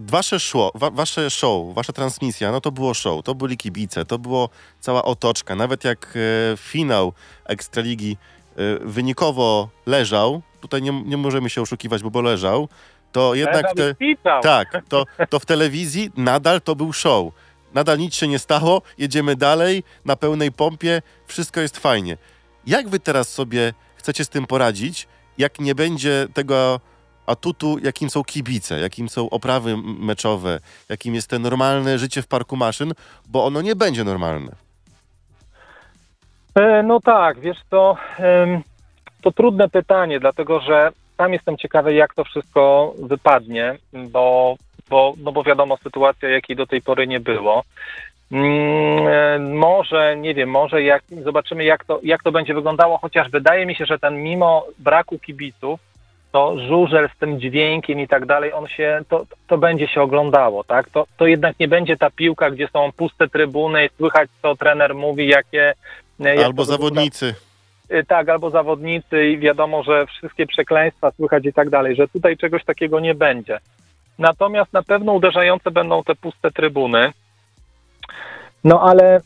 wasze 0.07 0.39
show, 0.39 0.71
wa, 0.75 0.89
wasze 0.89 1.29
show, 1.29 1.73
wasza 1.73 1.93
transmisja, 1.93 2.51
no 2.51 2.62
to 2.62 2.71
było 2.71 2.93
show, 2.93 3.23
to 3.23 3.35
byli 3.35 3.57
kibice, 3.57 4.05
to 4.05 4.19
było 4.19 4.49
cała 4.79 5.03
otoczka. 5.03 5.55
Nawet 5.55 5.83
jak 5.83 6.13
e, 6.53 6.57
finał 6.57 7.13
Ekstraligi 7.45 8.17
e, 8.55 8.79
wynikowo 8.79 9.69
leżał, 9.85 10.41
tutaj 10.62 10.81
nie, 10.81 11.03
nie 11.05 11.17
możemy 11.17 11.49
się 11.49 11.62
oszukiwać, 11.62 12.03
bo, 12.03 12.12
bo 12.12 12.21
leżał, 12.21 12.69
to 13.12 13.35
jednak 13.35 13.65
te, 13.75 13.95
tak, 14.41 14.83
to, 14.89 15.05
to 15.29 15.39
w 15.39 15.45
telewizji 15.45 16.12
nadal 16.17 16.62
to 16.62 16.75
był 16.75 16.93
show. 16.93 17.33
Nadal 17.73 17.97
nic 17.97 18.15
się 18.15 18.27
nie 18.27 18.39
stało, 18.39 18.81
jedziemy 18.97 19.35
dalej, 19.35 19.83
na 20.05 20.15
pełnej 20.15 20.51
pompie, 20.51 21.01
wszystko 21.27 21.62
jest 21.62 21.77
fajnie. 21.77 22.17
Jak 22.67 22.89
wy 22.89 22.99
teraz 22.99 23.33
sobie 23.33 23.73
chcecie 23.95 24.25
z 24.25 24.29
tym 24.29 24.47
poradzić, 24.47 25.07
jak 25.38 25.59
nie 25.59 25.75
będzie 25.75 26.27
tego 26.33 26.79
atutu, 27.30 27.78
jakim 27.84 28.10
są 28.10 28.24
kibice, 28.24 28.80
jakim 28.80 29.10
są 29.10 29.30
oprawy 29.30 29.78
meczowe, 30.00 30.60
jakim 30.89 31.15
jest 31.15 31.30
te 31.30 31.39
normalne 31.39 31.98
życie 31.98 32.22
w 32.22 32.28
parku 32.28 32.56
maszyn, 32.56 32.94
bo 33.28 33.46
ono 33.46 33.62
nie 33.62 33.76
będzie 33.76 34.04
normalne. 34.04 34.52
E, 36.56 36.84
No 36.84 37.00
tak, 37.00 37.39
wiesz 37.39 37.58
em, 38.18 38.62
to 39.22 39.32
trudne 39.32 39.70
pytanie, 39.70 40.20
dlatego 40.20 40.60
że 40.62 40.92
sam 41.18 41.34
jestem 41.34 41.58
ciekawy, 41.58 41.94
jak 41.94 42.13
to 42.13 42.24
wszystko 42.24 42.94
wypadnie, 43.04 43.78
bo, 43.94 44.56
bo, 44.89 45.13
no 45.24 45.32
bo 45.32 45.44
wiadomo, 45.44 45.78
sytuacja, 45.78 46.30
jakiej 46.30 46.56
do 46.56 46.68
tej 46.68 46.82
pory 46.82 47.08
nie 47.08 47.20
było. 47.20 47.63
Mm, 48.32 49.08
e, 49.08 49.39
Może, 49.39 50.18
nie 50.18 50.34
wiem, 50.34 50.50
może 50.50 50.84
jak, 50.84 51.04
zobaczymy, 51.24 51.63
jak 51.63 51.86
to, 51.86 52.00
jak 52.04 52.24
to 52.24 52.32
będzie 52.32 52.54
wyglądało, 52.54 52.98
chociaż 52.98 53.30
wydaje 53.30 53.65
mi 53.65 53.76
się, 53.76 53.86
że 53.86 54.00
ten 54.00 54.24
mimo 54.24 54.65
braku 54.80 55.20
kibiców, 55.20 55.80
to 56.32 56.60
żużel 56.68 57.10
z 57.15 57.20
tym 57.20 57.39
dźwiękiem 57.39 58.00
i 58.00 58.08
tak 58.08 58.26
dalej, 58.26 58.54
on 58.54 58.68
się, 58.68 59.02
to, 59.10 59.26
to 59.48 59.58
będzie 59.58 59.88
się 59.88 60.02
oglądało, 60.02 60.63
tak? 60.63 60.89
To, 60.89 61.08
to 61.18 61.28
jednak 61.28 61.60
nie 61.60 61.68
będzie 61.68 61.98
ta 61.98 62.10
piłka, 62.10 62.52
gdzie 62.52 62.68
są 62.68 62.92
puste 62.92 63.28
trybuny 63.28 63.86
i 63.86 63.89
słychać, 63.98 64.30
co 64.42 64.56
trener 64.56 64.96
mówi, 64.96 65.28
jakie... 65.28 65.74
e, 66.20 66.36
jak 66.36 66.46
Albo 66.46 66.65
zawodnicy. 66.65 67.36
Y, 67.92 68.04
Tak, 68.08 68.30
albo 68.30 68.50
zawodnicy 68.50 69.28
i 69.28 69.38
wiadomo, 69.38 69.84
że 69.84 70.06
wszystkie 70.06 70.48
przekleństwa 70.48 71.12
słychać 71.12 71.46
i 71.46 71.54
tak 71.54 71.70
dalej, 71.70 71.96
że 71.96 72.08
tutaj 72.08 72.38
czegoś 72.38 72.63
takiego 72.65 73.00
nie 73.00 73.15
będzie. 73.15 73.60
Natomiast 74.20 74.74
na 74.74 74.84
pewno 74.84 75.13
uderzające 75.13 75.72
będą 75.72 76.04
te 76.04 76.15
puste 76.15 76.52
trybuny. 76.52 77.12
No 78.63 78.82
ale 78.82 79.22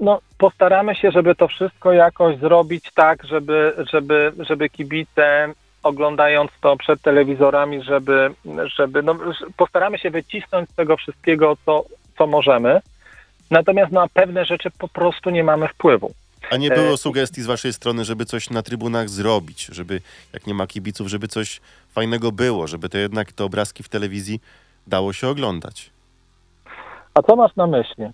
no, 0.00 0.20
postaramy 0.38 0.94
się, 0.94 1.10
żeby 1.10 1.34
to 1.34 1.48
wszystko 1.48 1.92
jakoś 1.92 2.38
zrobić 2.38 2.90
tak, 2.94 3.24
żeby, 3.24 3.72
żeby, 3.92 4.32
żeby 4.38 4.68
kibice 4.68 5.48
oglądając 5.84 6.50
to 6.60 6.76
przed 6.76 7.02
telewizorami, 7.02 7.82
żeby, 7.82 8.30
żeby 8.76 9.02
no, 9.02 9.16
postaramy 9.56 9.98
się 9.98 10.10
wycisnąć 10.10 10.70
z 10.70 10.74
tego 10.74 10.96
wszystkiego, 10.96 11.56
co, 11.66 11.84
co 12.18 12.26
możemy. 12.26 12.80
Natomiast 13.50 13.92
na 13.92 14.08
pewne 14.08 14.44
rzeczy 14.44 14.70
po 14.78 14.88
prostu 14.88 15.30
nie 15.30 15.44
mamy 15.44 15.68
wpływu. 15.68 16.14
A 16.50 16.56
nie 16.56 16.72
E, 16.72 16.74
było 16.74 16.96
sugestii 16.96 17.42
z 17.42 17.46
waszej 17.46 17.72
strony, 17.72 18.04
żeby 18.04 18.24
coś 18.24 18.50
na 18.50 18.62
trybunach 18.62 19.08
zrobić, 19.08 19.66
żeby 19.72 20.00
jak 20.32 20.46
nie 20.46 20.54
ma 20.54 20.66
kibiców, 20.66 21.08
żeby 21.08 21.28
coś 21.28 21.60
fajnego 21.92 22.32
było, 22.32 22.66
żeby 22.66 22.88
to 22.88 22.98
jednak 22.98 23.32
te 23.32 23.44
obrazki 23.44 23.82
w 23.82 23.88
telewizji 23.88 24.40
dało 24.86 25.12
się 25.12 25.28
oglądać. 25.28 25.90
A 27.14 27.22
co 27.22 27.36
masz 27.36 27.56
na 27.56 27.66
myśli? 27.66 28.04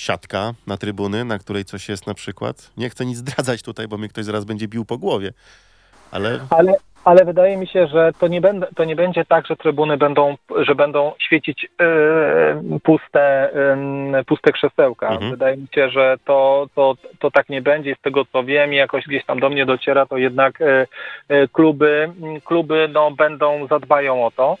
siatka 0.00 0.54
na 0.66 0.76
trybuny, 0.76 1.24
na 1.24 1.38
której 1.38 1.64
coś 1.64 1.88
jest 1.88 2.06
na 2.06 2.14
przykład. 2.14 2.70
Nie 2.76 2.90
chcę 2.90 3.06
nic 3.06 3.18
zdradzać 3.18 3.62
tutaj, 3.62 3.88
bo 3.88 3.98
mnie 3.98 4.08
ktoś 4.08 4.24
zaraz 4.24 4.44
będzie 4.44 4.68
bił 4.68 4.84
po 4.84 4.98
głowie. 4.98 5.32
Ale 6.12 6.38
Ale, 6.50 6.74
ale 7.04 7.24
wydaje 7.24 7.56
mi 7.56 7.66
się, 7.66 7.86
że 7.86 8.12
to 8.18 8.28
nie, 8.28 8.40
będę, 8.40 8.66
to 8.76 8.84
nie 8.84 8.96
będzie 8.96 9.24
tak, 9.24 9.46
że 9.46 9.56
trybuny 9.56 9.96
będą, 9.96 10.36
że 10.56 10.74
będą 10.74 11.12
świecić 11.18 11.68
e, 11.80 12.80
puste, 12.82 13.50
e, 14.14 14.24
puste 14.26 14.52
krzesełka. 14.52 15.08
Mhm. 15.08 15.30
Wydaje 15.30 15.56
mi 15.56 15.66
się, 15.74 15.90
że 15.90 16.16
to, 16.24 16.66
to, 16.74 16.94
to 17.18 17.30
tak 17.30 17.48
nie 17.48 17.62
będzie. 17.62 17.94
Z 17.94 18.00
tego 18.00 18.24
co 18.24 18.44
wiem 18.44 18.72
i 18.72 18.76
jakoś 18.76 19.04
gdzieś 19.04 19.24
tam 19.24 19.40
do 19.40 19.50
mnie 19.50 19.66
dociera, 19.66 20.06
to 20.06 20.16
jednak 20.16 20.60
e, 20.60 20.86
e, 21.28 21.48
kluby, 21.48 22.12
kluby 22.44 22.88
no, 22.92 23.10
będą, 23.10 23.66
zadbają 23.66 24.26
o 24.26 24.30
to. 24.30 24.56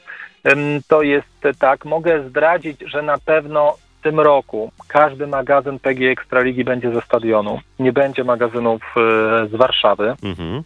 To 0.88 1.02
jest 1.02 1.58
tak. 1.58 1.84
Mogę 1.84 2.28
zdradzić, 2.28 2.80
że 2.86 3.02
na 3.02 3.18
pewno 3.18 3.76
w 4.00 4.02
tym 4.02 4.20
roku 4.20 4.72
każdy 4.88 5.26
magazyn 5.26 5.78
PG 5.78 6.10
Ekstraligi 6.10 6.64
będzie 6.64 6.94
ze 6.94 7.00
stadionu. 7.00 7.60
Nie 7.78 7.92
będzie 7.92 8.24
magazynów 8.24 8.82
e, 8.82 9.00
z 9.48 9.54
Warszawy. 9.54 10.14
mhm. 10.22 10.62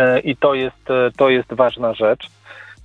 E, 0.00 0.20
i 0.20 0.36
to 0.36 0.54
jest, 0.54 0.90
e, 0.90 1.10
to 1.16 1.30
jest 1.30 1.52
ważna 1.54 1.94
rzecz. 1.94 2.26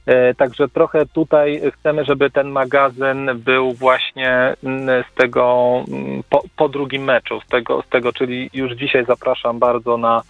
E, 0.06 0.34
Także 0.34 0.69
trochę 0.69 1.06
tutaj 1.06 1.62
chcemy, 1.80 2.06
żeby 2.06 2.30
ten 2.30 2.49
magazyn 2.49 3.30
był 3.36 3.73
właśnie 3.73 4.54
mm, 4.63 5.04
z 5.12 5.15
tego 5.15 5.73
mm, 5.88 6.23
po, 6.30 6.43
po 6.56 6.69
drugim 6.69 7.04
meczu, 7.04 7.41
z 7.41 7.47
tego, 7.47 7.82
z 7.82 7.89
tego, 7.89 8.13
czyli 8.13 8.49
już 8.54 8.71
dzisiaj 8.71 9.06
zapraszam 9.06 9.60
bardzo 9.60 9.97
na, 9.97 10.21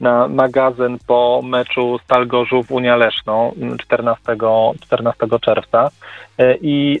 na 0.00 0.28
magazyn 0.28 0.98
po 1.06 1.40
meczu 1.44 1.98
Stal 2.04 2.26
Gorzów 2.26 2.70
Unia 2.70 2.96
Leszno 2.96 3.52
mm, 3.56 3.78
14, 3.78 4.22
14 4.80 5.26
czerwca. 5.40 5.90
I, 6.60 7.00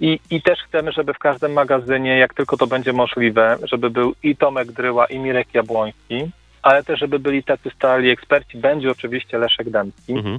i, 0.00 0.20
I 0.30 0.42
też 0.42 0.58
chcemy, 0.68 0.92
żeby 0.92 1.14
w 1.14 1.18
każdym 1.18 1.52
magazynie, 1.52 2.18
jak 2.18 2.34
tylko 2.34 2.56
to 2.56 2.66
będzie 2.66 2.92
możliwe, 2.92 3.56
żeby 3.62 3.90
był 3.90 4.14
i 4.22 4.36
Tomek 4.36 4.72
Dryła, 4.72 5.06
i 5.06 5.18
Mirek 5.18 5.54
Jabłoński, 5.54 6.30
ale 6.66 6.82
też, 6.84 7.00
żeby 7.00 7.18
byli 7.18 7.42
tacy 7.42 7.70
stali 7.70 8.10
eksperci. 8.10 8.58
Będzie 8.58 8.90
oczywiście 8.90 9.38
Leszek 9.38 9.70
Dębski. 9.70 10.12
Mhm. 10.12 10.38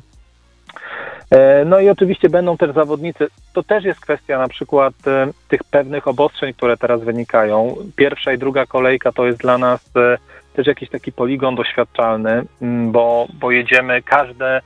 E, 1.32 1.66
No 1.66 1.80
i 1.80 1.90
oczywiście 1.90 2.30
będą 2.30 2.58
też 2.58 2.74
zawodnicy. 2.74 3.28
To 3.54 3.64
też 3.64 3.84
jest 3.84 4.00
kwestia 4.00 4.38
na 4.38 4.48
przykład 4.48 4.94
e, 5.08 5.28
tych 5.48 5.64
pewnych 5.64 6.08
obostrzeń, 6.08 6.54
które 6.54 6.78
teraz 6.78 7.04
wynikają. 7.04 7.76
Pierwsza 7.96 8.34
i 8.34 8.38
druga 8.38 8.66
kolejka 8.66 9.12
to 9.12 9.26
jest 9.26 9.40
dla 9.40 9.58
nas 9.58 9.92
e, 9.96 10.18
też 10.54 10.68
jakiś 10.68 10.90
taki 10.90 11.12
poligon 11.12 11.56
doświadczalny, 11.56 12.44
m, 12.62 12.92
bo, 12.92 13.28
bo 13.34 13.52
jedziemy 13.52 14.02
każde. 14.02 14.62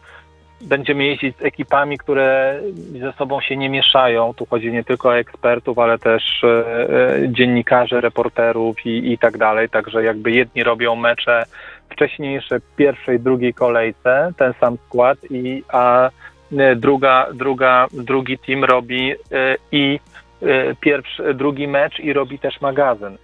Będziemy 0.63 1.05
jeździć 1.05 1.37
z 1.37 1.45
ekipami, 1.45 1.97
które 1.97 2.59
ze 2.99 3.13
sobą 3.13 3.41
się 3.41 3.57
nie 3.57 3.69
mieszają. 3.69 4.33
Tu 4.33 4.45
chodzi 4.45 4.71
nie 4.71 4.83
tylko 4.83 5.09
o 5.09 5.17
ekspertów, 5.17 5.79
ale 5.79 5.99
też 5.99 6.43
e, 6.43 6.47
e, 6.47 7.29
dziennikarzy, 7.29 8.01
reporterów 8.01 8.85
i, 8.85 9.11
i 9.11 9.17
tak 9.17 9.37
dalej. 9.37 9.69
Także 9.69 10.03
jakby 10.03 10.31
jedni 10.31 10.63
robią 10.63 10.95
mecze 10.95 11.45
wcześniejsze, 11.89 12.59
pierwszej, 12.75 13.19
drugiej 13.19 13.53
kolejce, 13.53 14.31
ten 14.37 14.53
sam 14.59 14.77
skład, 14.87 15.17
i, 15.29 15.63
a 15.69 16.09
e, 16.57 16.75
druga, 16.75 17.27
druga, 17.33 17.87
drugi 17.93 18.37
team 18.37 18.63
robi 18.63 19.13
i 19.71 19.99
pierwszy, 20.79 21.33
drugi 21.33 21.67
mecz 21.67 21.99
i 21.99 22.13
robi 22.13 22.39
też 22.39 22.61
magazyn. 22.61 23.17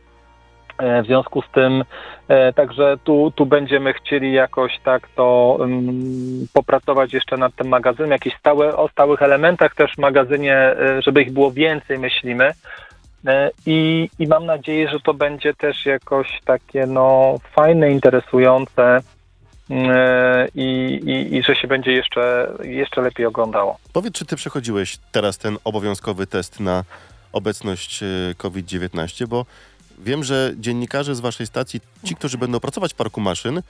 E, 0.78 1.04
W 1.04 1.06
związku 1.06 1.42
z 1.42 1.46
tym, 1.52 1.84
e, 2.28 2.54
także 2.54 2.98
tu, 3.04 3.32
tu 3.36 3.46
będziemy 3.46 3.94
chcieli 3.94 4.34
jakoś 4.34 4.80
tak 4.84 5.08
to 5.16 5.58
mm, 5.62 6.48
popracować 6.54 7.14
jeszcze 7.14 7.38
nad 7.38 7.56
tym 7.56 7.68
magazynem, 7.68 8.12
jakieś 8.12 8.34
stałe, 8.38 8.78
o 8.78 8.88
stałych 8.90 9.22
elementach 9.22 9.76
też 9.76 9.94
w 9.94 9.98
magazynie, 9.98 10.56
e, 10.56 11.02
żeby 11.02 11.22
ich 11.22 11.34
było 11.34 11.52
więcej, 11.52 12.00
myślimy. 12.00 12.52
I, 13.66 14.10
I 14.20 14.28
mam 14.28 14.46
nadzieję, 14.46 14.90
że 14.90 15.00
to 15.00 15.14
będzie 15.14 15.54
też 15.54 15.86
jakoś 15.86 16.42
takie 16.46 16.86
no, 16.86 17.36
fajne, 17.52 17.92
interesujące 17.92 19.00
e, 19.72 20.48
i, 20.56 21.00
i, 21.06 21.36
i 21.36 21.44
że 21.44 21.56
się 21.56 21.68
będzie 21.68 21.92
jeszcze, 21.92 22.54
jeszcze 22.64 23.02
lepiej 23.02 23.26
oglądało. 23.26 23.78
Powiedz, 23.94 24.14
czy 24.14 24.26
ty 24.26 24.36
przechodziłeś 24.36 24.98
teraz 25.12 25.38
ten 25.38 25.58
obowiązkowy 25.64 26.28
test 26.28 26.60
na 26.60 26.84
obecność 27.34 28.04
e, 28.04 28.06
COVID-19, 28.38 29.28
bo 29.28 29.46
wiem, 29.98 30.24
że 30.24 30.52
dziennikarze 30.58 31.16
z 31.16 31.20
waszej 31.20 31.48
stacji, 31.48 31.82
ci, 32.04 32.16
którzy 32.16 32.38
będą 32.38 32.60
pracować 32.60 32.94
w 32.94 32.96
parku 32.96 33.22
maszyn, 33.22 33.62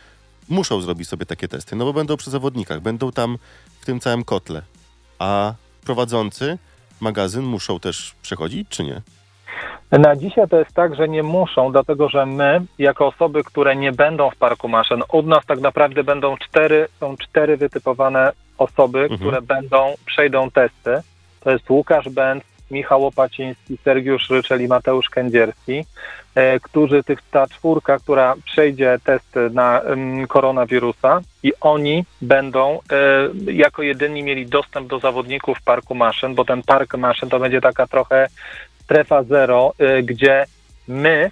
muszą 0.50 0.82
zrobić 0.82 1.08
sobie 1.08 1.26
takie 1.26 1.48
testy, 1.48 1.76
no 1.76 1.86
bo 1.86 1.94
będą 1.94 2.18
przy 2.18 2.30
zawodnikach, 2.32 2.80
będą 2.82 3.12
tam 3.12 3.38
w 3.82 3.86
tym 3.86 4.00
całym 4.00 4.24
kotle. 4.24 4.62
A 5.20 5.54
prowadzący 5.86 6.58
magazyn 7.02 7.44
muszą 7.44 7.80
też 7.80 8.16
przechodzić, 8.22 8.70
czy 8.70 8.84
nie? 8.84 9.02
Na 9.92 10.16
dzisiaj 10.16 10.48
to 10.50 10.60
jest 10.60 10.74
tak, 10.74 10.96
że 10.96 11.10
nie 11.10 11.24
muszą, 11.24 11.72
dlatego 11.72 12.10
że 12.10 12.26
my, 12.26 12.62
jako 12.78 13.08
osoby, 13.08 13.44
które 13.44 13.76
nie 13.76 13.92
będą 13.92 14.30
w 14.30 14.36
parku 14.36 14.68
maszyn, 14.70 15.04
od 15.10 15.26
nas 15.26 15.46
tak 15.46 15.60
naprawdę 15.60 16.04
będą 16.04 16.38
cztery, 16.38 16.88
są 17.00 17.18
cztery 17.18 17.58
wytypowane 17.58 18.32
osoby, 18.58 19.00
Mhm. 19.00 19.20
które 19.20 19.42
będą, 19.42 19.94
przejdą 20.06 20.52
testy. 20.52 21.02
To 21.40 21.52
jest 21.52 21.70
Łukasz 21.70 22.10
Bęc, 22.10 22.44
Michał 22.72 23.06
Opaciński, 23.06 23.78
Sergiusz 23.84 24.30
Ryczel 24.30 24.62
i 24.64 24.68
Mateusz 24.68 25.10
Kędzierski, 25.10 25.86
e, 26.36 26.60
którzy, 26.60 27.04
tych, 27.04 27.20
ta 27.32 27.48
czwórka, 27.48 28.00
która 28.00 28.36
przejdzie 28.46 28.98
test 29.04 29.36
na 29.52 29.82
koronawirusa 30.28 31.22
i 31.44 31.54
oni 31.62 32.06
będą 32.22 32.80
e, 32.92 33.52
jako 33.52 33.84
jedyni 33.84 34.24
mieli 34.24 34.46
dostęp 34.46 34.88
do 34.88 35.00
zawodników 35.00 35.62
parku 35.62 35.96
maszyn, 35.96 36.36
bo 36.36 36.46
ten 36.46 36.64
park 36.64 36.98
maszyn 36.98 37.30
to 37.30 37.40
będzie 37.40 37.62
taka 37.62 37.88
trochę 37.88 38.28
strefa 38.84 39.24
zero, 39.24 39.74
e, 39.80 40.04
gdzie 40.04 40.46
my, 40.88 41.32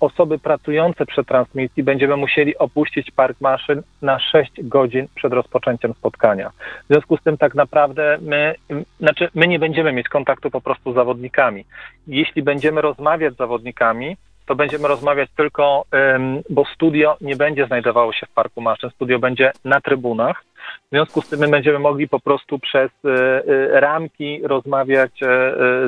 osoby 0.00 0.38
pracujące 0.38 1.06
przy 1.06 1.24
transmisji, 1.24 1.82
będziemy 1.82 2.16
musieli 2.16 2.58
opuścić 2.58 3.10
park 3.10 3.40
maszyn 3.40 3.82
na 4.02 4.18
6 4.18 4.52
godzin 4.62 5.06
przed 5.14 5.32
rozpoczęciem 5.32 5.94
spotkania. 5.94 6.50
W 6.84 6.92
związku 6.92 7.16
z 7.16 7.22
tym 7.22 7.38
tak 7.38 7.54
naprawdę 7.54 8.18
my, 8.20 8.54
znaczy 9.00 9.28
my 9.34 9.48
nie 9.48 9.58
będziemy 9.58 9.92
mieć 9.92 10.08
kontaktu 10.08 10.50
po 10.50 10.60
prostu 10.60 10.92
z 10.92 10.94
zawodnikami. 10.94 11.64
Jeśli 12.06 12.42
będziemy 12.42 12.80
rozmawiać 12.80 13.34
z 13.34 13.36
zawodnikami, 13.36 14.16
to 14.46 14.54
będziemy 14.54 14.88
rozmawiać 14.88 15.30
tylko, 15.36 15.84
bo 16.50 16.64
studio 16.64 17.16
nie 17.20 17.36
będzie 17.36 17.66
znajdowało 17.66 18.12
się 18.12 18.26
w 18.26 18.30
parku 18.34 18.60
maszyn, 18.60 18.90
studio 18.90 19.18
będzie 19.18 19.52
na 19.64 19.80
trybunach. 19.80 20.44
W 20.86 20.90
związku 20.90 21.22
z 21.22 21.28
tym 21.28 21.40
my 21.40 21.48
będziemy 21.48 21.78
mogli 21.78 22.08
po 22.08 22.20
prostu 22.20 22.58
przez 22.58 22.90
e, 23.04 23.08
e, 23.08 23.80
ramki 23.80 24.40
rozmawiać 24.42 25.22
e, 25.22 25.26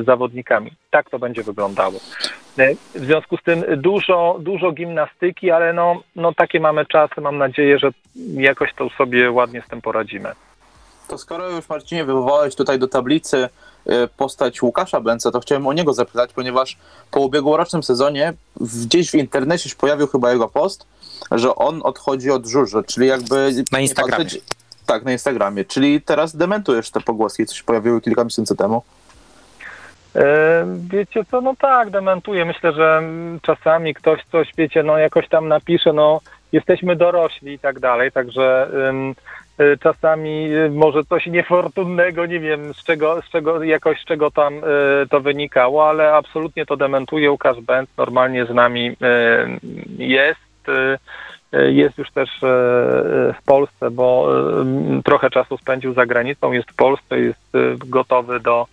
z 0.03 0.07
zawodnikami. 0.07 0.70
Tak 0.91 1.11
to 1.11 1.18
będzie 1.18 1.43
wyglądało. 1.43 2.01
W 2.95 3.05
związku 3.05 3.37
z 3.37 3.43
tym 3.43 3.64
dużo, 3.76 4.37
dużo 4.41 4.72
gimnastyki, 4.72 5.51
ale 5.51 5.72
no, 5.72 6.03
no 6.16 6.35
takie 6.35 6.61
mamy 6.61 6.87
czasy. 6.87 7.20
Mam 7.20 7.39
nadzieję, 7.39 7.78
że 7.78 7.91
jakoś 8.35 8.74
to 8.74 8.89
sobie 8.91 9.30
ładnie 9.30 9.62
z 9.66 9.70
tym 9.70 9.83
poradzimy. 9.83 10.33
To 11.09 11.18
skoro 11.18 11.51
już 11.51 11.68
Marcinie 11.68 12.05
wywołałeś 12.05 12.55
tutaj 12.55 12.78
do 12.78 12.89
tablicy 12.89 13.49
postać 14.16 14.62
Łukasza 14.62 15.01
Bęca, 15.01 15.30
to 15.30 15.41
chciałem 15.41 15.66
o 15.66 15.72
niego 15.72 15.93
zapytać, 15.93 16.33
ponieważ 16.33 16.76
po 17.11 17.20
ubiegłorocznym 17.20 17.83
sezonie 17.83 18.33
gdzieś 18.61 19.11
w 19.11 19.14
internecie 19.14 19.70
się 19.70 19.76
pojawił 19.76 20.07
chyba 20.07 20.33
jego 20.33 20.49
post, 20.49 20.87
że 21.30 21.55
on 21.55 21.80
odchodzi 21.85 22.30
od 22.30 22.47
żużlu, 22.47 22.83
czyli 22.83 23.07
jakby... 23.07 23.51
Na 23.72 23.80
Instagramie. 23.80 24.24
patrzeć- 24.24 24.61
Tak, 24.87 25.05
na 25.05 25.12
Instagramie. 25.12 25.64
Czyli 25.64 26.01
teraz 26.01 26.37
dementujesz 26.37 26.91
te 26.91 27.01
pogłoski, 27.01 27.47
co 27.47 27.55
się 27.55 27.64
pojawiły 27.64 28.01
kilka 28.01 28.24
miesięcy 28.24 28.57
temu. 28.57 28.83
E, 30.16 30.64
Wiecie 30.91 31.24
co, 31.30 31.41
no 31.41 31.55
tak, 31.59 31.91
dementuję. 31.91 32.45
Myślę, 32.45 32.72
że 32.72 33.03
czasami 33.43 33.95
ktoś 33.95 34.20
coś, 34.33 34.53
wiecie, 34.59 34.83
no 34.83 34.99
jakoś 34.99 35.28
tam 35.28 35.49
napisze, 35.49 35.93
no 35.93 36.20
jesteśmy 36.53 36.97
dorośli 36.97 37.53
i 37.53 37.59
tak 37.59 37.80
dalej, 37.80 38.12
także 38.12 38.68
ym, 38.89 39.14
y, 39.61 39.78
czasami 39.78 40.49
może 40.70 41.05
coś 41.05 41.26
niefortunnego, 41.26 42.26
nie 42.26 42.41
wiem 42.41 42.74
z 42.74 42.85
czego, 42.85 43.22
z 43.22 43.30
czego 43.30 43.62
jakoś 43.62 44.01
z 44.01 44.05
czego 44.05 44.30
tam 44.30 44.55
y, 44.55 44.62
to 45.11 45.20
wynikało, 45.20 45.89
ale 45.89 46.14
absolutnie 46.14 46.66
to 46.66 46.76
dementuję. 46.76 47.30
Łukasz 47.30 47.61
Bęc 47.61 47.91
normalnie 47.97 48.47
z 48.47 48.51
nami 48.51 48.91
y, 48.91 48.95
jest. 49.99 50.41
Y, 51.55 51.72
Jest 51.72 51.98
już 51.98 52.11
też 52.11 52.42
y, 52.42 52.46
y, 52.46 53.32
w 53.32 53.42
Polsce, 53.46 53.90
bo 53.90 54.28
trochę 55.05 55.30
czasu 55.30 55.59
spędził 55.59 55.94
za 55.94 56.07
granicą, 56.07 56.53
jest 56.53 56.70
w 56.70 56.74
Polsce, 56.74 57.18
jest 57.20 57.53
gotowy 57.78 58.40
do, 58.40 58.66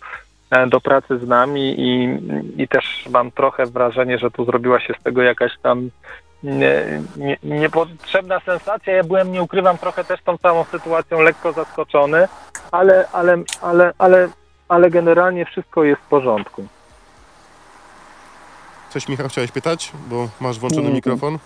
e, 0.50 0.66
do 0.66 0.80
pracy 0.80 1.18
z 1.18 1.28
nami 1.28 1.74
i, 1.80 2.18
i 2.62 2.68
też 2.68 3.06
mam 3.10 3.30
trochę 3.30 3.66
wrażenie, 3.66 4.18
że 4.18 4.30
tu 4.30 4.44
zrobiła 4.44 4.80
się 4.80 4.94
z 5.00 5.02
tego 5.02 5.22
jakaś 5.22 5.52
tam 5.62 5.90
nie, 6.42 7.02
nie, 7.16 7.36
niepotrzebna 7.42 8.40
sensacja. 8.40 8.92
Ja 8.92 9.04
byłem, 9.04 9.32
nie 9.32 9.42
ukrywam, 9.42 9.78
trochę 9.78 10.04
też 10.04 10.22
tą 10.22 10.38
całą 10.38 10.64
sytuacją 10.64 11.20
lekko 11.20 11.52
zaskoczony, 11.52 12.28
ale, 12.70 13.08
ale, 13.12 13.42
ale, 13.62 13.92
ale, 13.98 14.28
ale 14.68 14.90
generalnie 14.90 15.44
wszystko 15.44 15.84
jest 15.84 16.02
w 16.02 16.08
porządku. 16.08 16.66
Coś 18.90 19.08
Michał 19.08 19.28
chciałeś 19.28 19.52
pytać, 19.52 19.92
bo 20.08 20.28
masz 20.40 20.58
włączony 20.58 20.90
mikrofon? 20.90 21.38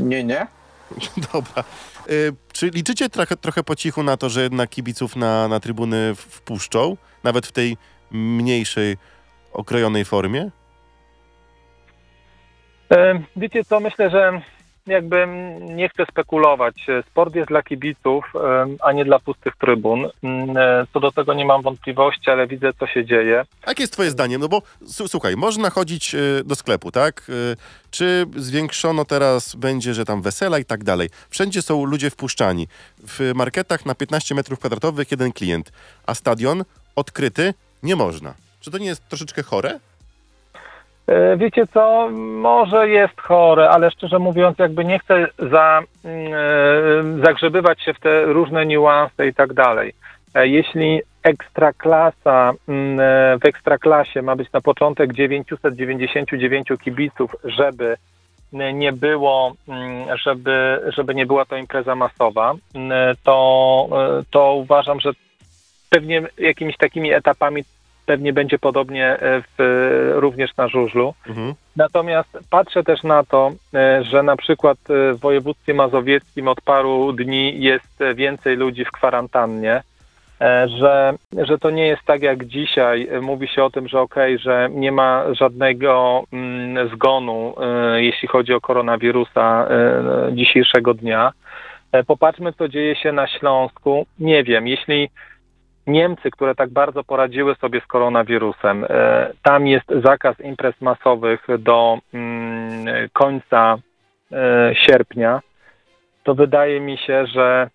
Nie, 0.00 0.24
nie. 0.24 0.46
Dobra. 1.32 1.64
Y, 2.10 2.32
czy 2.52 2.70
liczycie 2.70 3.08
trochę, 3.08 3.36
trochę 3.36 3.62
po 3.62 3.76
cichu 3.76 4.02
na 4.02 4.16
to, 4.16 4.28
że 4.28 4.42
jednak 4.42 4.70
kibiców 4.70 5.16
na, 5.16 5.48
na 5.48 5.60
trybuny 5.60 6.14
wpuszczą? 6.14 6.96
Nawet 7.24 7.46
w 7.46 7.52
tej 7.52 7.76
mniejszej, 8.10 8.96
okrojonej 9.52 10.04
formie? 10.04 10.50
E, 12.92 13.22
Wiecie 13.36 13.64
co, 13.64 13.80
myślę, 13.80 14.10
że 14.10 14.42
jakby 14.86 15.26
nie 15.60 15.88
chcę 15.88 16.04
spekulować. 16.10 16.74
Sport 17.10 17.34
jest 17.34 17.48
dla 17.48 17.62
kibiców, 17.62 18.24
e, 18.34 18.66
a 18.80 18.92
nie 18.92 19.04
dla 19.04 19.18
pustych 19.18 19.56
trybun. 19.56 20.10
Mm, 20.22 20.56
e, 20.56 20.86
Co 20.92 21.00
do 21.00 21.12
tego 21.12 21.34
nie 21.34 21.44
mam 21.44 21.62
wątpliwości, 21.62 22.30
ale 22.30 22.46
widzę, 22.46 22.72
co 22.80 22.86
się 22.86 23.04
dzieje. 23.04 23.44
Jakie 23.66 23.82
jest 23.82 23.92
twoje 23.92 24.10
zdanie? 24.10 24.38
No 24.38 24.48
bo 24.48 24.62
słuchaj, 24.86 25.36
można 25.36 25.70
chodzić 25.70 26.14
y, 26.14 26.42
do 26.44 26.54
sklepu, 26.54 26.90
tak? 26.90 27.26
Y, 27.28 27.56
Czy 27.90 28.26
zwiększono 28.36 29.04
teraz 29.04 29.54
będzie, 29.56 29.94
że 29.94 30.04
tam 30.04 30.22
wesela 30.22 30.58
i 30.58 30.64
tak 30.64 30.84
dalej? 30.84 31.08
Wszędzie 31.30 31.62
są 31.62 31.84
ludzie 31.84 32.10
wpuszczani. 32.10 32.68
W 32.98 33.32
marketach 33.34 33.86
na 33.86 33.94
15 33.94 34.34
metrów 34.34 34.58
kwadratowych 34.58 35.10
jeden 35.10 35.32
klient, 35.32 35.72
a 36.06 36.14
stadion 36.14 36.64
odkryty 36.96 37.54
nie 37.82 37.96
można. 37.96 38.34
Czy 38.60 38.70
to 38.70 38.78
nie 38.78 38.86
jest 38.86 39.08
troszeczkę 39.08 39.42
chore? 39.42 39.80
E, 41.10 41.36
Wiecie 41.36 41.66
co, 41.66 42.10
może 42.20 42.88
jest 42.88 43.20
chore, 43.20 43.70
ale 43.70 43.90
szczerze 43.90 44.18
mówiąc, 44.18 44.58
jakby 44.58 44.84
nie 44.84 44.98
chcę 44.98 45.26
za, 45.38 45.82
mm, 46.04 46.32
e, 46.34 47.24
zagrzebywać 47.24 47.82
się 47.82 47.94
w 47.94 48.00
te 48.00 48.24
różne 48.24 48.66
niuanse 48.66 49.26
i 49.26 49.34
tak 49.34 49.52
dalej. 49.52 49.92
E, 50.34 50.48
Jeśli 50.48 51.00
ekstraklasa, 51.22 52.52
mm, 52.68 52.98
w 53.40 53.46
ekstraklasie 53.46 54.22
ma 54.22 54.36
być 54.36 54.52
na 54.52 54.60
początek 54.60 55.12
999 55.12 56.76
kibiców, 56.76 57.36
żeby 57.44 57.96
nie 58.52 58.92
było, 58.92 59.52
mm, 59.68 60.18
żeby, 60.24 60.80
żeby 60.96 61.14
nie 61.14 61.26
była 61.26 61.44
to 61.44 61.56
impreza 61.56 61.94
masowa, 61.94 62.54
to, 63.24 63.88
to 64.30 64.54
uważam, 64.54 65.00
że 65.00 65.10
pewnie 65.90 66.22
jakimiś 66.38 66.76
takimi 66.76 67.12
etapami 67.12 67.64
pewnie 68.10 68.32
będzie 68.32 68.58
podobnie 68.58 69.06
e, 69.06 69.42
w, 69.42 70.12
również 70.14 70.56
na 70.56 70.68
żużlu. 70.68 71.14
Mhm. 71.28 71.54
Natomiast 71.76 72.38
patrzę 72.50 72.82
też 72.82 73.02
na 73.02 73.24
to, 73.24 73.50
e, 73.74 74.04
że 74.04 74.22
na 74.22 74.36
przykład 74.36 74.78
e, 74.90 75.14
w 75.14 75.20
województwie 75.20 75.74
mazowieckim 75.74 76.48
od 76.48 76.60
paru 76.60 77.12
dni 77.12 77.62
jest 77.62 78.00
e, 78.00 78.14
więcej 78.14 78.56
ludzi 78.56 78.84
w 78.84 78.90
kwarantannie, 78.90 79.82
e, 80.40 80.68
że, 80.68 81.14
że 81.32 81.58
to 81.58 81.70
nie 81.70 81.86
jest 81.86 82.02
tak 82.06 82.22
jak 82.22 82.44
dzisiaj. 82.44 83.08
E, 83.10 83.20
Mówi 83.20 83.48
się 83.48 83.64
o 83.64 83.70
tym, 83.70 83.88
że 83.88 84.00
okej, 84.00 84.38
że 84.38 84.68
nie 84.72 84.92
ma 84.92 85.24
żadnego 85.34 86.22
mm, 86.32 86.88
zgonu, 86.88 87.54
e, 87.60 88.02
jeśli 88.02 88.28
chodzi 88.28 88.52
o 88.54 88.60
koronawirusa 88.60 89.66
e, 89.70 90.34
dzisiejszego 90.34 90.94
dnia. 90.94 91.32
E, 91.92 92.04
Popatrzmy, 92.04 92.52
co 92.52 92.68
dzieje 92.68 92.96
się 92.96 93.12
na 93.12 93.26
Śląsku. 93.26 94.06
Nie 94.18 94.44
wiem, 94.44 94.66
jeśli 94.68 95.10
Niemcy, 95.86 96.30
które 96.30 96.54
tak 96.54 96.70
bardzo 96.70 97.04
poradziły 97.04 97.54
sobie 97.54 97.80
z 97.80 97.86
koronawirusem, 97.86 98.86
e, 98.88 99.32
tam 99.42 99.66
jest 99.66 99.86
zakaz 100.04 100.40
imprez 100.40 100.80
masowych 100.80 101.46
do 101.58 101.98
mm, 102.14 103.08
końca 103.12 103.78
e, 104.32 104.72
sierpnia, 104.74 105.40
to 106.24 106.34
wydaje 106.34 106.80
mi 106.80 106.98
się, 106.98 107.26
że 107.26 107.70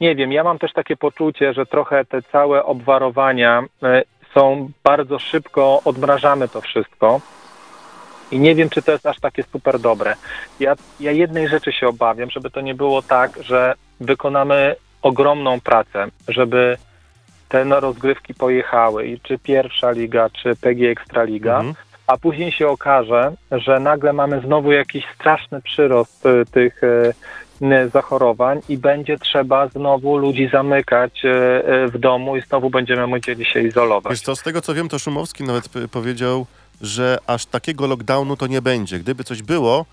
nie 0.00 0.14
wiem, 0.14 0.32
ja 0.32 0.44
mam 0.44 0.58
też 0.58 0.72
takie 0.72 0.96
poczucie, 0.96 1.52
że 1.52 1.66
trochę 1.66 2.04
te 2.04 2.22
całe 2.22 2.64
obwarowania 2.64 3.64
e, 3.82 4.02
są 4.34 4.68
bardzo 4.84 5.18
szybko, 5.18 5.80
odmrażamy 5.84 6.48
to 6.48 6.60
wszystko. 6.60 7.20
I 8.30 8.38
nie 8.38 8.54
wiem, 8.54 8.70
czy 8.70 8.82
to 8.82 8.92
jest 8.92 9.06
aż 9.06 9.20
takie 9.20 9.42
super 9.42 9.80
dobre. 9.80 10.14
Ja, 10.60 10.74
ja 11.00 11.12
jednej 11.12 11.48
rzeczy 11.48 11.72
się 11.72 11.88
obawiam, 11.88 12.30
żeby 12.30 12.50
to 12.50 12.60
nie 12.60 12.74
było 12.74 13.02
tak, 13.02 13.42
że 13.42 13.74
wykonamy 14.00 14.76
ogromną 15.02 15.60
pracę, 15.60 16.06
żeby 16.28 16.76
te 17.48 17.64
no, 17.64 17.80
rozgrywki 17.80 18.34
pojechały 18.34 19.06
i 19.06 19.20
czy 19.20 19.38
pierwsza 19.38 19.90
liga, 19.90 20.30
czy 20.30 20.56
PG 20.56 20.90
Ekstraliga, 20.90 21.56
Mhm. 21.56 21.74
a 22.06 22.16
później 22.16 22.52
się 22.52 22.68
okaże, 22.68 23.32
że 23.52 23.80
nagle 23.80 24.12
mamy 24.12 24.40
znowu 24.40 24.72
jakiś 24.72 25.04
straszny 25.14 25.62
przyrost 25.62 26.26
y, 26.26 26.44
tych 26.50 26.82
y, 26.84 27.14
y, 27.62 27.88
zachorowań 27.88 28.60
i 28.68 28.78
będzie 28.78 29.18
trzeba 29.18 29.68
znowu 29.68 30.16
ludzi 30.18 30.48
zamykać 30.52 31.24
y, 31.24 31.28
y, 31.28 31.88
w 31.88 31.98
domu 31.98 32.36
i 32.36 32.40
znowu 32.40 32.70
będziemy 32.70 33.06
musieli 33.06 33.44
się 33.44 33.60
izolować. 33.60 34.10
Wiesz 34.12 34.20
co, 34.22 34.36
z 34.36 34.42
tego 34.42 34.60
co 34.60 34.74
wiem, 34.74 34.88
to 34.88 34.98
Szumowski 34.98 35.44
nawet 35.44 35.68
p- 35.68 35.88
powiedział, 35.88 36.46
że 36.80 37.18
aż 37.26 37.46
takiego 37.46 37.86
lockdownu 37.86 38.36
to 38.36 38.46
nie 38.46 38.62
będzie. 38.62 38.98
Gdyby 38.98 39.24
coś 39.24 39.42
było, 39.42 39.84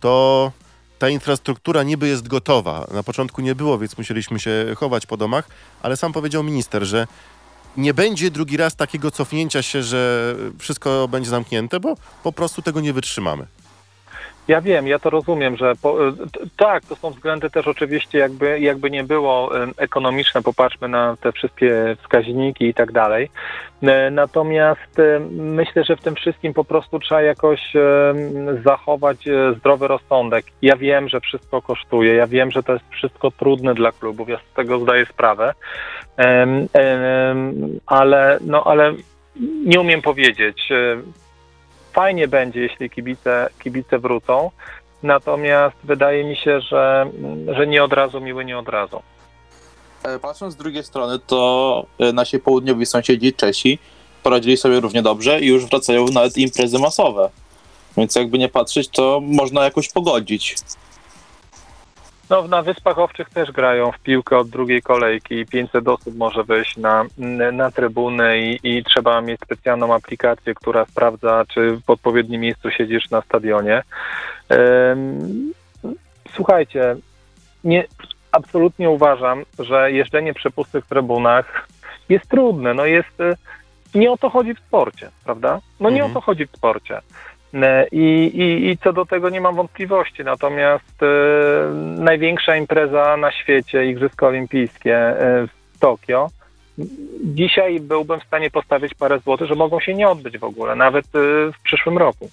to 0.00 0.52
ta 0.98 1.08
infrastruktura 1.08 1.82
niby 1.82 2.08
jest 2.08 2.28
gotowa. 2.28 2.86
Na 2.94 3.02
początku 3.02 3.40
nie 3.40 3.54
było, 3.54 3.78
więc 3.78 3.98
musieliśmy 3.98 4.40
się 4.40 4.66
chować 4.76 5.06
po 5.06 5.16
domach, 5.16 5.48
ale 5.82 5.96
sam 5.96 6.12
powiedział 6.12 6.42
minister, 6.42 6.84
że 6.84 7.06
nie 7.76 7.94
będzie 7.94 8.30
drugi 8.30 8.56
raz 8.56 8.76
takiego 8.76 9.10
cofnięcia 9.10 9.62
się, 9.62 9.82
że 9.82 10.34
wszystko 10.58 11.08
będzie 11.08 11.30
zamknięte, 11.30 11.80
bo 11.80 11.94
po 12.22 12.32
prostu 12.32 12.62
tego 12.62 12.80
nie 12.80 12.92
wytrzymamy. 12.92 13.46
Ja 14.48 14.60
wiem, 14.60 14.86
ja 14.86 14.98
to 14.98 15.10
rozumiem, 15.10 15.56
że 15.56 15.72
po, 15.82 15.96
t- 16.12 16.40
tak, 16.56 16.84
to 16.84 16.96
są 16.96 17.10
względy 17.10 17.50
też 17.50 17.68
oczywiście 17.68 18.18
jakby, 18.18 18.60
jakby 18.60 18.90
nie 18.90 19.04
było 19.04 19.50
ekonomiczne, 19.76 20.42
popatrzmy 20.42 20.88
na 20.88 21.16
te 21.20 21.32
wszystkie 21.32 21.96
wskaźniki 22.02 22.64
i 22.68 22.74
tak 22.74 22.92
dalej. 22.92 23.30
E, 23.82 24.10
Natomiast 24.10 24.98
e, 24.98 25.20
myślę, 25.30 25.84
że 25.84 25.96
w 25.96 26.00
tym 26.00 26.14
wszystkim 26.14 26.54
po 26.54 26.64
prostu 26.64 26.98
trzeba 26.98 27.22
jakoś 27.22 27.72
zachować 28.64 29.28
e, 29.28 29.54
zdrowy 29.58 29.88
rozsądek. 29.88 30.44
Ja 30.62 30.76
wiem, 30.76 31.08
że 31.08 31.20
wszystko 31.20 31.62
kosztuje, 31.62 32.14
ja 32.14 32.26
wiem, 32.26 32.50
że 32.50 32.62
to 32.62 32.72
jest 32.72 32.84
wszystko 32.90 33.30
trudne 33.30 33.74
dla 33.74 33.92
klubów, 33.92 34.28
ja 34.28 34.38
z 34.38 34.54
tego 34.56 34.78
zdaję 34.78 35.06
sprawę, 35.06 35.54
ale, 37.86 38.38
no, 38.40 38.64
ale 38.64 38.94
nie 39.66 39.80
umiem 39.80 40.02
powiedzieć. 40.02 40.68
Fajnie 41.92 42.28
będzie, 42.28 42.60
jeśli 42.60 42.90
kibice, 42.90 43.48
kibice 43.62 43.98
wrócą, 43.98 44.50
natomiast 45.02 45.76
wydaje 45.84 46.24
mi 46.24 46.36
się, 46.36 46.60
że, 46.60 47.10
że 47.56 47.66
nie 47.66 47.84
od 47.84 47.92
razu 47.92 48.20
miły, 48.20 48.44
nie 48.44 48.58
od 48.58 48.68
razu. 48.68 49.02
E, 50.02 50.18
Patrząc 50.18 50.54
z 50.54 50.56
drugiej 50.56 50.84
strony, 50.84 51.18
to 51.26 51.86
e, 51.98 52.12
nasi 52.12 52.38
południowi 52.38 52.86
sąsiedzi 52.86 53.32
Czesi 53.32 53.78
poradzili 54.22 54.56
sobie 54.56 54.80
równie 54.80 55.02
dobrze 55.02 55.40
i 55.40 55.46
już 55.46 55.66
wracają 55.66 56.06
nawet 56.06 56.36
imprezy 56.36 56.78
masowe. 56.78 57.30
Więc 57.96 58.14
jakby 58.14 58.38
nie 58.38 58.48
patrzeć, 58.48 58.88
to 58.88 59.20
można 59.22 59.64
jakoś 59.64 59.88
pogodzić. 59.88 60.54
No, 62.30 62.48
na 62.48 62.62
Wyspach 62.62 62.98
Owczych 62.98 63.30
też 63.30 63.52
grają 63.52 63.92
w 63.92 63.98
piłkę 63.98 64.38
od 64.38 64.48
drugiej 64.48 64.82
kolejki 64.82 65.34
i 65.34 65.46
500 65.46 65.88
osób 65.88 66.16
może 66.16 66.44
wejść 66.44 66.76
na, 66.76 67.04
na 67.52 67.70
trybunę 67.70 68.38
i, 68.38 68.60
i 68.62 68.84
trzeba 68.84 69.20
mieć 69.20 69.40
specjalną 69.40 69.94
aplikację, 69.94 70.54
która 70.54 70.84
sprawdza, 70.84 71.44
czy 71.54 71.80
w 71.86 71.90
odpowiednim 71.90 72.40
miejscu 72.40 72.70
siedzisz 72.70 73.10
na 73.10 73.22
stadionie. 73.22 73.82
Słuchajcie, 76.34 76.96
nie, 77.64 77.84
absolutnie 78.32 78.90
uważam, 78.90 79.44
że 79.58 79.92
jeżdżenie 79.92 80.34
przy 80.34 80.50
pustych 80.50 80.86
trybunach 80.86 81.68
jest 82.08 82.28
trudne. 82.28 82.74
No 82.74 82.84
jest, 82.84 83.18
nie 83.94 84.12
o 84.12 84.16
to 84.16 84.30
chodzi 84.30 84.54
w 84.54 84.60
sporcie, 84.60 85.10
prawda? 85.24 85.60
No 85.80 85.90
nie 85.90 85.96
Mhm. 85.96 86.10
o 86.10 86.14
to 86.14 86.20
chodzi 86.20 86.46
w 86.46 86.56
sporcie. 86.56 87.00
E, 87.54 87.86
I, 87.92 88.30
i, 88.34 88.70
I 88.70 88.78
co 88.78 88.92
do 88.92 89.06
tego 89.06 89.30
nie 89.30 89.40
mam 89.40 89.56
wątpliwości. 89.56 90.24
Natomiast 90.24 91.02
e, 91.02 91.06
największa 92.00 92.56
impreza 92.56 93.16
na 93.16 93.32
świecie, 93.32 93.86
Igrzyska 93.86 94.26
Olimpijskie 94.26 94.96
e, 94.96 95.46
w 95.46 95.78
Tokio, 95.78 96.30
dzisiaj 97.24 97.80
byłbym 97.80 98.20
w 98.20 98.24
stanie 98.24 98.50
postawić 98.50 98.94
parę 98.94 99.18
złotych, 99.18 99.48
że 99.48 99.54
mogą 99.54 99.80
się 99.80 99.94
nie 99.94 100.08
odbyć 100.08 100.38
w 100.38 100.44
ogóle, 100.44 100.76
nawet 100.76 101.06
w 101.52 101.62
przyszłym 101.62 101.98
roku. 101.98 102.30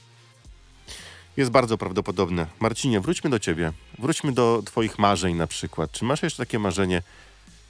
Jest 1.38 1.52
bardzo 1.52 1.78
prawdopodobne. 1.78 2.46
Marcinie, 2.60 3.00
wróćmy 3.00 3.30
do 3.30 3.40
ciebie. 3.40 3.72
Wróćmy 4.00 4.32
do 4.32 4.62
twoich 4.66 5.00
marzeń 5.00 5.36
na 5.36 5.48
przykład. 5.48 5.92
Czy 5.92 6.06
masz 6.06 6.24
jeszcze 6.24 6.46
takie 6.46 6.60
marzenie, 6.60 7.02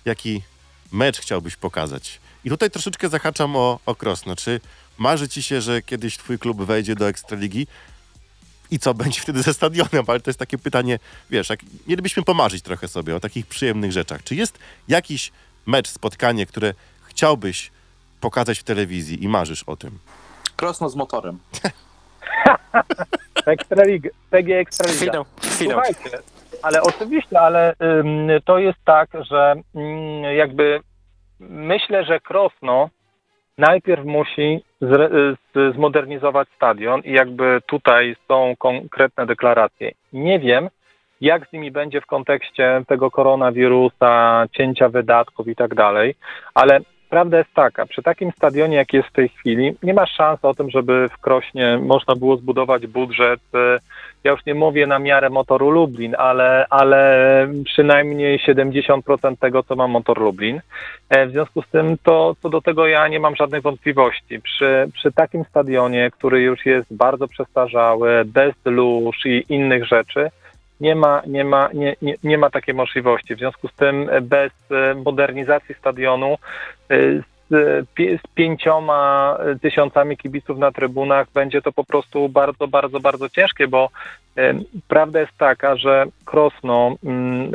jaki 0.06 0.42
mecz 0.92 1.20
chciałbyś 1.20 1.56
pokazać? 1.56 2.20
I 2.46 2.50
tutaj 2.50 2.72
troszeczkę 2.72 3.10
zahaczam 3.10 3.56
o, 3.56 3.80
o 3.86 3.96
Krosno. 3.96 4.36
Czy 4.36 4.60
marzy 4.98 5.30
ci 5.30 5.44
się, 5.44 5.62
że 5.62 5.82
kiedyś 5.82 6.18
twój 6.18 6.40
klub 6.40 6.64
wejdzie 6.64 6.96
do 6.96 7.08
Ekstraligi? 7.08 7.68
I 8.72 8.80
co 8.80 8.94
będzie 9.04 9.22
wtedy 9.22 9.42
ze 9.42 9.54
stadionem? 9.54 10.06
Ale 10.08 10.20
to 10.20 10.30
jest 10.30 10.40
takie 10.40 10.58
pytanie, 10.58 11.00
wiesz, 11.30 11.50
jak 11.50 11.60
mielibyśmy 11.88 12.24
pomarzyć 12.24 12.62
trochę 12.62 12.88
sobie 12.88 13.16
o 13.16 13.20
takich 13.20 13.48
przyjemnych 13.48 13.92
rzeczach. 13.92 14.24
Czy 14.24 14.36
jest 14.36 14.60
jakiś 14.88 15.32
mecz, 15.66 15.88
spotkanie, 15.88 16.46
które 16.46 16.74
chciałbyś 17.04 17.72
pokazać 18.22 18.60
w 18.60 18.64
telewizji 18.64 19.24
i 19.24 19.28
marzysz 19.28 19.64
o 19.64 19.76
tym? 19.76 20.00
Krosno 20.56 20.90
z 20.90 20.96
motorem. 20.96 21.40
Ekstraliga, 23.46 24.10
PG 24.30 24.60
Ekstraliga. 24.60 25.26
Chwilę, 25.42 25.42
chwilę. 25.42 25.74
Słuchajcie, 25.74 26.18
ale 26.62 26.82
oczywiście, 26.82 27.40
ale 27.40 27.76
ym, 27.82 28.28
to 28.46 28.60
jest 28.60 28.78
tak, 28.86 29.10
że 29.30 29.56
ym, 29.76 30.24
jakby 30.24 30.80
myślę, 31.40 32.06
że 32.06 32.20
Krosno 32.20 32.90
najpierw 33.58 34.06
musi 34.06 34.64
zmodernizować 35.74 36.48
stadion 36.56 37.02
i 37.02 37.12
jakby 37.12 37.62
tutaj 37.66 38.16
są 38.28 38.54
konkretne 38.58 39.26
deklaracje. 39.26 39.92
Nie 40.14 40.40
wiem, 40.40 40.70
jak 41.22 41.50
z 41.50 41.54
nimi 41.54 41.72
będzie 41.72 42.02
w 42.02 42.06
kontekście 42.06 42.84
tego 42.88 43.12
koronawirusa, 43.12 44.46
cięcia 44.52 44.90
wydatków 44.90 45.48
i 45.48 45.56
tak 45.56 45.76
dalej, 45.76 46.16
ale 46.54 46.80
prawda 47.10 47.38
jest 47.38 47.54
taka, 47.54 47.86
przy 47.86 48.04
takim 48.04 48.32
stadionie, 48.32 48.78
jak 48.78 48.94
jest 48.94 49.10
w 49.10 49.14
tej 49.14 49.30
chwili, 49.30 49.74
nie 49.84 49.94
ma 49.94 50.06
szans 50.06 50.40
o 50.46 50.54
tym, 50.54 50.70
żeby 50.70 51.10
w 51.10 51.22
Krośnie 51.22 51.80
można 51.82 52.16
było 52.16 52.38
zbudować 52.38 52.88
budżet 52.88 53.40
e, 53.54 53.80
ja 54.26 54.32
już 54.32 54.46
nie 54.46 54.54
mówię 54.56 54.88
na 54.88 55.00
miarę 55.00 55.30
motoru 55.30 55.70
Lublin, 55.70 56.16
ale, 56.18 56.66
ale 56.70 57.48
przynajmniej 57.66 58.40
70% 58.40 59.38
tego, 59.40 59.64
co 59.64 59.76
ma 59.76 59.88
motor 59.88 60.22
Lublin. 60.22 60.62
E, 61.10 61.28
W 61.28 61.32
związku 61.32 61.62
z 61.62 61.68
tym, 61.68 61.98
to 62.04 62.36
co 62.42 62.50
do 62.50 62.62
tego 62.62 62.88
ja 62.88 63.08
nie 63.08 63.20
mam 63.20 63.36
żadnych 63.36 63.62
wątpliwości. 63.62 64.42
Przy, 64.42 64.90
przy 64.94 65.12
takim 65.12 65.44
stadionie, 65.44 66.12
który 66.12 66.42
już 66.42 66.66
jest 66.66 66.96
bardzo 66.96 67.28
przestarzały, 67.28 68.26
bez 68.26 68.56
lóż 68.66 69.26
i 69.26 69.46
innych 69.50 69.86
rzeczy, 69.86 70.30
nie 70.80 70.96
ma, 70.96 71.22
nie, 71.28 71.44
ma, 71.44 71.70
nie, 71.74 71.96
nie, 72.02 72.16
nie 72.24 72.38
ma 72.38 72.50
takiej 72.50 72.76
możliwości. 72.76 73.36
W 73.36 73.40
związku 73.40 73.68
z 73.68 73.74
tym, 73.74 74.10
e, 74.10 74.22
bez 74.22 74.52
e, 74.72 74.96
modernizacji 74.96 75.76
stadionu, 75.76 76.38
z, 77.50 77.88
pięcioma 78.36 79.38
tysiącami 79.62 80.18
kibiców 80.18 80.58
na 80.58 80.72
trybunach 80.72 81.28
będzie 81.34 81.62
to 81.62 81.72
po 81.72 81.84
prostu 81.84 82.30
bardzo, 82.30 82.68
bardzo, 82.68 83.00
bardzo 83.00 83.30
ciężkie, 83.30 83.68
bo 83.68 83.90
prawda 84.88 85.20
jest 85.20 85.38
taka, 85.38 85.76
że 85.76 86.06
Krosno, 86.26 86.96
mm, 87.04 87.52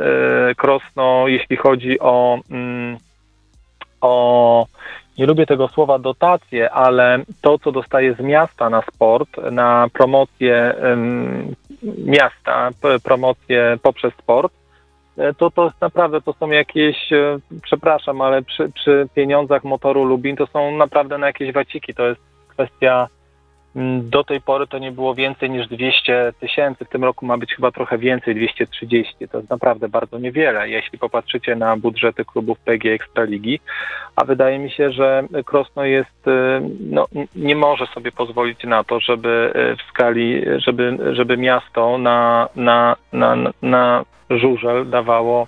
e, 0.49 0.55
Krosno 0.55 1.27
jeśli 1.27 1.57
chodzi 1.57 1.99
o, 1.99 2.39
mm, 2.51 2.97
o 4.01 4.65
nie 5.17 5.25
lubię 5.25 5.45
tego 5.45 5.67
słowa 5.67 5.99
dotacje, 5.99 6.71
ale 6.71 7.19
to, 7.41 7.59
co 7.59 7.71
dostaje 7.71 8.13
z 8.13 8.19
miasta 8.19 8.69
na 8.69 8.81
sport, 8.81 9.29
na 9.51 9.87
promocję 9.93 10.75
miasta, 12.05 12.69
promocję 13.03 13.77
poprzez 13.81 14.13
sport, 14.13 14.53
to 15.37 15.51
to 15.51 15.63
jest 15.63 15.81
naprawdę, 15.81 16.21
to 16.21 16.33
są 16.33 16.49
jakieś, 16.49 17.13
e, 17.13 17.39
przepraszam, 17.61 18.21
ale 18.21 18.41
przy, 18.41 18.69
przy 18.69 19.07
pieniądzach 19.15 19.63
motoru 19.63 20.03
Lubin 20.03 20.35
to 20.35 20.47
są 20.47 20.77
naprawdę 20.77 21.17
na 21.17 21.27
jakieś 21.27 21.51
waciki. 21.51 21.93
To 21.93 22.07
jest 22.07 22.21
kwestia, 22.47 23.07
do 24.01 24.23
tej 24.23 24.41
pory 24.41 24.67
to 24.67 24.77
nie 24.77 24.91
było 24.91 25.15
więcej 25.15 25.49
niż 25.49 25.67
200 25.67 26.33
tysięcy, 26.39 26.85
w 26.85 26.89
tym 26.89 27.03
roku 27.03 27.25
ma 27.25 27.37
być 27.37 27.55
chyba 27.55 27.71
trochę 27.71 27.97
więcej, 27.97 28.35
230. 28.35 29.27
To 29.27 29.37
jest 29.37 29.49
naprawdę 29.49 29.89
bardzo 29.89 30.19
niewiele, 30.19 30.69
jeśli 30.69 30.99
popatrzycie 30.99 31.55
na 31.55 31.77
budżety 31.77 32.25
klubów 32.25 32.59
PG 32.59 32.93
Ekstraligi, 32.93 33.59
a 34.15 34.25
wydaje 34.25 34.59
mi 34.59 34.71
się, 34.71 34.91
że 34.91 35.23
Krosno 35.45 35.85
jest, 35.85 36.27
e, 36.27 36.61
no, 36.79 37.05
nie 37.35 37.55
może 37.55 37.85
sobie 37.85 38.11
pozwolić 38.11 38.63
na 38.63 38.83
to, 38.83 38.99
żeby 38.99 39.51
e, 39.55 39.75
w 39.75 39.89
skali, 39.89 40.43
żeby, 40.57 40.97
żeby 41.11 41.37
miasto 41.37 41.97
na, 41.97 42.49
na, 42.55 42.95
na, 43.13 43.35
na 43.61 44.05
żużel 44.29 44.89
dawało 44.89 45.47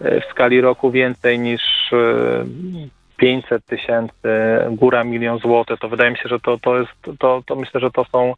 e, 0.00 0.20
w 0.20 0.24
skali 0.24 0.60
roku 0.60 0.90
więcej 0.90 1.38
niż 1.38 1.62
500 3.20 3.66
tysięcy, 3.66 4.28
góra 4.70 5.04
milion 5.04 5.38
złotych, 5.38 5.80
to 5.80 5.88
wydaje 5.88 6.10
mi 6.10 6.16
się, 6.16 6.28
że 6.28 6.40
to, 6.40 6.58
to 6.58 6.78
jest, 6.78 6.90
to, 7.18 7.42
to 7.46 7.56
myślę, 7.56 7.80
że 7.80 7.90
to 7.90 8.04
są, 8.04 8.34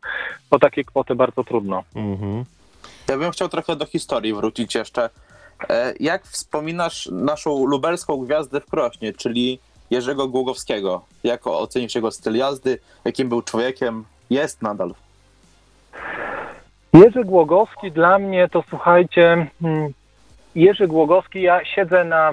to 0.51 0.59
takie 0.59 0.85
kwoty 0.85 1.15
bardzo 1.15 1.45
trudno. 1.45 1.85
Mhm. 1.97 2.45
Ja 3.09 3.19
bym 3.19 3.31
chciał 3.31 3.49
trochę 3.49 3.77
do 3.77 3.87
historii 3.87 4.35
wrócić 4.35 4.75
jeszcze. 4.75 5.11
E, 5.71 5.95
Jak 6.01 6.23
wspominasz 6.25 7.09
naszą 7.13 7.67
lubelską 7.67 8.17
gwiazdę 8.17 8.61
w 8.61 8.67
Krośnie, 8.67 9.13
czyli 9.13 9.59
Jerzego 9.91 10.29
Głogowskiego? 10.29 11.05
Jak 11.25 11.47
ocenisz 11.47 11.95
jego 11.95 12.11
styl 12.11 12.37
jazdy? 12.37 12.79
Jakim 13.05 13.29
był 13.29 13.43
człowiekiem? 13.43 14.05
Jest 14.31 14.63
nadal. 14.63 14.95
Jerzy 16.93 17.25
Głogowski 17.25 17.93
dla 17.93 18.19
mnie 18.19 18.49
to 18.49 18.65
słuchajcie, 18.69 19.47
mm, 19.63 19.93
Jerzy 20.55 20.87
Głogowski, 20.89 21.43
ja 21.43 21.65
siedzę 21.65 22.05
na, 22.05 22.33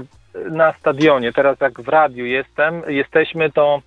na 0.52 0.74
stadionie, 0.74 1.34
teraz 1.34 1.60
jak 1.60 1.82
w 1.82 1.88
radiu 1.88 2.26
jestem, 2.26 2.82
jesteśmy 2.88 3.52
to, 3.52 3.82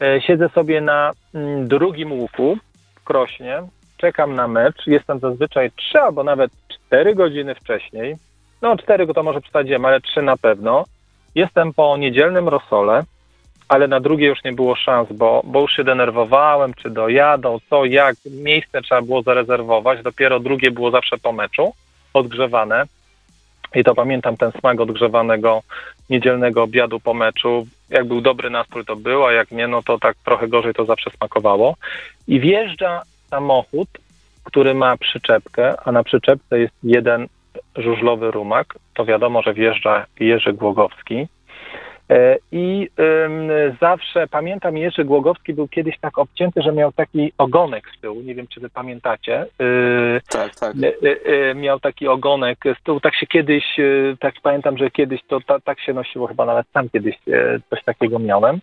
e, 0.00 0.20
siedzę 0.20 0.48
sobie 0.48 0.80
na 0.80 1.12
mm, 1.34 1.68
drugim 1.68 2.12
łuku 2.12 2.58
w 2.94 3.04
Krośnie, 3.04 3.62
czekam 3.96 4.34
na 4.34 4.48
mecz, 4.48 4.86
jestem 4.86 5.18
zazwyczaj 5.18 5.70
trzy 5.70 6.00
albo 6.00 6.24
nawet 6.24 6.50
cztery 6.68 7.14
godziny 7.14 7.54
wcześniej, 7.54 8.16
no 8.62 8.76
cztery 8.76 9.06
to 9.06 9.22
może 9.22 9.40
przesadziłem, 9.40 9.84
ale 9.84 10.00
trzy 10.00 10.22
na 10.22 10.36
pewno, 10.36 10.84
jestem 11.34 11.72
po 11.72 11.96
niedzielnym 11.96 12.48
rosole, 12.48 13.04
ale 13.68 13.88
na 13.88 14.00
drugie 14.00 14.26
już 14.26 14.44
nie 14.44 14.52
było 14.52 14.76
szans, 14.76 15.08
bo, 15.12 15.42
bo 15.44 15.60
już 15.60 15.72
się 15.72 15.84
denerwowałem, 15.84 16.74
czy 16.74 16.90
dojadą, 16.90 17.58
co, 17.70 17.84
jak, 17.84 18.16
miejsce 18.30 18.82
trzeba 18.82 19.02
było 19.02 19.22
zarezerwować, 19.22 20.02
dopiero 20.02 20.40
drugie 20.40 20.70
było 20.70 20.90
zawsze 20.90 21.18
po 21.18 21.32
meczu, 21.32 21.72
odgrzewane 22.14 22.84
i 23.74 23.84
to 23.84 23.94
pamiętam 23.94 24.36
ten 24.36 24.52
smak 24.52 24.80
odgrzewanego 24.80 25.62
niedzielnego 26.10 26.62
obiadu 26.62 27.00
po 27.00 27.14
meczu, 27.14 27.66
jak 27.90 28.04
był 28.04 28.20
dobry 28.20 28.50
nastrój 28.50 28.84
to 28.84 28.96
było, 28.96 29.28
a 29.28 29.32
jak 29.32 29.50
nie, 29.50 29.68
no 29.68 29.82
to 29.82 29.98
tak 29.98 30.16
trochę 30.24 30.48
gorzej 30.48 30.74
to 30.74 30.84
zawsze 30.84 31.10
smakowało. 31.10 31.74
I 32.28 32.40
wjeżdża 32.40 33.02
samochód 33.30 33.88
który 34.48 34.74
ma 34.74 34.96
przyczepkę, 34.96 35.74
a 35.84 35.92
na 35.92 36.02
przyczepce 36.04 36.58
jest 36.58 36.74
jeden 36.82 37.28
żużlowy 37.76 38.30
rumak, 38.30 38.74
to 38.94 39.04
wiadomo, 39.04 39.42
że 39.42 39.54
wjeżdża 39.54 40.06
Jerzy 40.20 40.52
Głogowski. 40.52 41.26
E, 42.10 42.36
I 42.52 42.88
zawsze 43.80 44.26
pamiętam, 44.26 44.76
Jerzy 44.76 45.04
Głogowski 45.04 45.54
był 45.54 45.68
kiedyś 45.68 45.98
tak 46.00 46.18
obcięty, 46.18 46.62
że 46.62 46.72
miał 46.72 46.92
taki 46.92 47.32
ogonek 47.38 47.84
z 47.96 48.00
tyłu. 48.00 48.20
Nie 48.20 48.34
wiem, 48.34 48.46
czy 48.46 48.60
wy 48.60 48.70
pamiętacie. 48.70 49.46
Y, 49.60 50.20
Tak, 50.28 50.54
tak. 50.54 50.74
E, 50.82 50.86
e, 50.86 51.50
e, 51.50 51.54
miał 51.54 51.80
taki 51.80 52.08
ogonek 52.08 52.58
z 52.80 52.82
tyłu, 52.82 53.00
tak 53.00 53.14
się 53.14 53.26
kiedyś, 53.26 53.64
e, 53.80 54.16
tak 54.20 54.34
pamiętam, 54.42 54.78
że 54.78 54.90
kiedyś 54.90 55.20
to 55.28 55.40
ta, 55.40 55.60
tak 55.60 55.80
się 55.80 55.92
nosiło, 55.92 56.26
chyba 56.26 56.44
nawet 56.44 56.66
sam 56.74 56.88
kiedyś 56.88 57.14
e, 57.28 57.60
coś 57.70 57.84
takiego 57.84 58.18
miałem. 58.18 58.60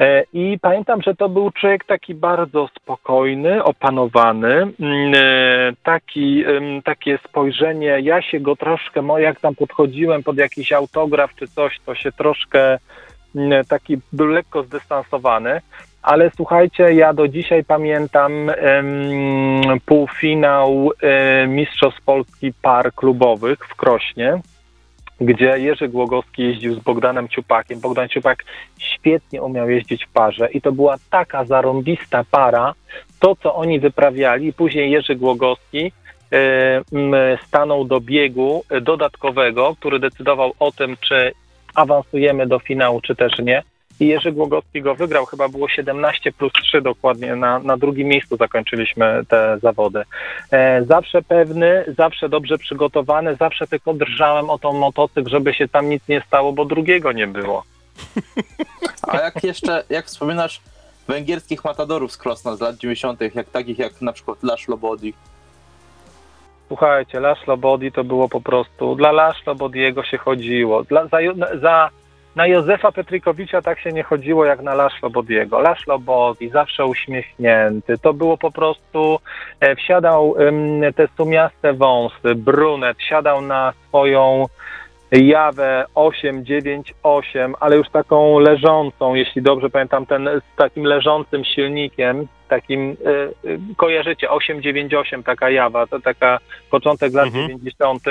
E, 0.00 0.24
I 0.32 0.58
pamiętam, 0.62 1.02
że 1.02 1.14
to 1.14 1.28
był 1.28 1.50
człowiek 1.50 1.84
taki 1.84 2.14
bardzo 2.14 2.68
spokojny, 2.76 3.64
opanowany, 3.64 4.54
mm, 4.54 4.72
e, 5.16 5.72
taki, 5.82 6.44
takie 6.84 7.18
spojrzenie, 7.28 8.00
ja 8.02 8.22
się 8.22 8.40
go 8.40 8.56
troszkę, 8.56 9.02
jak 9.18 9.40
tam 9.40 9.54
podchodziłem 9.54 10.22
pod 10.22 10.38
jakiś 10.38 10.72
autograf 10.72 11.34
czy 11.34 11.48
coś, 11.48 11.80
to 11.86 11.94
się 11.94 12.12
troszkę 12.12 12.78
mm, 13.36 13.64
taki 13.64 13.98
był 14.12 14.26
lekko 14.26 14.62
zdystansowany. 14.62 15.60
Ale 16.02 16.30
słuchajcie, 16.36 16.94
ja 16.94 17.12
do 17.12 17.28
dzisiaj 17.28 17.64
pamiętam 17.64 18.32
półfinał 19.86 20.90
e, 21.02 21.46
Mistrzostw 21.46 22.00
Polski 22.04 22.52
par 22.62 22.94
klubowych 22.94 23.58
w 23.68 23.74
Krośnie, 23.74 24.40
gdzie 25.20 25.58
Jerzy 25.58 25.88
Głogowski 25.88 26.42
jeździł 26.42 26.74
z 26.74 26.78
Bogdanem 26.78 27.28
Ciupakiem. 27.28 27.80
Bogdan 27.80 28.08
Ciupak 28.08 28.44
świetnie 28.78 29.42
umiał 29.42 29.70
jeździć 29.70 30.04
w 30.04 30.08
parze 30.08 30.48
i 30.50 30.60
to 30.60 30.72
była 30.72 30.96
taka 31.10 31.44
zarąbista 31.44 32.24
para, 32.30 32.74
to 33.18 33.36
co 33.36 33.54
oni 33.54 33.80
wyprawiali. 33.80 34.52
Później 34.52 34.90
Jerzy 34.90 35.14
Głogowski 35.14 35.92
m, 36.30 37.12
stanął 37.46 37.84
do 37.84 38.00
biegu 38.00 38.64
dodatkowego, 38.82 39.76
który 39.78 39.98
decydował 39.98 40.52
o 40.58 40.72
tym, 40.72 40.96
czy 41.00 41.32
awansujemy 41.74 42.46
do 42.46 42.58
finału, 42.58 43.00
czy 43.00 43.16
też 43.16 43.38
nie 43.38 43.62
i 44.00 44.06
Jerzy 44.06 44.32
Głogowski 44.32 44.82
go 44.82 44.94
wygrał. 44.94 45.26
Chyba 45.26 45.48
było 45.48 45.68
17 45.68 46.32
plus 46.32 46.52
3 46.52 46.82
dokładnie. 46.82 47.36
Na, 47.36 47.58
na 47.58 47.76
drugim 47.76 48.08
miejscu 48.08 48.36
zakończyliśmy 48.36 49.22
te 49.28 49.58
zawody. 49.62 50.02
E, 50.50 50.84
zawsze 50.84 51.22
pewny, 51.22 51.84
zawsze 51.98 52.28
dobrze 52.28 52.58
przygotowany, 52.58 53.36
zawsze 53.36 53.66
tylko 53.66 53.94
drżałem 53.94 54.50
o 54.50 54.58
tą 54.58 54.72
motocykl, 54.72 55.30
żeby 55.30 55.54
się 55.54 55.68
tam 55.68 55.88
nic 55.88 56.08
nie 56.08 56.22
stało, 56.26 56.52
bo 56.52 56.64
drugiego 56.64 57.12
nie 57.12 57.26
było. 57.26 57.64
A 59.02 59.16
jak 59.16 59.44
jeszcze, 59.44 59.84
jak 59.90 60.06
wspominasz 60.06 60.60
węgierskich 61.08 61.64
matadorów 61.64 62.12
z 62.12 62.16
Krosna 62.16 62.56
z 62.56 62.60
lat 62.60 62.76
90., 62.76 63.20
jak 63.34 63.50
takich 63.50 63.78
jak 63.78 64.02
na 64.02 64.12
przykład 64.12 64.42
Laszlo 64.42 64.76
Bodi. 64.76 65.14
Słuchajcie, 66.68 67.20
Laszlo 67.20 67.56
Bodi 67.56 67.92
to 67.92 68.04
było 68.04 68.28
po 68.28 68.40
prostu, 68.40 68.94
dla 68.94 69.12
Laszlo 69.12 69.54
Bodiego 69.54 70.04
się 70.04 70.18
chodziło. 70.18 70.84
Dla, 70.84 71.06
za, 71.06 71.18
za, 71.60 71.90
na 72.40 72.46
Józefa 72.46 72.92
Petrykowicza 72.92 73.62
tak 73.62 73.80
się 73.80 73.92
nie 73.92 74.02
chodziło 74.02 74.44
jak 74.44 74.62
na 74.62 74.74
Laszlo 74.74 75.10
Bodiego. 75.10 75.60
Laszlo 75.60 75.98
Bodi, 75.98 76.48
zawsze 76.48 76.86
uśmiechnięty. 76.86 77.98
To 77.98 78.14
było 78.14 78.38
po 78.38 78.50
prostu, 78.50 79.18
e, 79.60 79.76
wsiadał 79.76 80.36
em, 80.38 80.80
te 80.94 81.08
sumiaste 81.16 81.72
wąsy, 81.72 82.34
brunet, 82.34 82.96
siadał 83.08 83.40
na 83.40 83.72
swoją 83.88 84.46
Jawę 85.12 85.84
898, 85.94 87.54
ale 87.60 87.76
już 87.76 87.88
taką 87.88 88.38
leżącą, 88.38 89.14
jeśli 89.14 89.42
dobrze 89.42 89.70
pamiętam, 89.70 90.06
ten 90.06 90.28
z 90.52 90.56
takim 90.56 90.84
leżącym 90.84 91.44
silnikiem, 91.44 92.26
takim, 92.48 92.90
y, 92.90 92.94
y, 93.48 93.58
kojarzycie, 93.76 94.30
898, 94.30 95.22
taka 95.22 95.50
Jawa, 95.50 95.86
to 95.86 96.00
taka 96.00 96.38
początek 96.70 97.14
lat 97.14 97.26
Mhm. 97.26 97.48
90. 97.48 98.02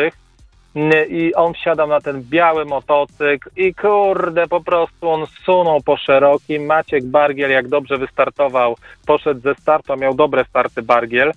I 1.09 1.33
on 1.35 1.53
wsiadał 1.53 1.87
na 1.87 2.01
ten 2.01 2.21
biały 2.21 2.65
motocykl 2.65 3.49
i 3.55 3.73
kurde, 3.75 4.47
po 4.47 4.61
prostu 4.61 5.09
on 5.09 5.25
sunął 5.45 5.81
po 5.81 5.97
szerokim. 5.97 6.65
Maciek 6.65 7.05
Bargiel, 7.05 7.51
jak 7.51 7.67
dobrze 7.67 7.97
wystartował, 7.97 8.75
poszedł 9.05 9.41
ze 9.41 9.55
startu, 9.55 9.97
miał 9.97 10.13
dobre 10.13 10.45
starty 10.45 10.81
Bargiel, 10.81 11.31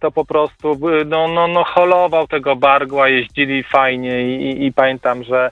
to 0.00 0.10
po 0.10 0.24
prostu 0.24 0.72
y, 0.72 1.04
no, 1.04 1.28
no, 1.28 1.48
no 1.48 1.64
holował 1.64 2.26
tego 2.26 2.56
Bargła, 2.56 3.08
jeździli 3.08 3.62
fajnie 3.62 4.22
i, 4.22 4.42
i, 4.42 4.66
i 4.66 4.72
pamiętam, 4.72 5.24
że 5.24 5.50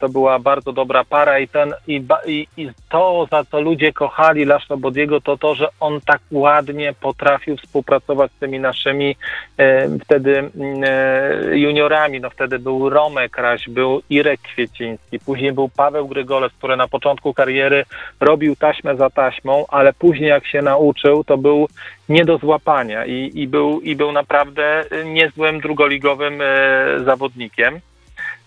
to 0.00 0.08
była 0.08 0.38
bardzo 0.38 0.72
dobra 0.72 1.04
para 1.04 1.38
i 1.38 1.48
ten 1.48 1.74
i, 1.86 2.04
i, 2.26 2.46
i 2.56 2.70
to, 2.88 3.26
za 3.30 3.44
co 3.44 3.60
ludzie 3.60 3.92
kochali 3.92 4.44
Laszlo 4.44 4.76
Bodiego, 4.76 5.20
to 5.20 5.36
to, 5.38 5.54
że 5.54 5.68
on 5.80 6.00
tak 6.00 6.20
ładnie 6.30 6.94
potrafił 7.00 7.56
współpracować 7.56 8.32
z 8.32 8.38
tymi 8.38 8.60
naszymi 8.60 9.16
e, 9.58 9.98
wtedy 9.98 10.50
e, 10.84 11.58
juniorami. 11.58 12.20
No 12.20 12.30
wtedy 12.30 12.58
był 12.58 12.90
Romek 12.90 13.38
Raś, 13.38 13.68
był 13.68 14.02
Irek 14.10 14.40
Kwieciński, 14.40 15.18
później 15.18 15.52
był 15.52 15.68
Paweł 15.68 16.08
Grygoles, 16.08 16.52
który 16.52 16.76
na 16.76 16.88
początku 16.88 17.34
kariery 17.34 17.84
robił 18.20 18.56
taśmę 18.56 18.96
za 18.96 19.10
taśmą, 19.10 19.64
ale 19.68 19.92
później 19.92 20.28
jak 20.28 20.46
się 20.46 20.62
nauczył, 20.62 21.24
to 21.24 21.38
był 21.38 21.68
nie 22.08 22.24
do 22.24 22.38
złapania 22.38 23.06
i, 23.06 23.30
i, 23.34 23.48
był, 23.48 23.80
i 23.80 23.96
był 23.96 24.12
naprawdę 24.12 24.84
e, 24.90 25.04
niezłym 25.04 25.60
drugoligowym 25.60 26.40
e, 26.40 26.44
zawodnikiem. 27.04 27.80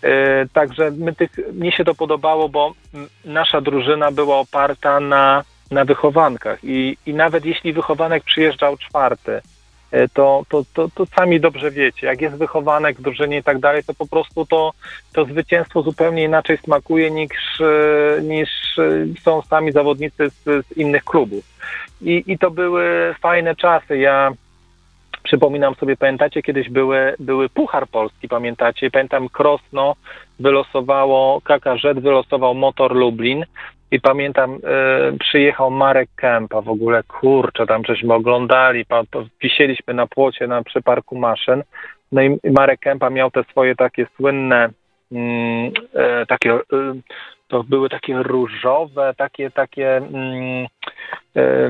E, 0.04 0.46
Także 0.54 0.92
my 0.92 1.16
tych, 1.16 1.32
mnie 1.54 1.72
się 1.72 1.86
to 1.86 1.96
podobało, 1.96 2.50
bo 2.50 2.74
nasza 3.26 3.62
drużyna 3.62 4.12
była 4.12 4.38
oparta 4.40 5.00
na, 5.00 5.44
na 5.72 5.86
wychowankach 5.86 6.60
i, 6.64 6.98
i 7.06 7.14
nawet 7.14 7.46
jeśli 7.46 7.74
wychowanek 7.74 8.24
przyjeżdżał 8.24 8.78
czwarty, 8.78 9.42
e, 9.92 10.08
to, 10.08 10.44
to, 10.50 10.64
to, 10.74 10.90
to 10.96 11.06
sami 11.06 11.40
dobrze 11.40 11.72
wiecie, 11.72 12.08
jak 12.08 12.22
jest 12.22 12.36
wychowanek 12.36 12.98
w 12.98 13.02
drużynie 13.02 13.38
i 13.38 13.44
tak 13.44 13.60
dalej, 13.60 13.84
to 13.84 13.94
po 13.94 14.08
prostu 14.08 14.46
to, 14.46 14.74
to 15.14 15.26
zwycięstwo 15.26 15.82
zupełnie 15.82 16.24
inaczej 16.24 16.58
smakuje 16.58 17.12
niż, 17.12 17.62
e, 17.62 18.22
niż 18.22 18.50
są 19.24 19.42
sami 19.42 19.72
zawodnicy 19.72 20.30
z, 20.30 20.66
z 20.68 20.78
innych 20.78 21.04
klubów. 21.04 21.58
I, 22.02 22.24
I 22.28 22.38
to 22.38 22.52
były 22.52 23.16
fajne 23.22 23.56
czasy. 23.56 23.98
Ja 23.98 24.32
przypominam 25.28 25.76
sobie, 25.76 25.98
pamiętacie, 25.98 26.42
kiedyś 26.42 26.70
były, 26.70 27.16
były 27.20 27.50
Puchar 27.50 27.88
Polski, 27.88 28.28
pamiętacie? 28.28 28.92
Pamiętam 28.92 29.30
Krosno 29.30 29.96
wylosowało, 30.40 31.42
KKŻ 31.42 32.02
wylosował 32.02 32.56
Motor 32.56 32.96
Lublin 32.96 33.46
i 33.92 34.02
pamiętam, 34.02 34.54
e, 34.54 34.58
przyjechał 35.20 35.72
Marek 35.72 36.10
Kępa 36.16 36.62
w 36.62 36.70
ogóle, 36.70 37.04
kurczę, 37.04 37.66
tam 37.66 37.86
żeśmy 37.86 38.14
oglądali, 38.14 38.86
pa, 38.86 39.04
wisieliśmy 39.42 39.94
na 39.94 40.08
płocie 40.08 40.48
na 40.48 40.64
przy 40.64 40.82
parku 40.82 41.18
maszyn, 41.18 41.64
no 42.12 42.22
i 42.22 42.40
Marek 42.52 42.80
Kępa 42.80 43.10
miał 43.10 43.32
te 43.32 43.44
swoje 43.44 43.76
takie 43.76 44.08
słynne 44.16 44.70
mm, 45.12 45.72
e, 45.94 46.26
takie, 46.26 46.54
e, 46.54 46.60
to 47.48 47.64
były 47.64 47.90
takie 47.90 48.24
różowe, 48.24 49.14
takie, 49.18 49.52
takie 49.52 49.98
mm, 49.98 50.68
e, 51.36 51.70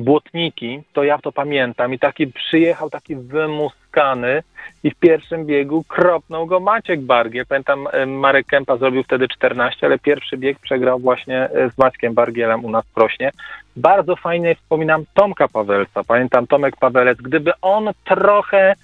błotniki, 0.00 0.82
to 0.92 1.04
ja 1.04 1.18
to 1.18 1.32
pamiętam 1.32 1.94
i 1.94 1.98
taki 1.98 2.26
przyjechał 2.26 2.90
taki 2.90 3.16
wymuskany 3.16 4.42
i 4.84 4.90
w 4.90 4.94
pierwszym 4.94 5.46
biegu 5.46 5.84
kropnął 5.88 6.46
go 6.46 6.60
Maciek 6.60 7.00
Bargiel. 7.00 7.46
Pamiętam 7.46 7.88
e, 7.92 8.06
Marek 8.06 8.46
Kępa 8.46 8.76
zrobił 8.76 9.02
wtedy 9.02 9.28
14, 9.28 9.86
ale 9.86 9.98
pierwszy 9.98 10.36
bieg 10.36 10.58
przegrał 10.58 10.98
właśnie 10.98 11.42
e, 11.42 11.70
z 11.70 11.78
Maćkiem 11.78 12.14
Bargielem 12.14 12.64
u 12.64 12.70
nas 12.70 12.84
w 12.84 12.94
Krośnie. 12.94 13.30
Bardzo 13.76 14.16
fajnie 14.16 14.54
wspominam 14.54 15.04
Tomka 15.14 15.48
Pawelca. 15.48 16.04
Pamiętam 16.04 16.46
Tomek 16.46 16.76
Pawelec, 16.76 17.18
gdyby 17.18 17.52
on 17.62 17.90
trochę 18.04 18.74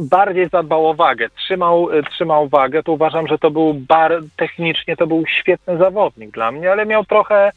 bardziej 0.00 0.48
zadbał 0.48 0.88
o 0.88 0.94
wagę, 0.94 1.28
trzymał, 1.28 1.88
trzymał 2.10 2.48
wagę, 2.48 2.82
to 2.82 2.92
uważam, 2.92 3.26
że 3.26 3.38
to 3.38 3.50
był 3.50 3.74
bar, 3.74 4.20
technicznie 4.36 4.96
to 4.96 5.06
był 5.06 5.24
świetny 5.26 5.78
zawodnik 5.78 6.30
dla 6.30 6.52
mnie, 6.52 6.72
ale 6.72 6.86
miał 6.86 7.04
trochę 7.04 7.52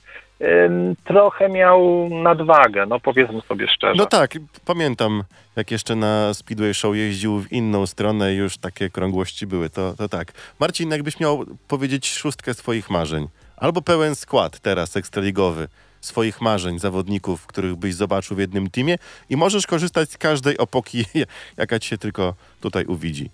trochę 1.03 1.49
miał 1.49 2.09
nadwagę, 2.09 2.85
no 2.85 2.99
powiedzmy 2.99 3.41
sobie 3.41 3.67
szczerze. 3.67 3.93
No 3.97 4.05
tak, 4.05 4.31
pamiętam, 4.65 5.23
jak 5.55 5.71
jeszcze 5.71 5.95
na 5.95 6.33
Speedway 6.33 6.73
Show 6.73 6.95
jeździł 6.95 7.39
w 7.39 7.51
inną 7.51 7.87
stronę 7.87 8.33
i 8.33 8.37
już 8.37 8.57
takie 8.57 8.89
krągłości 8.89 9.47
były, 9.47 9.69
to, 9.69 9.93
to 9.97 10.09
tak. 10.09 10.31
Marcin, 10.59 10.91
jakbyś 10.91 11.19
miał 11.19 11.45
powiedzieć 11.67 12.13
szóstkę 12.13 12.53
swoich 12.53 12.89
marzeń, 12.89 13.27
albo 13.57 13.81
pełen 13.81 14.15
skład 14.15 14.59
teraz 14.59 14.97
ekstraligowy, 14.97 15.67
swoich 16.01 16.41
marzeń, 16.41 16.79
zawodników, 16.79 17.47
których 17.47 17.75
byś 17.75 17.95
zobaczył 17.95 18.37
w 18.37 18.39
jednym 18.39 18.69
teamie 18.69 18.95
i 19.29 19.37
możesz 19.37 19.67
korzystać 19.67 20.09
z 20.09 20.17
każdej 20.17 20.57
opoki, 20.57 21.05
jaka 21.57 21.79
ci 21.79 21.89
się 21.89 21.97
tylko 21.97 22.33
tutaj 22.61 22.85
uwidzi. 22.85 23.29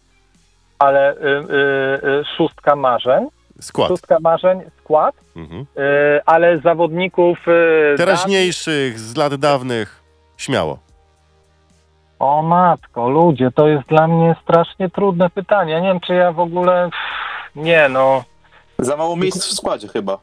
Ale 0.79 1.13
y, 1.13 1.17
y, 1.17 2.07
y, 2.07 2.23
szóstka 2.37 2.75
marzeń, 2.75 3.27
Skład. 3.61 3.87
szóstka 3.87 4.17
marzeń, 4.21 4.61
skład, 4.83 5.15
Mhm. 5.35 5.61
y, 5.61 5.65
ale 6.25 6.59
zawodników... 6.59 7.37
Y, 7.47 7.97
Teraźniejszych, 7.97 8.99
z 8.99 9.15
lat 9.17 9.35
dawnych, 9.35 10.03
śmiało. 10.37 10.79
O 12.19 12.41
matko, 12.41 13.09
ludzie, 13.09 13.51
to 13.51 13.67
jest 13.67 13.87
dla 13.87 14.07
mnie 14.07 14.35
strasznie 14.43 14.89
trudne 14.89 15.29
pytanie. 15.29 15.73
Ja 15.73 15.79
nie 15.79 15.87
wiem, 15.87 15.99
czy 15.99 16.13
ja 16.13 16.31
w 16.31 16.39
ogóle... 16.39 16.89
Nie, 17.55 17.89
no... 17.89 18.23
Za 18.79 18.97
mało 18.97 19.15
miejsc 19.15 19.45
w 19.45 19.53
składzie 19.53 19.87
chyba. 19.87 20.17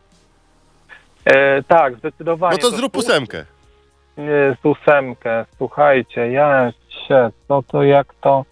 E, 1.25 1.63
tak, 1.63 1.97
zdecydowanie. 1.97 2.57
No 2.63 2.71
to 2.71 2.77
zrób 2.77 2.97
ósemkę. 2.97 3.45
z 4.63 4.65
ósemkę. 4.67 5.45
Słuchajcie, 5.57 6.31
ja 6.33 6.73
się, 7.09 7.31
co 7.49 7.63
to 7.63 7.83
jak 7.83 8.15
to... 8.21 8.45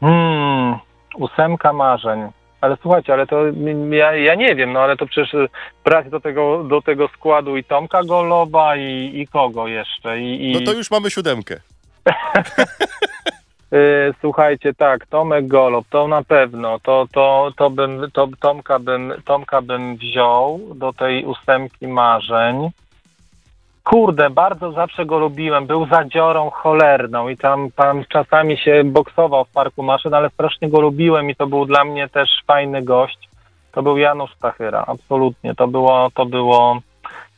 Hmm, 0.00 0.78
ósemka 1.16 1.72
marzeń. 1.72 2.30
Ale 2.60 2.76
słuchajcie, 2.82 3.12
ale 3.12 3.26
to 3.26 3.44
ja, 3.90 4.16
ja 4.16 4.34
nie 4.34 4.54
wiem, 4.54 4.72
no 4.72 4.80
ale 4.80 4.96
to 4.96 5.06
przecież 5.06 5.34
y, 5.34 5.48
brać 5.84 6.10
do 6.10 6.20
tego, 6.20 6.64
do 6.64 6.82
tego 6.82 7.08
składu 7.08 7.56
i 7.56 7.64
Tomka 7.64 8.02
Goloba 8.04 8.76
i, 8.76 9.20
i 9.20 9.26
kogo 9.26 9.68
jeszcze? 9.68 10.20
I, 10.20 10.50
i... 10.50 10.52
No 10.52 10.60
to 10.60 10.72
już 10.72 10.90
mamy 10.90 11.10
siódemkę. 11.10 11.60
Y, 13.72 14.14
Słuchajcie, 14.20 14.74
tak, 14.74 15.06
Tomek 15.06 15.46
Golob, 15.46 15.86
to 15.90 16.08
na 16.08 16.22
pewno, 16.22 16.78
to, 16.80 17.06
to, 17.12 17.52
to 17.56 17.70
bym, 17.70 18.10
to, 18.12 18.28
Tomka, 18.40 18.78
bym, 18.78 19.12
Tomka 19.24 19.62
bym 19.62 19.96
wziął 19.96 20.60
do 20.74 20.92
tej 20.92 21.24
ósemki 21.24 21.88
marzeń. 21.88 22.70
Kurde, 23.84 24.30
bardzo 24.30 24.72
zawsze 24.72 25.06
go 25.06 25.18
lubiłem, 25.18 25.66
był 25.66 25.86
zadziorą 25.86 26.50
cholerną 26.50 27.28
i 27.28 27.36
tam, 27.36 27.70
tam 27.76 28.04
czasami 28.08 28.56
się 28.58 28.84
boksował 28.84 29.44
w 29.44 29.52
Parku 29.52 29.82
Maszyn, 29.82 30.14
ale 30.14 30.30
strasznie 30.30 30.68
go 30.68 30.80
lubiłem 30.80 31.30
i 31.30 31.36
to 31.36 31.46
był 31.46 31.66
dla 31.66 31.84
mnie 31.84 32.08
też 32.08 32.28
fajny 32.46 32.82
gość. 32.82 33.28
To 33.72 33.82
był 33.82 33.98
Janusz 33.98 34.34
Stachyra, 34.34 34.84
absolutnie, 34.86 35.54
to 35.54 35.68
było, 35.68 36.10
to 36.14 36.26
było... 36.26 36.80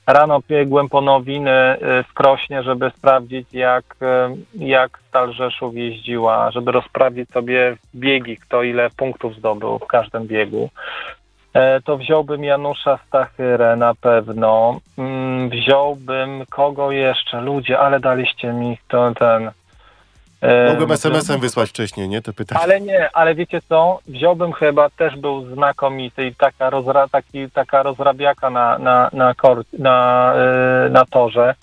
Rano 0.07 0.40
biegłem 0.49 0.88
po 0.88 1.01
nowiny 1.01 1.76
y, 1.76 2.03
w 2.03 2.14
Krośnie, 2.14 2.62
żeby 2.62 2.90
sprawdzić, 2.97 3.53
jak, 3.53 3.84
y, 4.03 4.64
jak 4.64 4.99
Stal 5.09 5.32
Rzeszów 5.32 5.74
jeździła, 5.74 6.51
żeby 6.51 6.72
rozprawić 6.72 7.30
sobie 7.30 7.76
biegi, 7.95 8.36
kto 8.36 8.62
ile 8.62 8.90
punktów 8.90 9.36
zdobył 9.36 9.78
w 9.78 9.86
każdym 9.86 10.26
biegu. 10.26 10.70
E, 11.55 11.80
To 11.80 11.96
wziąłbym 11.96 12.44
Janusza 12.44 12.98
Stachyrę 13.09 13.76
na 13.76 13.94
pewno. 13.94 14.80
Mm, 14.98 15.50
Wziąłbym 15.50 16.46
kogo 16.50 16.92
jeszcze? 16.92 17.40
Ludzie, 17.40 17.78
ale 17.78 18.00
daliście 18.00 18.53
mi 18.53 18.78
to 18.88 19.12
ten. 19.14 19.50
e, 20.40 20.68
Mogłem 20.72 20.92
SMS-em 20.92 21.40
wysłać 21.40 21.68
wcześniej, 21.70 22.09
nie? 22.09 22.22
Te 22.22 22.32
pytania. 22.32 22.61
ale 22.62 22.80
nie, 22.80 23.11
ale 23.12 23.34
wiecie 23.34 23.61
co? 23.68 23.98
Wziąłbym 24.09 24.53
chyba, 24.53 24.90
też 24.90 25.16
był 25.16 25.55
znakomity 25.55 26.26
i 26.26 26.34
taka, 26.34 26.70
rozra, 26.70 27.09
taki, 27.09 27.50
taka 27.50 27.82
rozrabiaka 27.82 28.50
na, 28.50 28.78
na, 28.78 29.11
na, 29.12 29.34
kor, 29.34 29.62
na, 29.78 30.32
yy, 30.84 30.90
na 30.90 31.05
torze. 31.05 31.55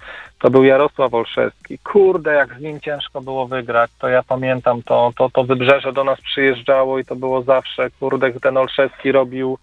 To 0.41 0.49
był 0.49 0.63
Jarosław 0.63 1.13
Olszewski. 1.13 1.79
Kurde, 1.79 2.33
jak 2.33 2.53
z 2.53 2.61
nim 2.61 2.79
ciężko 2.81 3.21
było 3.21 3.47
wygrać, 3.47 3.91
to 3.99 4.07
ja 4.07 4.23
pamiętam 4.23 4.83
to, 4.83 5.11
to, 5.17 5.29
to 5.29 5.43
wybrzeże 5.43 5.93
do 5.93 6.03
nas 6.03 6.21
przyjeżdżało 6.21 6.99
i 6.99 7.05
to 7.05 7.15
było 7.15 7.41
zawsze, 7.41 7.89
kurde, 7.99 8.31
ten 8.31 8.57
Olszewski 8.57 9.11
robił 9.11 9.57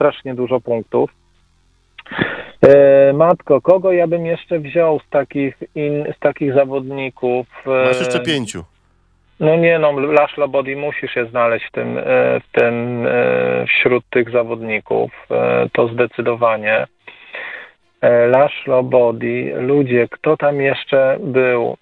strasznie 0.00 0.34
dużo 0.34 0.60
punktów. 0.60 1.10
E, 2.66 3.12
matko, 3.12 3.60
kogo 3.60 3.92
ja 3.92 4.06
bym 4.06 4.26
jeszcze 4.26 4.58
wziął 4.58 5.00
z 5.00 5.10
takich, 5.10 5.56
in, 5.74 6.04
z 6.16 6.18
takich 6.18 6.54
zawodników? 6.54 7.46
E, 7.66 7.84
Masz 7.86 8.00
jeszcze 8.00 8.20
pięciu. 8.20 8.64
no 9.40 9.56
nie 9.56 9.78
no, 9.78 9.92
Laszlo 9.92 10.48
Body 10.48 10.76
musisz 10.76 11.14
się 11.14 11.26
znaleźć 11.26 11.66
w 11.66 11.72
tym, 11.72 11.98
e, 11.98 12.02
w 12.40 12.52
tym 12.52 13.06
wśród 13.68 14.04
tych 14.10 14.30
zawodników. 14.30 15.10
To 15.72 15.88
zdecydowanie. 15.88 16.86
Laszlo 18.28 18.82
Body, 18.82 19.52
ludzie, 19.56 20.08
kto 20.10 20.36
tam 20.36 20.60
jeszcze 20.60 21.16
był? 21.20 21.76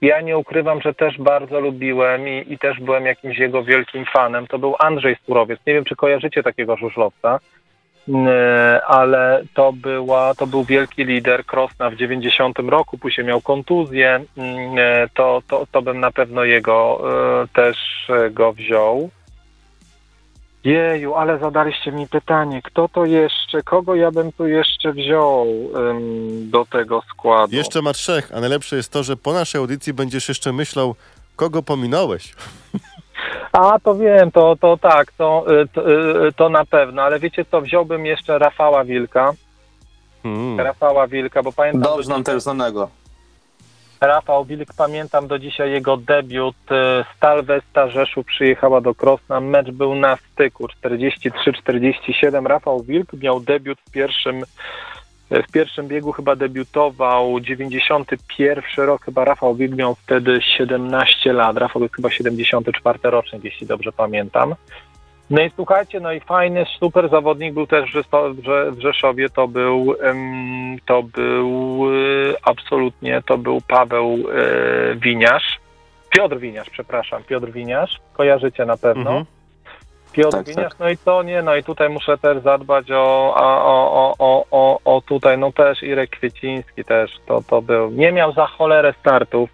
Ja 0.00 0.20
nie 0.20 0.38
ukrywam, 0.38 0.80
że 0.80 0.94
też 0.94 1.18
bardzo 1.18 1.60
lubiłem 1.60 2.28
i, 2.28 2.44
i 2.52 2.58
też 2.58 2.80
byłem 2.80 3.06
jakimś 3.06 3.38
jego 3.38 3.64
wielkim 3.64 4.04
fanem. 4.04 4.46
To 4.46 4.58
był 4.58 4.74
Andrzej 4.78 5.16
Surowiec. 5.26 5.60
Nie 5.66 5.74
wiem, 5.74 5.84
czy 5.84 5.96
kojarzycie 5.96 6.42
takiego 6.42 6.76
żużlowca, 6.76 7.40
ale 8.86 9.42
to, 9.54 9.72
była, 9.72 10.34
to 10.34 10.46
był 10.46 10.64
wielki 10.64 11.04
lider 11.04 11.46
Krosna 11.46 11.90
w 11.90 11.96
90 11.96 12.58
roku, 12.58 12.98
później 12.98 13.26
miał 13.26 13.40
kontuzję, 13.40 14.20
Mm, 14.40 14.78
e, 14.78 15.08
to, 15.14 15.42
to, 15.48 15.66
to 15.72 15.82
bym 15.82 16.00
na 16.00 16.10
pewno 16.10 16.44
jego 16.44 17.00
e, 17.42 17.48
też 17.48 17.76
e, 18.08 18.30
go 18.30 18.52
wziął. 18.52 19.10
Jeju, 20.64 21.14
ale 21.14 21.38
zadaliście 21.38 21.92
mi 21.92 22.08
pytanie, 22.08 22.62
kto 22.62 22.88
to 22.88 23.04
jeszcze, 23.04 23.62
kogo 23.62 23.94
ja 23.94 24.10
bym 24.10 24.32
tu 24.32 24.46
jeszcze 24.46 24.92
wziął 24.92 25.46
ym, 25.76 26.50
do 26.50 26.64
tego 26.64 27.02
składu? 27.10 27.56
Jeszcze 27.56 27.82
ma 27.82 27.92
trzech, 27.92 28.32
a 28.34 28.40
najlepsze 28.40 28.76
jest 28.76 28.92
to, 28.92 29.02
że 29.02 29.16
po 29.16 29.32
naszej 29.32 29.58
audycji 29.58 29.92
będziesz 29.92 30.28
jeszcze 30.28 30.52
myślał, 30.52 30.94
kogo 31.36 31.62
pominąłeś. 31.62 32.34
A, 33.52 33.78
to 33.78 33.94
wiem, 33.94 34.30
to, 34.30 34.56
to 34.60 34.76
tak, 34.76 35.12
to, 35.12 35.44
y, 35.62 35.68
to, 35.68 35.90
y, 36.26 36.32
to 36.32 36.48
na 36.48 36.64
pewno, 36.64 37.02
ale 37.02 37.18
wiecie 37.18 37.44
co, 37.44 37.60
wziąłbym 37.60 38.06
jeszcze 38.06 38.38
Rafała 38.38 38.84
Wilka, 38.84 39.32
Hmm. 40.22 40.60
Rafała 40.60 41.06
Wilka, 41.06 41.42
bo 41.42 41.52
pamiętam... 41.52 41.82
Dobrze 41.82 42.10
nam 42.10 42.24
też 42.24 42.42
znanego. 42.42 42.90
Rafał 44.00 44.44
Wilk, 44.44 44.68
pamiętam 44.76 45.26
do 45.26 45.38
dzisiaj 45.38 45.70
jego 45.70 45.96
debiut. 45.96 46.56
e, 46.70 47.04
Stal 47.16 47.42
Westa 47.42 47.88
Rzeszów 47.88 48.26
przyjechała 48.26 48.80
do 48.80 48.94
Krosna. 48.94 49.40
Mecz 49.40 49.70
był 49.70 49.94
na 49.94 50.16
styku 50.16 50.66
43-47. 50.66 52.46
Rafał 52.46 52.82
Wilk 52.82 53.12
miał 53.12 53.40
debiut 53.40 53.78
w 53.86 53.90
pierwszym, 53.90 54.42
w 55.30 55.52
pierwszym 55.52 55.88
biegu, 55.88 56.12
chyba 56.12 56.36
debiutował 56.36 57.40
91 57.40 58.86
rok. 58.86 59.04
Chyba 59.04 59.24
Rafał 59.24 59.54
Wilk 59.54 59.76
miał 59.76 59.94
wtedy 59.94 60.38
17 60.42 61.32
lat. 61.32 61.56
Rafał 61.56 61.82
jest 61.82 61.94
chyba 61.96 62.10
74 62.10 62.98
rocznik, 63.02 63.44
jeśli 63.44 63.66
dobrze 63.66 63.92
pamiętam. 63.92 64.54
No 65.30 65.42
i 65.42 65.50
słuchajcie, 65.56 66.00
no 66.00 66.12
i 66.12 66.20
fajny, 66.20 66.66
super 66.78 67.08
zawodnik 67.10 67.54
był 67.54 67.66
też 67.66 67.90
w 67.90 67.94
Rzeszo- 67.94 68.34
w 68.34 68.40
Rze- 68.40 68.72
w 68.72 68.80
Rzeszowie, 68.80 69.28
to 69.28 69.48
był, 69.48 69.94
to 70.86 71.02
był 71.02 71.86
e, 71.86 72.34
absolutnie, 72.42 73.22
to 73.26 73.38
był 73.38 73.60
Paweł 73.68 74.04
e, 74.14 74.96
Winiarz, 74.96 75.60
Piotr 76.10 76.38
Winiarz, 76.38 76.70
przepraszam, 76.70 77.22
Piotr 77.22 77.50
Winiarz, 77.50 77.98
kojarzycie 78.12 78.66
na 78.66 78.76
pewno. 78.76 79.10
Mhm. 79.10 79.24
Piotr 80.12 80.36
Tak, 80.36 80.46
Winiarz, 80.46 80.70
tak. 80.72 80.78
no 80.80 80.88
i 80.88 80.96
to 80.96 81.22
nie, 81.22 81.42
no 81.42 81.56
i 81.56 81.64
tutaj 81.64 81.88
muszę 81.88 82.18
też 82.18 82.42
zadbać 82.42 82.90
o, 82.90 83.34
o, 83.36 83.64
o, 83.64 84.14
o, 84.18 84.44
o, 84.50 84.80
o 84.96 85.00
tutaj, 85.00 85.38
no 85.38 85.52
też 85.52 85.82
Irek 85.82 86.10
Kwieciński 86.10 86.84
też, 86.84 87.10
to, 87.26 87.42
to 87.46 87.62
był, 87.62 87.90
nie 87.90 88.12
miał 88.12 88.32
za 88.32 88.46
cholerę 88.46 88.94
startów, 89.00 89.50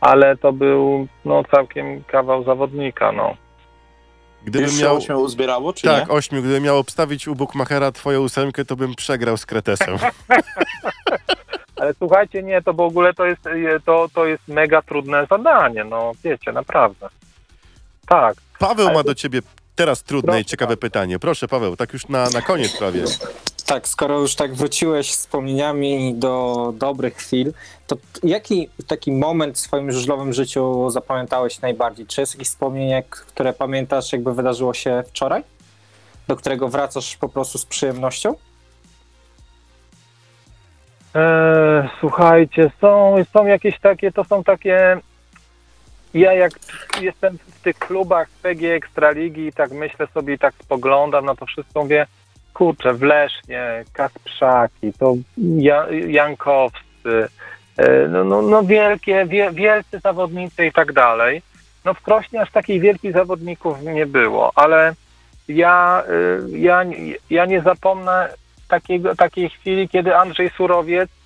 ale 0.00 0.36
to 0.36 0.52
był, 0.52 1.06
no 1.24 1.42
całkiem 1.50 2.04
kawał 2.04 2.44
zawodnika, 2.44 3.12
no. 3.12 3.36
Gdybym 4.44 4.68
Już 4.68 4.82
miał... 4.82 5.00
się 5.00 5.16
uzbierało, 5.16 5.72
czy 5.72 5.82
Tak, 5.82 6.08
nie? 6.08 6.14
ośmiu. 6.14 6.42
Gdybym 6.42 6.62
miał 6.62 6.78
obstawić 6.78 7.28
u 7.28 7.34
Bukmachera 7.34 7.92
twoją 7.92 8.20
ósemkę, 8.20 8.64
to 8.64 8.76
bym 8.76 8.94
przegrał 8.94 9.36
z 9.36 9.46
Kretesem. 9.46 9.96
Ale 11.76 11.94
słuchajcie, 11.94 12.42
nie, 12.42 12.62
to 12.62 12.72
w 12.72 12.80
ogóle 12.80 13.14
to 13.14 13.26
jest, 13.26 13.42
to, 13.84 14.06
to 14.14 14.26
jest 14.26 14.48
mega 14.48 14.82
trudne 14.82 15.26
zadanie, 15.30 15.84
no 15.84 16.12
wiecie, 16.24 16.52
naprawdę. 16.52 17.08
Tak. 18.08 18.34
Paweł 18.58 18.86
Ale 18.86 18.96
ma 18.96 19.02
do 19.02 19.14
ciebie 19.14 19.40
teraz 19.74 20.02
trudne 20.02 20.32
i 20.32 20.34
Proszę 20.34 20.44
ciekawe 20.44 20.68
bardzo. 20.68 20.80
pytanie. 20.80 21.18
Proszę, 21.18 21.48
Paweł, 21.48 21.76
tak 21.76 21.92
już 21.92 22.08
na, 22.08 22.30
na 22.30 22.42
koniec 22.42 22.76
prawie. 22.76 23.04
Tak, 23.66 23.88
skoro 23.88 24.18
już 24.18 24.34
tak 24.34 24.54
wróciłeś 24.54 25.10
wspomnieniami 25.10 26.14
do 26.14 26.72
dobrych 26.76 27.16
chwil, 27.16 27.52
to 27.86 27.96
jaki 28.22 28.68
taki 28.86 29.12
moment 29.12 29.56
w 29.56 29.60
swoim 29.60 29.92
żużlowym 29.92 30.32
życiu 30.32 30.90
zapamiętałeś 30.90 31.60
najbardziej? 31.60 32.06
Czy 32.06 32.20
jest 32.20 32.34
jakieś 32.34 32.48
wspomnienie, 32.48 33.02
które 33.10 33.52
pamiętasz, 33.52 34.12
jakby 34.12 34.34
wydarzyło 34.34 34.74
się 34.74 35.02
wczoraj? 35.08 35.42
Do 36.28 36.36
którego 36.36 36.68
wracasz 36.68 37.16
po 37.16 37.28
prostu 37.28 37.58
z 37.58 37.66
przyjemnością? 37.66 38.34
E, 41.14 41.88
słuchajcie, 42.00 42.70
są, 42.80 43.16
są 43.32 43.46
jakieś 43.46 43.80
takie, 43.80 44.12
to 44.12 44.24
są 44.24 44.44
takie. 44.44 45.00
Ja 46.14 46.32
jak 46.32 46.52
jestem 47.00 47.38
w 47.38 47.60
tych 47.62 47.78
klubach 47.78 48.28
PG 48.42 48.74
Ekstraligi 48.74 49.46
i 49.46 49.52
tak 49.52 49.72
myślę 49.72 50.06
sobie 50.06 50.34
i 50.34 50.38
tak 50.38 50.54
spoglądam 50.62 51.24
na 51.24 51.34
to 51.34 51.46
wszystko, 51.46 51.82
mówię, 51.82 52.06
kurczę, 52.54 52.94
Wlesznie, 52.94 53.84
Kasprzaki, 53.92 54.92
to 54.98 55.14
ja, 55.38 55.86
Jankowscy, 55.90 57.28
e, 57.76 58.08
no, 58.08 58.24
no, 58.24 58.42
no 58.42 58.62
wielkie, 58.62 59.26
wie, 59.26 59.50
wielcy 59.52 59.98
zawodnicy 59.98 60.66
i 60.66 60.72
tak 60.72 60.92
dalej. 60.92 61.42
No 61.84 61.94
w 61.94 62.02
Krośnie 62.02 62.40
aż 62.40 62.50
takich 62.50 62.80
wielkich 62.80 63.12
zawodników 63.12 63.82
nie 63.82 64.06
było, 64.06 64.52
ale 64.54 64.94
ja, 65.48 66.02
y, 66.52 66.58
ja, 66.58 66.84
ja 67.30 67.46
nie 67.46 67.60
zapomnę 67.60 68.28
takiego, 68.68 69.16
takiej 69.16 69.50
chwili, 69.50 69.88
kiedy 69.88 70.16
Andrzej 70.16 70.50
Surowiec 70.50 71.10
e, 71.10 71.14
e, 71.14 71.23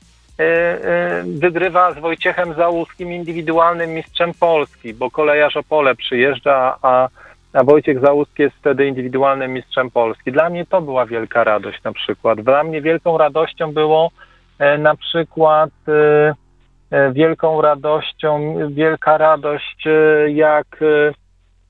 wygrywa 1.24 1.92
z 1.92 1.98
Wojciechem 1.98 2.54
Załuskim 2.54 3.12
indywidualnym 3.12 3.94
mistrzem 3.94 4.32
Polski, 4.40 4.94
bo 4.94 5.10
kolejarz 5.10 5.56
Opole 5.56 5.94
przyjeżdża, 5.94 6.76
a, 6.82 7.08
a 7.52 7.64
Wojciech 7.64 8.00
Załuski 8.00 8.42
jest 8.42 8.56
wtedy 8.56 8.86
indywidualnym 8.86 9.52
mistrzem 9.52 9.90
Polski. 9.90 10.32
Dla 10.32 10.50
mnie 10.50 10.66
to 10.66 10.80
była 10.80 11.06
wielka 11.06 11.44
radość 11.44 11.82
na 11.82 11.92
przykład. 11.92 12.40
Dla 12.40 12.64
mnie 12.64 12.82
wielką 12.82 13.18
radością 13.18 13.72
było 13.72 14.10
e, 14.58 14.78
na 14.78 14.96
przykład 14.96 15.70
e, 15.88 16.34
e, 16.90 17.12
wielką 17.12 17.60
radością, 17.60 18.54
wielka 18.70 19.18
radość 19.18 19.86
e, 19.86 20.30
jak 20.30 20.66
e, 20.82 21.12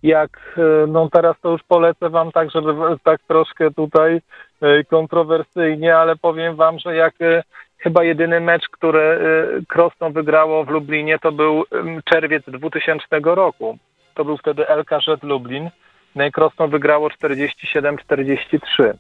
jak, 0.03 0.31
e, 0.57 0.87
no 0.87 1.09
teraz 1.13 1.37
to 1.43 1.51
już 1.51 1.63
polecę 1.63 2.11
wam 2.11 2.33
tak, 2.33 2.51
żeby 2.51 2.73
tak 3.05 3.21
troszkę 3.29 3.71
tutaj 3.71 4.21
e, 4.61 4.85
kontrowersyjnie, 4.85 5.97
ale 5.97 6.17
powiem 6.17 6.57
wam, 6.57 6.79
że 6.79 6.95
jak, 6.97 7.15
e, 7.21 7.43
chyba 7.79 8.05
jedyny 8.05 8.41
mecz, 8.41 8.69
który 8.69 9.01
y, 9.61 9.67
Krosno 9.67 10.11
wygrało 10.11 10.65
w 10.65 10.69
Lublinie, 10.69 11.19
to 11.19 11.33
był 11.33 11.65
czerwiec 12.05 12.45
2000 12.47 13.07
roku. 13.23 13.79
To 14.15 14.25
był 14.25 14.37
wtedy 14.37 14.67
LKZ 14.69 15.23
Lublin. 15.23 15.71
No 16.15 16.27
i 16.27 16.33
Krosno 16.33 16.69
wygrało 16.69 17.09
47-43. 17.09 18.93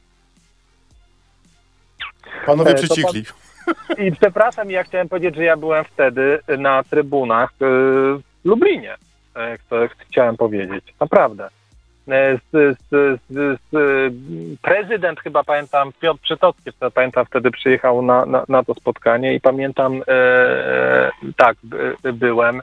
Panowie 2.46 2.70
E, 2.70 2.74
przycikli. 2.74 3.24
I 3.98 4.12
przepraszam, 4.12 4.70
ja 4.70 4.84
chciałem 4.84 5.08
powiedzieć, 5.08 5.36
że 5.36 5.44
ja 5.44 5.56
byłem 5.56 5.84
wtedy 5.84 6.38
na 6.58 6.82
trybunach 6.82 7.50
y, 7.50 7.54
w 7.58 8.44
Lublinie. 8.44 8.94
E, 9.36 9.58
To 9.68 9.76
chciałem 9.98 10.36
powiedzieć. 10.36 10.84
Naprawdę. 11.00 11.48
E, 12.08 12.38
Z, 12.52 12.78
z, 12.90 13.20
z, 13.30 13.58
prezydent 14.62 15.20
chyba 15.20 15.44
pamiętam, 15.44 15.92
Piotr 16.00 16.20
Przytocki, 16.20 16.70
to 16.80 16.90
pamiętam 16.90 17.26
wtedy 17.26 17.50
przyjechał 17.50 18.02
na, 18.02 18.26
na, 18.26 18.44
na 18.48 18.64
to 18.64 18.74
spotkanie 18.74 19.34
i 19.34 19.40
pamiętam, 19.40 20.02
e, 20.08 21.10
tak, 21.36 21.56
by, 21.62 22.12
byłem 22.12 22.60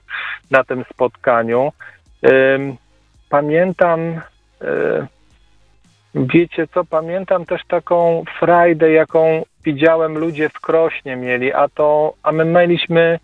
na 0.52 0.64
tym 0.64 0.84
spotkaniu. 0.94 1.72
Ym, 2.26 2.78
Pamiętam, 3.30 4.22
e, 4.62 5.08
wiecie 6.16 6.68
co, 6.68 6.84
pamiętam 6.84 7.46
też 7.46 7.62
taką 7.68 8.24
frajdę, 8.40 8.92
jaką 8.92 9.44
widziałem 9.64 10.18
ludzie 10.18 10.50
w 10.50 10.60
Krośnie 10.60 11.16
mieli, 11.16 11.54
a 11.54 11.68
to, 11.68 12.14
a 12.24 12.32
my 12.32 12.46
mieliśmy 12.46 13.20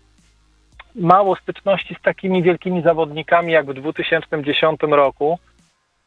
mało 0.94 1.36
styczności 1.36 1.94
z 1.94 2.02
takimi 2.02 2.42
wielkimi 2.42 2.82
zawodnikami 2.82 3.52
jak 3.52 3.66
w 3.66 3.74
2010 3.74 4.80
roku. 4.82 5.38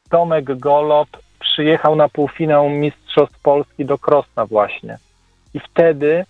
Tomek 0.10 0.58
Golob 0.58 1.08
przyjechał 1.40 1.96
na 1.96 2.10
półfinał 2.10 2.70
Mistrzostw 2.70 3.42
Polski 3.42 3.86
do 3.86 3.98
Krosna 3.98 4.46
właśnie. 4.46 4.98
I 5.54 5.60
wtedy 5.60 6.26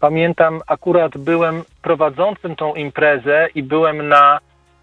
pamiętam, 0.00 0.60
akurat 0.66 1.18
byłem 1.18 1.62
prowadzącym 1.82 2.56
tą 2.56 2.74
imprezę 2.74 3.48
i 3.54 3.62
byłem 3.62 4.08
na, 4.08 4.38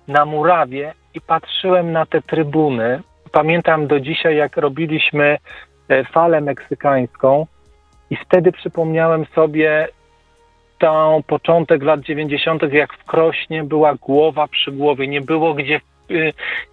na 0.08 0.26
murawie 0.26 0.94
i 1.14 1.22
patrzyłem 1.22 1.92
na 1.92 2.06
te 2.06 2.22
trybuny. 2.22 3.02
Pamiętam 3.32 3.88
do 3.88 4.00
dzisiaj, 4.00 4.36
jak 4.36 4.58
robiliśmy 4.58 5.38
e, 5.90 6.04
falę 6.04 6.42
meksykańską 6.42 7.46
i 8.10 8.16
wtedy 8.16 8.52
przypomniałem 8.52 9.26
sobie 9.36 9.88
tą 10.80 11.24
początek 11.28 11.84
lat 11.84 12.00
90., 12.00 12.74
jak 12.74 12.94
w 12.94 13.06
Krośnie 13.06 13.64
była 13.64 13.96
głowa 13.96 14.48
przy 14.48 14.72
głowie, 14.72 15.08
nie 15.08 15.22
było 15.22 15.54
gdzie, 15.54 15.82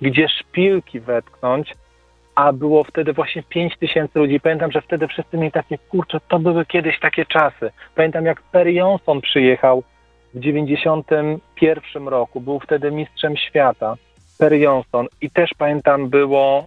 gdzie 0.01 0.29
szpilki 0.29 1.01
wetknąć, 1.01 1.75
a 2.35 2.53
było 2.53 2.85
wtedy 2.85 3.13
właśnie 3.13 3.43
5 3.43 3.77
tysięcy 3.77 4.19
ludzi. 4.19 4.41
Pamiętam, 4.41 4.73
że 4.73 4.83
wtedy 4.83 5.09
wszyscy 5.09 5.39
mieli 5.39 5.53
takie, 5.53 5.79
kurczę, 5.79 6.21
to 6.29 6.39
były 6.39 6.67
kiedyś 6.67 7.01
takie 7.01 7.27
czasy. 7.27 7.71
Pamiętam, 7.95 8.25
jak 8.25 8.43
Perry 8.43 8.73
Johnson 8.73 9.21
przyjechał 9.21 9.83
w 10.35 10.41
91 10.41 12.09
roku, 12.09 12.41
był 12.41 12.61
wtedy 12.61 12.91
mistrzem 12.91 13.37
świata, 13.37 13.97
Perry 14.39 14.59
Johnson 14.59 15.07
i 15.21 15.31
też 15.31 15.51
pamiętam, 15.59 16.09
było 16.09 16.67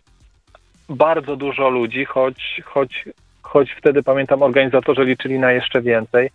bardzo 0.90 1.36
dużo 1.36 1.70
ludzi, 1.70 2.06
choć, 2.06 2.62
choć, 2.66 3.06
choć 3.42 3.72
wtedy 3.72 4.04
pamiętam, 4.04 4.44
organizatorzy 4.44 5.06
liczyli 5.06 5.40
na 5.40 5.52
jeszcze 5.52 5.82
więcej. 5.82 6.30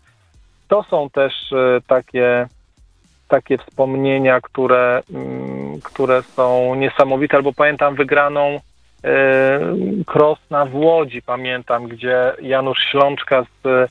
To 0.68 0.82
są 0.82 1.10
też 1.10 1.52
e, 1.52 1.80
takie, 1.86 2.46
takie 3.28 3.58
wspomnienia, 3.58 4.40
które, 4.40 5.02
mm, 5.14 5.80
które 5.80 6.22
są 6.22 6.74
niesamowite, 6.74 7.36
albo 7.36 7.52
pamiętam 7.52 7.94
wygraną 7.94 8.60
e, 9.04 9.60
Krosna 10.06 10.66
w 10.66 10.74
Łodzi, 10.74 11.22
pamiętam, 11.22 11.88
gdzie 11.88 12.32
Janusz 12.42 12.78
Ślączka 12.90 13.42
z, 13.42 13.66
e, 13.66 13.88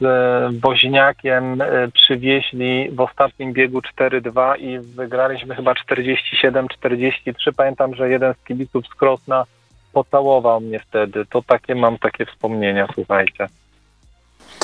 z 0.00 0.60
Woźniakiem 0.60 1.62
e, 1.62 1.88
przywieźli 1.88 2.90
w 2.90 3.00
ostatnim 3.00 3.52
biegu 3.52 3.80
4-2 3.80 4.58
i 4.58 4.78
wygraliśmy 4.78 5.54
chyba 5.54 5.72
47-43. 5.72 7.52
Pamiętam, 7.56 7.94
że 7.94 8.10
jeden 8.10 8.34
z 8.34 8.44
kibiców 8.44 8.86
z 8.86 8.94
Krosna 8.94 9.44
pocałował 9.92 10.60
mnie 10.60 10.80
wtedy. 10.80 11.26
To 11.26 11.42
takie 11.42 11.74
mam 11.74 11.98
takie 11.98 12.26
wspomnienia, 12.26 12.86
słuchajcie. 12.94 13.46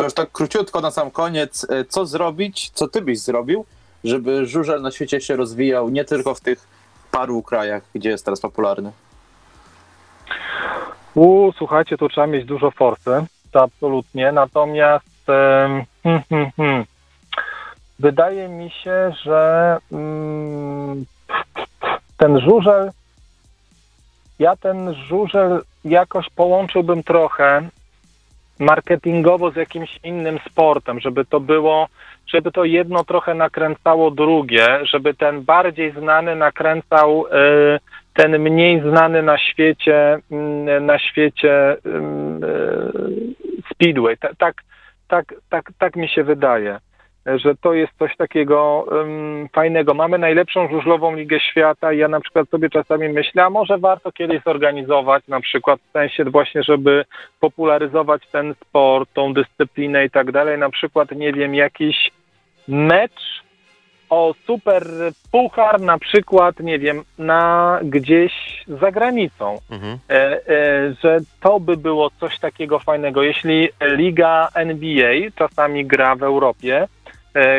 To 0.01 0.05
już 0.05 0.15
tak 0.15 0.33
króciutko 0.33 0.81
na 0.81 0.91
sam 0.91 1.11
koniec. 1.11 1.67
e, 1.71 1.85
Co 1.85 2.07
zrobić, 2.07 2.71
co 2.71 2.89
ty 2.89 3.03
byś 3.03 3.19
zrobił, 3.19 3.65
żeby 4.05 4.47
żużel 4.47 4.83
na 4.83 4.91
świecie 4.91 5.21
się 5.21 5.37
rozwijał 5.37 5.89
nie 5.89 6.05
tylko 6.05 6.35
w 6.35 6.41
tych 6.41 6.69
paru 7.11 7.43
krajach, 7.43 7.83
gdzie 7.95 8.11
jest 8.11 8.25
teraz 8.25 8.41
popularny? 8.41 8.93
U, 11.15 11.53
słuchajcie, 11.59 11.99
tu 11.99 12.09
trzeba 12.09 12.27
mieć 12.27 12.45
dużo 12.45 12.71
forsy, 12.71 13.27
to 13.51 13.63
absolutnie. 13.63 14.33
Natomiast 14.33 15.27
hmm, 15.27 15.85
hmm, 16.03 16.51
hmm, 16.57 16.85
wydaje 17.99 18.49
mi 18.49 18.71
się, 18.71 19.13
że 19.23 19.79
mm, 19.93 21.05
ten 22.17 22.41
żużel, 22.41 22.91
ja 24.39 24.57
ten 24.57 24.95
żużel 24.95 25.63
jakoś 25.85 26.31
połączyłbym 26.31 27.03
trochę 27.03 27.69
marketingowo 28.61 29.51
z 29.51 29.57
jakimś 29.57 29.99
innym 30.05 30.39
sportem, 30.51 31.01
żeby 31.01 31.25
to 31.25 31.41
było, 31.41 31.89
żeby 32.27 32.53
to 32.53 32.65
jedno 32.65 33.05
trochę 33.05 33.35
nakręcało 33.35 34.11
drugie, 34.11 34.79
żeby 34.83 35.15
ten 35.15 35.43
bardziej 35.43 35.93
znany 35.93 36.37
nakręcał 36.37 37.27
y, 37.27 37.31
ten 38.15 38.39
mniej 38.39 38.81
znany 38.81 39.23
na 39.23 39.39
świecie, 39.39 40.19
mm, 40.31 40.87
na 40.87 40.99
świecie 40.99 41.77
mm, 41.85 42.45
e, 42.45 42.49
Speedway. 43.75 44.17
Ta- 44.17 44.35
Tak, 44.39 44.55
tak, 45.09 45.35
tak, 45.49 45.71
tak 45.79 45.97
mi 45.97 46.09
się 46.09 46.25
wydaje, 46.25 46.79
że 47.39 47.55
to 47.55 47.73
jest 47.73 47.93
coś 47.99 48.17
takiego 48.17 48.87
em, 49.01 49.49
fajnego. 49.53 49.95
Mamy 49.95 50.19
najlepszą 50.19 50.69
żużlową 50.69 51.17
ligę 51.17 51.41
świata 51.41 51.93
i 51.93 51.99
ja 51.99 52.09
na 52.09 52.21
przykład 52.21 52.49
sobie 52.49 52.71
czasami 52.71 53.09
myślę, 53.09 53.45
a 53.45 53.51
może 53.51 53.79
warto 53.79 54.13
kiedyś 54.13 54.43
zorganizować 54.43 55.23
na 55.29 55.41
przykład 55.41 55.81
w 55.89 55.93
sensie 55.93 56.25
właśnie, 56.25 56.63
żeby 56.63 57.05
popularyzować 57.41 58.23
ten 58.33 58.55
sport, 58.55 59.11
tą 59.15 59.35
dyscyplinę 59.35 60.05
i 60.05 60.11
tak 60.11 60.33
dalej, 60.33 60.59
na 60.59 60.71
przykład, 60.71 61.11
nie 61.11 61.33
wiem, 61.33 61.55
jakiś 61.55 62.11
mecz 62.69 63.41
o 64.11 64.35
super 64.47 64.87
puchar 65.33 65.81
na 65.81 65.99
przykład, 65.99 66.61
nie 66.61 66.79
wiem, 66.79 67.03
na 67.19 67.79
gdzieś 67.83 68.33
za 68.67 68.91
granicą. 68.93 69.59
Mhm. 69.71 69.99
E, 70.09 70.15
e, 70.15 70.41
że 71.03 71.19
to 71.41 71.61
by 71.61 71.77
było 71.77 72.11
coś 72.11 72.39
takiego 72.39 72.79
fajnego. 72.79 73.23
Jeśli 73.23 73.69
liga 73.83 74.49
NBA 74.55 75.31
czasami 75.37 75.87
gra 75.87 76.17
w 76.17 76.23
Europie, 76.23 76.89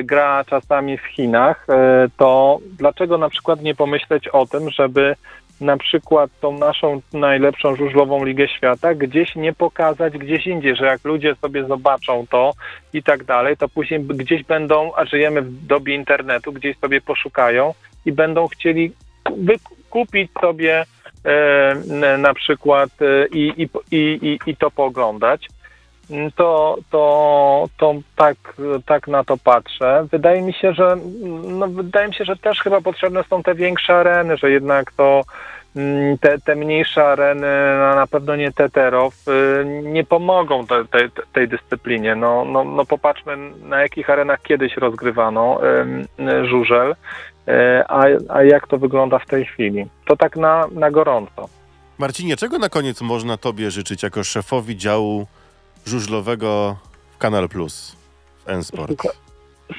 gra 0.04 0.44
czasami 0.44 0.98
w 0.98 1.06
Chinach, 1.06 1.66
e, 1.70 2.08
to 2.18 2.60
dlaczego 2.78 3.18
na 3.18 3.30
przykład 3.30 3.62
nie 3.62 3.76
pomyśleć 3.76 4.28
o 4.28 4.46
tym, 4.46 4.70
żeby 4.70 5.16
na 5.62 5.78
przykład 5.78 6.32
tą 6.42 6.58
naszą 6.58 7.02
najlepszą 7.14 7.76
żużlową 7.76 8.26
ligę 8.26 8.48
świata 8.48 8.96
gdzieś 8.96 9.36
nie 9.36 9.54
pokazać 9.54 10.18
gdzieś 10.18 10.48
indziej, 10.48 10.76
że 10.76 10.86
jak 10.86 11.06
ludzie 11.06 11.36
sobie 11.36 11.66
zobaczą 11.66 12.26
to 12.30 12.54
i 12.94 13.04
tak 13.04 13.24
dalej, 13.24 13.58
to 13.58 13.70
później 13.70 14.00
gdzieś 14.00 14.44
będą, 14.44 14.92
a 14.96 15.06
żyjemy 15.06 15.42
w 15.42 15.66
dobie 15.66 15.96
internetu, 15.96 16.54
gdzieś 16.54 16.78
sobie 16.78 17.02
poszukają 17.02 17.74
i 18.06 18.12
będą 18.12 18.48
chcieli 18.48 18.92
wykupić 19.38 20.32
sobie 20.42 20.86
e, 21.26 22.18
na 22.18 22.34
przykład 22.34 22.90
e, 23.02 23.28
i, 23.28 23.64
i, 23.64 23.70
i, 23.92 24.40
i, 24.46 24.56
to 24.56 24.72
pooglądać. 24.72 25.48
To, 26.36 26.78
to, 26.90 27.66
to 27.78 27.96
tak, 28.16 28.38
tak 28.86 29.08
na 29.08 29.24
to 29.24 29.38
patrzę. 29.38 30.08
Wydaje 30.12 30.42
mi 30.42 30.54
się, 30.54 30.74
że 30.74 30.98
no, 31.44 31.68
wydaje 31.68 32.08
mi 32.08 32.14
się, 32.14 32.26
że 32.26 32.38
też 32.38 32.60
chyba 32.62 32.82
potrzebne 32.82 33.24
są 33.24 33.44
te 33.44 33.56
większe 33.56 33.96
areny, 33.96 34.38
że 34.38 34.52
jednak 34.52 34.92
to 34.92 35.22
mm, 35.76 36.18
te, 36.18 36.40
te 36.40 36.56
mniejsze 36.56 37.06
areny, 37.08 37.48
no, 37.80 37.96
na 37.96 38.08
pewno 38.08 38.36
nie 38.36 38.52
Teterow, 38.52 39.28
y, 39.28 39.66
nie 39.84 40.04
pomogą 40.04 40.68
te, 40.68 40.86
te, 40.86 41.10
tej 41.34 41.48
dyscyplinie. 41.48 42.16
No, 42.16 42.46
no, 42.46 42.64
no 42.64 42.86
popatrzmy 42.86 43.38
na 43.64 43.82
jakich 43.82 44.10
arenach 44.10 44.42
kiedyś 44.42 44.78
rozgrywano 44.78 45.60
żużel, 46.44 46.92
y, 46.92 47.52
a, 47.88 48.04
a 48.30 48.44
jak 48.44 48.68
to 48.68 48.78
wygląda 48.78 49.20
w 49.20 49.26
tej 49.26 49.46
chwili. 49.46 49.86
To 50.06 50.16
tak 50.16 50.36
na, 50.36 50.68
na 50.72 50.92
gorąco. 50.92 51.50
Marcinie, 51.98 52.38
czego 52.38 52.58
na 52.58 52.70
koniec 52.70 53.02
można 53.02 53.38
tobie 53.38 53.72
życzyć 53.72 54.04
jako 54.04 54.24
szefowi 54.24 54.78
działu 54.78 55.28
żużlowego 55.86 56.76
w 57.12 57.18
Kanal 57.18 57.50
Plus 57.50 57.96
w 58.46 58.50
N-Sport? 58.50 58.92
Słuchaj- 58.92 59.18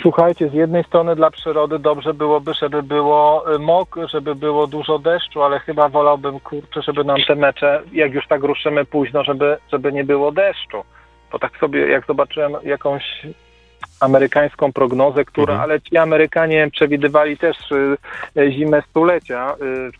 Słuchajcie, 0.02 0.48
z 0.48 0.52
jednej 0.54 0.84
strony 0.84 1.16
dla 1.16 1.30
przyrody 1.30 1.78
dobrze 1.78 2.14
byłoby, 2.14 2.54
żeby 2.54 2.82
było 2.82 3.54
y, 3.54 3.58
mok, 3.58 3.96
żeby 4.12 4.34
było 4.34 4.66
dużo 4.66 4.98
deszczu, 4.98 5.42
ale 5.42 5.60
chyba 5.60 5.88
wolałbym, 5.88 6.40
kurczę, 6.40 6.82
żeby 6.82 7.04
nam 7.04 7.16
te 7.28 7.34
mecze, 7.34 7.82
jak 7.92 8.12
już 8.14 8.26
tak 8.28 8.42
ruszymy 8.42 8.84
późno, 8.84 9.24
żeby, 9.24 9.56
żeby 9.72 9.92
nie 9.92 10.04
było 10.04 10.32
deszczu. 10.32 10.84
Bo 11.32 11.38
tak 11.38 11.58
sobie, 11.58 11.80
jak 11.88 12.06
zobaczyłem 12.06 12.52
jakąś 12.64 13.02
amerykańską 14.00 14.72
prognozę, 14.72 15.24
która, 15.24 15.52
Mhm. 15.54 15.60
ale 15.70 15.80
ci 15.80 15.96
Amerykanie 15.96 16.70
przewidywali 16.70 17.38
też 17.38 17.56
y, 17.72 17.96
y, 18.40 18.52
zimę 18.52 18.82
stulecia 18.90 19.54
y, 19.54 19.90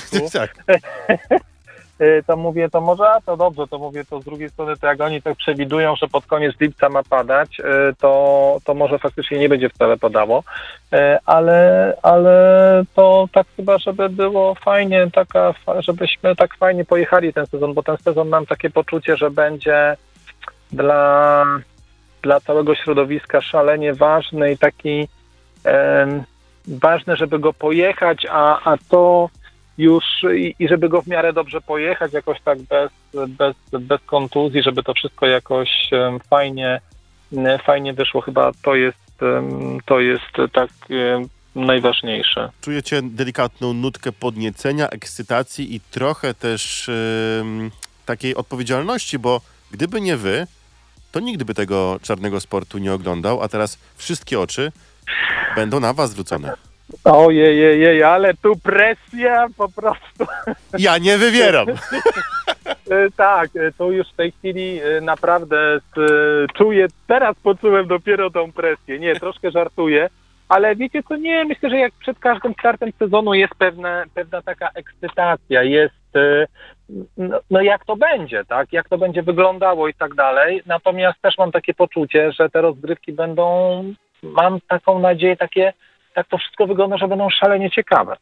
w 0.00 0.10
tym 0.10 0.20
roku. 0.24 0.30
tak. 0.32 0.54
y, 2.00 2.22
to 2.26 2.36
mówię, 2.36 2.70
to 2.70 2.80
może, 2.80 3.10
a 3.10 3.20
to 3.20 3.36
dobrze, 3.36 3.66
to 3.66 3.78
mówię, 3.78 4.04
to 4.04 4.20
z 4.20 4.24
drugiej 4.24 4.50
strony, 4.50 4.76
to 4.76 4.86
jak 4.86 5.00
oni 5.00 5.22
tak 5.22 5.36
przewidują, 5.36 5.96
że 5.96 6.08
pod 6.08 6.26
koniec 6.26 6.60
lipca 6.60 6.88
ma 6.88 7.02
padać, 7.02 7.60
y, 7.60 7.64
to, 8.00 8.56
to 8.64 8.74
może 8.74 8.98
faktycznie 8.98 9.38
nie 9.38 9.48
będzie 9.48 9.68
wcale 9.68 9.96
padało, 9.96 10.42
Y, 10.94 11.18
ale, 11.26 11.92
ale 12.02 12.82
to 12.94 13.28
tak 13.32 13.46
chyba, 13.56 13.78
żeby 13.78 14.08
było 14.08 14.54
fajnie, 14.54 15.08
taka, 15.12 15.54
żebyśmy 15.78 16.36
tak 16.36 16.56
fajnie 16.56 16.84
pojechali 16.84 17.32
ten 17.32 17.46
sezon, 17.46 17.74
bo 17.74 17.82
ten 17.82 17.96
sezon 17.96 18.28
mam 18.28 18.46
takie 18.46 18.70
poczucie, 18.70 19.16
że 19.16 19.30
będzie 19.30 19.96
dla, 20.72 21.44
dla 22.22 22.40
całego 22.40 22.74
środowiska 22.74 23.40
szalenie 23.40 23.94
ważny 23.94 24.52
i 24.52 24.58
taki 24.58 25.08
em, 25.64 26.22
ważne, 26.68 27.16
żeby 27.16 27.38
go 27.38 27.52
pojechać, 27.52 28.26
a, 28.30 28.72
a 28.72 28.76
to 28.88 29.28
już 29.78 30.04
i, 30.36 30.54
i 30.58 30.68
żeby 30.68 30.88
go 30.88 31.02
w 31.02 31.06
miarę 31.06 31.32
dobrze 31.32 31.60
pojechać, 31.60 32.12
jakoś 32.12 32.40
tak 32.40 32.62
bez, 32.62 32.90
bez, 33.28 33.56
bez 33.80 34.00
kontuzji, 34.00 34.62
żeby 34.62 34.82
to 34.82 34.94
wszystko 34.94 35.26
jakoś 35.26 35.90
fajnie, 36.30 36.80
fajnie 37.64 37.92
wyszło. 37.92 38.20
Chyba 38.20 38.52
to 38.62 38.74
jest, 38.74 38.98
to 39.86 40.00
jest 40.00 40.52
tak 40.52 40.70
najważniejsze. 41.54 42.50
Czujecie 42.60 43.02
delikatną 43.02 43.72
nutkę 43.72 44.12
podniecenia, 44.12 44.88
ekscytacji 44.88 45.74
i 45.74 45.80
trochę 45.80 46.34
też 46.34 46.88
em, 46.88 47.70
takiej 48.06 48.34
odpowiedzialności, 48.34 49.18
bo 49.18 49.40
gdyby 49.70 50.00
nie 50.00 50.16
wy, 50.16 50.46
to 51.12 51.20
nikt 51.20 51.42
by 51.42 51.54
tego 51.54 51.98
czarnego 52.02 52.40
sportu 52.40 52.78
nie 52.78 52.92
oglądał, 52.92 53.42
a 53.42 53.48
teraz 53.48 53.78
wszystkie 53.96 54.40
oczy 54.40 54.72
będą 55.56 55.80
na 55.80 55.92
was 55.92 56.10
zwrócone. 56.10 56.54
Ojej, 57.04 57.58
jej, 57.58 57.80
jej, 57.80 58.02
ale 58.02 58.34
tu 58.34 58.56
presja 58.56 59.46
po 59.56 59.68
prostu. 59.68 60.26
Ja 60.78 60.98
nie 60.98 61.18
wywieram. 61.18 61.66
E, 62.90 63.10
Tak, 63.16 63.50
e, 63.56 63.72
to 63.72 63.90
już 63.90 64.08
w 64.08 64.16
tej 64.16 64.32
chwili 64.32 64.80
e, 64.80 65.00
naprawdę 65.00 65.80
czuję, 66.54 66.86
teraz 67.06 67.36
poczułem 67.42 67.86
dopiero 67.86 68.30
tą 68.30 68.52
presję. 68.52 68.98
Nie, 68.98 69.16
troszkę 69.16 69.50
żartuję, 69.50 70.08
ale 70.48 70.76
wiecie 70.76 71.02
co, 71.02 71.16
nie, 71.16 71.44
myślę, 71.44 71.70
że 71.70 71.76
jak 71.76 71.92
przed 71.92 72.18
każdym 72.18 72.54
startem 72.58 72.92
sezonu 72.98 73.34
jest 73.34 73.54
pewna, 73.54 74.04
pewna 74.14 74.42
taka 74.42 74.70
ekscytacja, 74.74 75.62
jest 75.62 75.94
no, 77.16 77.40
no 77.50 77.62
jak 77.62 77.84
to 77.84 77.96
będzie, 77.96 78.44
tak, 78.44 78.72
jak 78.72 78.88
to 78.88 78.98
będzie 78.98 79.22
wyglądało 79.22 79.88
i 79.88 79.94
tak 79.94 80.14
dalej. 80.14 80.62
Natomiast 80.66 81.20
też 81.20 81.38
mam 81.38 81.52
takie 81.52 81.74
poczucie, 81.74 82.32
że 82.32 82.50
te 82.50 82.60
rozgrywki 82.60 83.12
będą, 83.12 83.84
mam 84.22 84.60
taką 84.68 84.98
nadzieję, 84.98 85.36
takie, 85.36 85.72
tak 86.14 86.28
to 86.28 86.38
wszystko 86.38 86.66
wygląda, 86.66 86.96
że 86.96 87.08
będą 87.08 87.30
szalenie 87.30 87.70
ciekawe, 87.70 88.16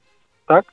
tak? 0.47 0.65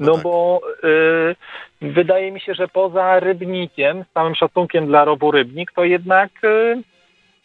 No, 0.00 0.14
tak. 0.14 0.22
bo 0.22 0.60
y, 0.84 1.92
wydaje 1.92 2.32
mi 2.32 2.40
się, 2.40 2.54
że 2.54 2.68
poza 2.68 3.20
Rybnikiem, 3.20 4.04
z 4.10 4.14
całym 4.14 4.34
szacunkiem 4.34 4.86
dla 4.86 5.04
Robu 5.04 5.30
Rybnik, 5.30 5.72
to 5.72 5.84
jednak 5.84 6.30
y, 6.44 6.82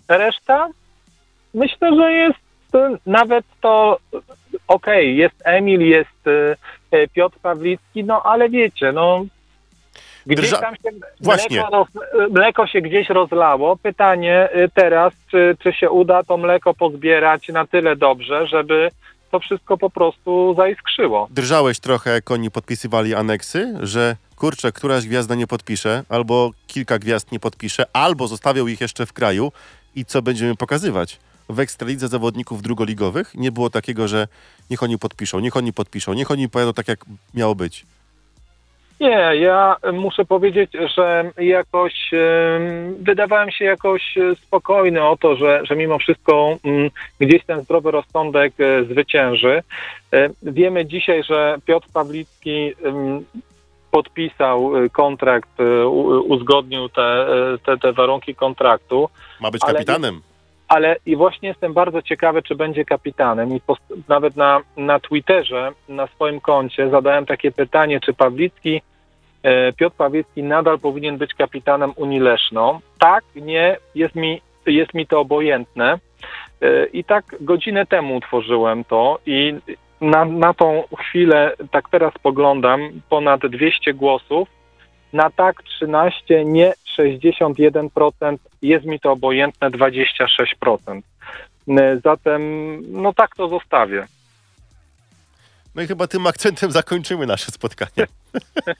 reszta 0.09 0.69
myślę, 1.55 1.95
że 1.95 2.13
jest 2.13 2.75
y, 2.75 2.97
nawet 3.05 3.45
to 3.61 3.99
y, 4.13 4.17
okej, 4.67 5.17
jest 5.17 5.35
Emil, 5.43 5.81
jest 5.81 6.27
y, 6.27 6.55
y, 6.97 7.07
Piotr 7.13 7.37
Pawlicki, 7.39 8.03
no 8.03 8.23
ale 8.23 8.49
wiecie, 8.49 8.91
no 8.91 9.25
gdzieś 10.25 10.51
tam 10.51 10.75
się 10.75 10.89
Właśnie. 11.21 11.59
mleko, 11.59 11.71
roz, 11.71 11.87
y, 11.95 12.27
mleko 12.31 12.67
się 12.67 12.81
gdzieś 12.81 13.09
rozlało. 13.09 13.77
Pytanie 13.77 14.49
teraz, 14.73 15.13
czy, 15.31 15.57
czy 15.59 15.73
się 15.73 15.89
uda 15.89 16.23
to 16.23 16.37
mleko 16.37 16.73
pozbierać 16.73 17.49
na 17.49 17.67
tyle 17.67 17.95
dobrze, 17.95 18.47
żeby 18.47 18.89
to 19.35 19.39
wszystko 19.39 19.77
po 19.77 19.89
prostu 19.89 20.55
zaiskrzyło. 20.57 21.27
Drżałeś 21.31 21.79
trochę, 21.79 22.09
jak 22.11 22.31
oni 22.31 22.51
podpisywali 22.51 23.15
aneksy, 23.15 23.77
że 23.81 24.15
kurczę, 24.35 24.71
któraś 24.71 25.07
gwiazda 25.07 25.35
nie 25.35 25.47
podpisze, 25.47 26.03
albo 26.09 26.51
kilka 26.67 26.99
gwiazd 26.99 27.31
nie 27.31 27.39
podpisze, 27.39 27.85
albo 27.93 28.27
zostawiał 28.27 28.67
ich 28.67 28.81
jeszcze 28.81 29.05
w 29.05 29.13
kraju 29.13 29.51
i 29.95 30.05
co 30.05 30.21
będziemy 30.21 30.55
pokazywać? 30.55 31.19
W 31.49 31.59
Ekstralidze 31.59 32.07
zawodników 32.07 32.61
drugoligowych 32.61 33.35
nie 33.35 33.51
było 33.51 33.69
takiego, 33.69 34.07
że 34.07 34.27
niech 34.69 34.83
oni 34.83 34.97
podpiszą, 34.97 35.39
niech 35.39 35.57
oni 35.57 35.73
podpiszą, 35.73 36.13
niech 36.13 36.31
oni 36.31 36.49
pojadą 36.49 36.73
tak, 36.73 36.87
jak 36.87 37.05
miało 37.33 37.55
być. 37.55 37.85
Nie, 38.99 39.31
ja 39.35 39.75
muszę 39.93 40.25
powiedzieć, 40.25 40.71
że 40.95 41.31
jakoś 41.37 41.93
em, 42.13 42.95
wydawałem 42.99 43.51
się 43.51 43.65
jakoś 43.65 44.17
e, 44.17 44.35
spokojny 44.35 45.03
o 45.03 45.17
to, 45.17 45.35
że, 45.35 45.61
że 45.65 45.75
mimo 45.75 45.99
wszystko 45.99 46.57
mm, 46.63 46.89
gdzieś 47.19 47.45
ten 47.45 47.61
zdrowy 47.61 47.91
rozsądek 47.91 48.53
e, 48.59 48.83
zwycięży. 48.83 49.63
E, 50.13 50.29
Wiemy 50.43 50.85
dzisiaj, 50.85 51.23
że 51.23 51.57
Piotr 51.65 51.87
Pawlicki 51.93 52.73
podpisał 53.91 54.71
kontrakt, 54.91 55.49
uzgodnił 56.27 56.89
te, 56.89 57.27
te, 57.65 57.77
te 57.77 57.93
warunki 57.93 58.35
kontraktu. 58.35 59.09
Ma 59.41 59.51
być 59.51 59.61
kapitanem. 59.61 60.21
Ale 60.67 60.95
i 61.05 61.15
właśnie 61.15 61.49
jestem 61.49 61.73
bardzo 61.73 62.01
ciekawy, 62.01 62.41
czy 62.41 62.55
będzie 62.55 62.85
kapitanem. 62.85 63.55
I 63.55 63.61
nawet 64.07 64.35
na, 64.35 64.61
na 64.77 64.99
Twitterze, 64.99 65.71
na 65.89 66.07
swoim 66.07 66.41
koncie 66.41 66.89
zadałem 66.89 67.25
takie 67.25 67.51
pytanie, 67.51 67.99
czy 67.99 68.13
Pawlicki, 68.13 68.81
e, 69.43 69.73
Piotr 69.73 69.95
Pawlicki 69.95 70.43
nadal 70.43 70.79
powinien 70.79 71.17
być 71.17 71.33
kapitanem 71.33 71.93
Unii 71.95 72.19
Leszno. 72.19 72.81
Tak, 72.99 73.23
nie, 73.35 73.77
jest 73.95 74.15
mi, 74.15 74.41
jest 74.65 74.93
mi 74.93 75.07
to 75.07 75.19
obojętne. 75.19 75.99
E, 76.61 76.85
I 76.85 77.03
tak 77.03 77.35
godzinę 77.41 77.85
temu 77.85 78.15
utworzyłem 78.15 78.83
to 78.83 79.19
i 79.25 79.53
na, 80.01 80.25
na 80.25 80.53
tą 80.53 80.83
chwilę, 80.99 81.53
tak 81.71 81.89
teraz 81.89 82.13
spoglądam, 82.13 82.89
ponad 83.09 83.47
200 83.47 83.93
głosów. 83.93 84.54
Na 85.15 85.29
tak 85.29 85.63
13, 85.63 86.45
nie 86.45 86.73
61%, 86.99 88.37
jest 88.61 88.85
mi 88.85 88.99
to 88.99 89.11
obojętne 89.11 89.69
26%. 89.69 91.01
N- 91.67 92.01
Zatem, 92.03 92.41
no 93.01 93.13
tak 93.13 93.35
to 93.35 93.47
zostawię. 93.47 94.07
No 95.75 95.81
i 95.81 95.87
chyba 95.87 96.07
tym 96.07 96.27
akcentem 96.27 96.71
zakończymy 96.71 97.25
nasze 97.25 97.51
spotkanie. 97.51 98.07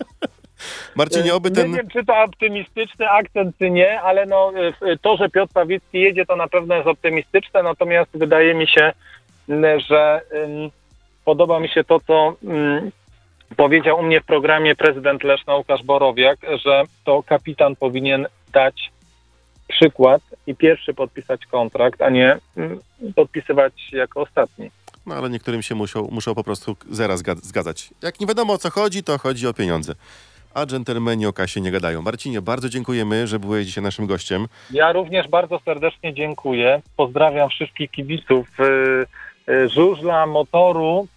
Marcinie, 0.95 1.35
oby 1.35 1.51
ten... 1.51 1.71
Nie 1.71 1.77
wiem, 1.77 1.89
czy 1.89 2.05
to 2.05 2.17
optymistyczny 2.23 3.09
akcent, 3.09 3.57
czy 3.57 3.69
nie, 3.69 4.01
ale 4.01 4.25
no, 4.25 4.53
y, 4.81 4.97
to, 5.01 5.17
że 5.17 5.29
Piotr 5.29 5.53
Pawlicki 5.53 5.99
jedzie, 6.01 6.25
to 6.25 6.35
na 6.35 6.47
pewno 6.47 6.75
jest 6.75 6.87
optymistyczne, 6.87 7.63
natomiast 7.63 8.11
wydaje 8.13 8.53
mi 8.53 8.67
się, 8.67 8.93
że 9.87 10.21
podoba 11.25 11.59
mi 11.59 11.69
się 11.69 11.83
to, 11.83 11.99
co 11.99 12.35
ym, 12.43 12.91
powiedział 13.57 13.99
u 13.99 14.03
mnie 14.03 14.21
w 14.21 14.25
programie 14.25 14.75
prezydent 14.75 15.23
Leszna 15.23 15.55
Łukasz 15.55 15.83
Borowiak, 15.83 16.39
że 16.65 16.83
to 17.03 17.23
kapitan 17.23 17.75
powinien 17.75 18.27
dać 18.53 18.91
przykład 19.67 20.21
i 20.47 20.55
pierwszy 20.55 20.93
podpisać 20.93 21.45
kontrakt, 21.45 22.01
a 22.01 22.09
nie 22.09 22.37
ym, 22.57 22.79
podpisywać 23.15 23.73
jako 23.91 24.21
ostatni. 24.21 24.71
No 25.05 25.15
ale 25.15 25.29
niektórym 25.29 25.61
się 25.61 25.75
muszą, 25.75 26.07
muszą 26.11 26.35
po 26.35 26.43
prostu 26.43 26.75
zera 26.91 27.15
zga- 27.15 27.35
zgadzać. 27.41 27.89
Jak 28.03 28.19
nie 28.19 28.27
wiadomo 28.27 28.53
o 28.53 28.57
co 28.57 28.69
chodzi, 28.69 29.03
to 29.03 29.17
chodzi 29.17 29.47
o 29.47 29.53
pieniądze. 29.53 29.93
A 30.53 30.65
dżentelmeni 30.65 31.25
o 31.25 31.33
kasie 31.33 31.61
nie 31.61 31.71
gadają. 31.71 32.01
Marcinie, 32.01 32.41
bardzo 32.41 32.69
dziękujemy, 32.69 33.27
że 33.27 33.39
byłeś 33.39 33.65
dzisiaj 33.65 33.83
naszym 33.83 34.05
gościem. 34.05 34.47
Ja 34.71 34.91
również 34.91 35.27
bardzo 35.27 35.59
serdecznie 35.65 36.13
dziękuję. 36.13 36.81
Pozdrawiam 36.97 37.49
wszystkich 37.49 37.91
kibiców 37.91 38.47
y, 38.59 39.51
y, 39.51 39.69
żużla, 39.69 40.25
motoru. 40.25 41.07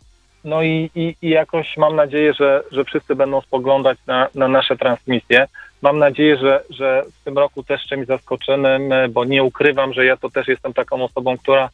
No 0.49 0.63
i, 0.63 0.91
i, 0.95 1.15
i 1.23 1.29
jakoś 1.29 1.77
mam 1.77 1.97
nadzieję, 1.97 2.35
że, 2.35 2.63
że 2.73 2.85
wszyscy 2.85 3.15
będą 3.15 3.41
spoglądać 3.41 3.99
na, 4.07 4.29
na 4.35 4.49
nasze 4.49 4.77
transmisje. 4.77 5.47
Mam 5.83 5.99
nadzieję, 5.99 6.37
że, 6.37 6.65
że 6.71 7.03
w 7.21 7.25
tym 7.25 7.39
roku 7.39 7.63
też 7.63 7.87
czymś 7.87 8.07
zaskoczymy, 8.07 8.79
bo 9.11 9.25
nie 9.25 9.43
ukrywam, 9.45 9.93
że 9.93 10.05
ja 10.05 10.17
to 10.17 10.31
też 10.31 10.49
jestem 10.49 10.73
taką 10.73 11.05
osobą, 11.05 11.39
która 11.39 11.71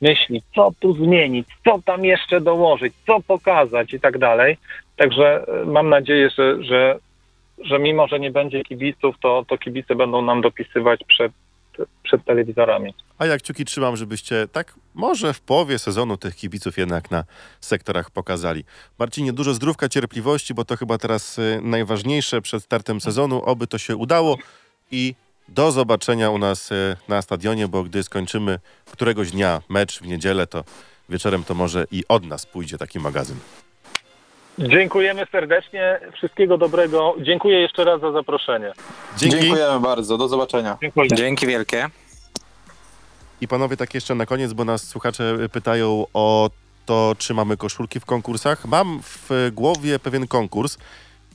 myśli, 0.00 0.42
co 0.54 0.70
tu 0.80 0.92
zmienić, 0.92 1.48
co 1.64 1.80
tam 1.84 2.04
jeszcze 2.04 2.40
dołożyć, 2.40 2.94
co 3.06 3.20
pokazać 3.20 3.94
i 3.94 4.00
tak 4.00 4.18
dalej. 4.18 4.56
Także 4.96 5.44
y, 5.62 5.66
mam 5.66 5.88
nadzieję, 5.88 6.30
że, 6.30 6.64
że, 6.64 6.98
że 7.64 7.78
mimo, 7.78 8.08
że 8.08 8.20
nie 8.20 8.30
będzie 8.30 8.62
kibiców, 8.62 9.16
to, 9.22 9.44
to 9.48 9.58
kibice 9.58 9.94
będą 9.94 10.22
nam 10.22 10.40
dopisywać 10.40 11.00
przed, 11.08 11.32
przed 12.02 12.24
telewizorami. 12.24 12.94
A 13.18 13.26
jak 13.26 13.42
kciuki 13.42 13.64
trzymam, 13.64 13.96
żebyście 13.96 14.48
tak 14.52 14.74
może 14.94 15.34
w 15.34 15.40
połowie 15.40 15.78
sezonu 15.78 16.16
tych 16.16 16.36
kibiców 16.36 16.78
jednak 16.78 17.10
na 17.10 17.24
sektorach 17.60 18.10
pokazali. 18.10 18.64
Marcinie, 18.98 19.32
dużo 19.32 19.54
zdrówka, 19.54 19.88
cierpliwości, 19.88 20.54
bo 20.54 20.64
to 20.64 20.76
chyba 20.76 20.98
teraz 20.98 21.38
y, 21.38 21.60
najważniejsze 21.62 22.42
przed 22.42 22.62
startem 22.62 23.00
sezonu. 23.00 23.42
Oby 23.44 23.66
to 23.66 23.78
się 23.78 23.96
udało 23.96 24.38
i 24.90 25.14
do 25.48 25.72
zobaczenia 25.72 26.30
u 26.30 26.38
nas 26.38 26.72
y, 26.72 26.96
na 27.08 27.22
stadionie, 27.22 27.68
bo 27.68 27.82
gdy 27.82 28.02
skończymy 28.02 28.58
któregoś 28.92 29.30
dnia 29.30 29.62
mecz 29.68 30.00
w 30.00 30.06
niedzielę, 30.06 30.46
to 30.46 30.64
wieczorem 31.08 31.44
to 31.44 31.54
może 31.54 31.86
i 31.90 32.04
od 32.08 32.24
nas 32.24 32.46
pójdzie 32.46 32.78
taki 32.78 32.98
magazyn. 32.98 33.36
Dziękujemy 34.58 35.26
serdecznie, 35.32 36.00
wszystkiego 36.12 36.58
dobrego. 36.58 37.14
Dziękuję 37.20 37.60
jeszcze 37.60 37.84
raz 37.84 38.00
za 38.00 38.12
zaproszenie. 38.12 38.72
Dzięki. 39.16 39.40
Dziękujemy 39.40 39.80
bardzo, 39.80 40.18
do 40.18 40.28
zobaczenia. 40.28 40.78
Dziękuję. 40.82 41.08
Dzięki 41.14 41.46
wielkie. 41.46 41.86
I 43.40 43.48
panowie, 43.48 43.76
tak 43.76 43.94
jeszcze 43.94 44.14
na 44.14 44.26
koniec, 44.26 44.52
bo 44.52 44.64
nas 44.64 44.88
słuchacze 44.88 45.36
pytają 45.52 46.04
o 46.14 46.50
to, 46.86 47.14
czy 47.18 47.34
mamy 47.34 47.56
koszulki 47.56 48.00
w 48.00 48.04
konkursach. 48.04 48.64
Mam 48.64 49.00
w 49.02 49.50
głowie 49.52 49.98
pewien 49.98 50.26
konkurs 50.26 50.78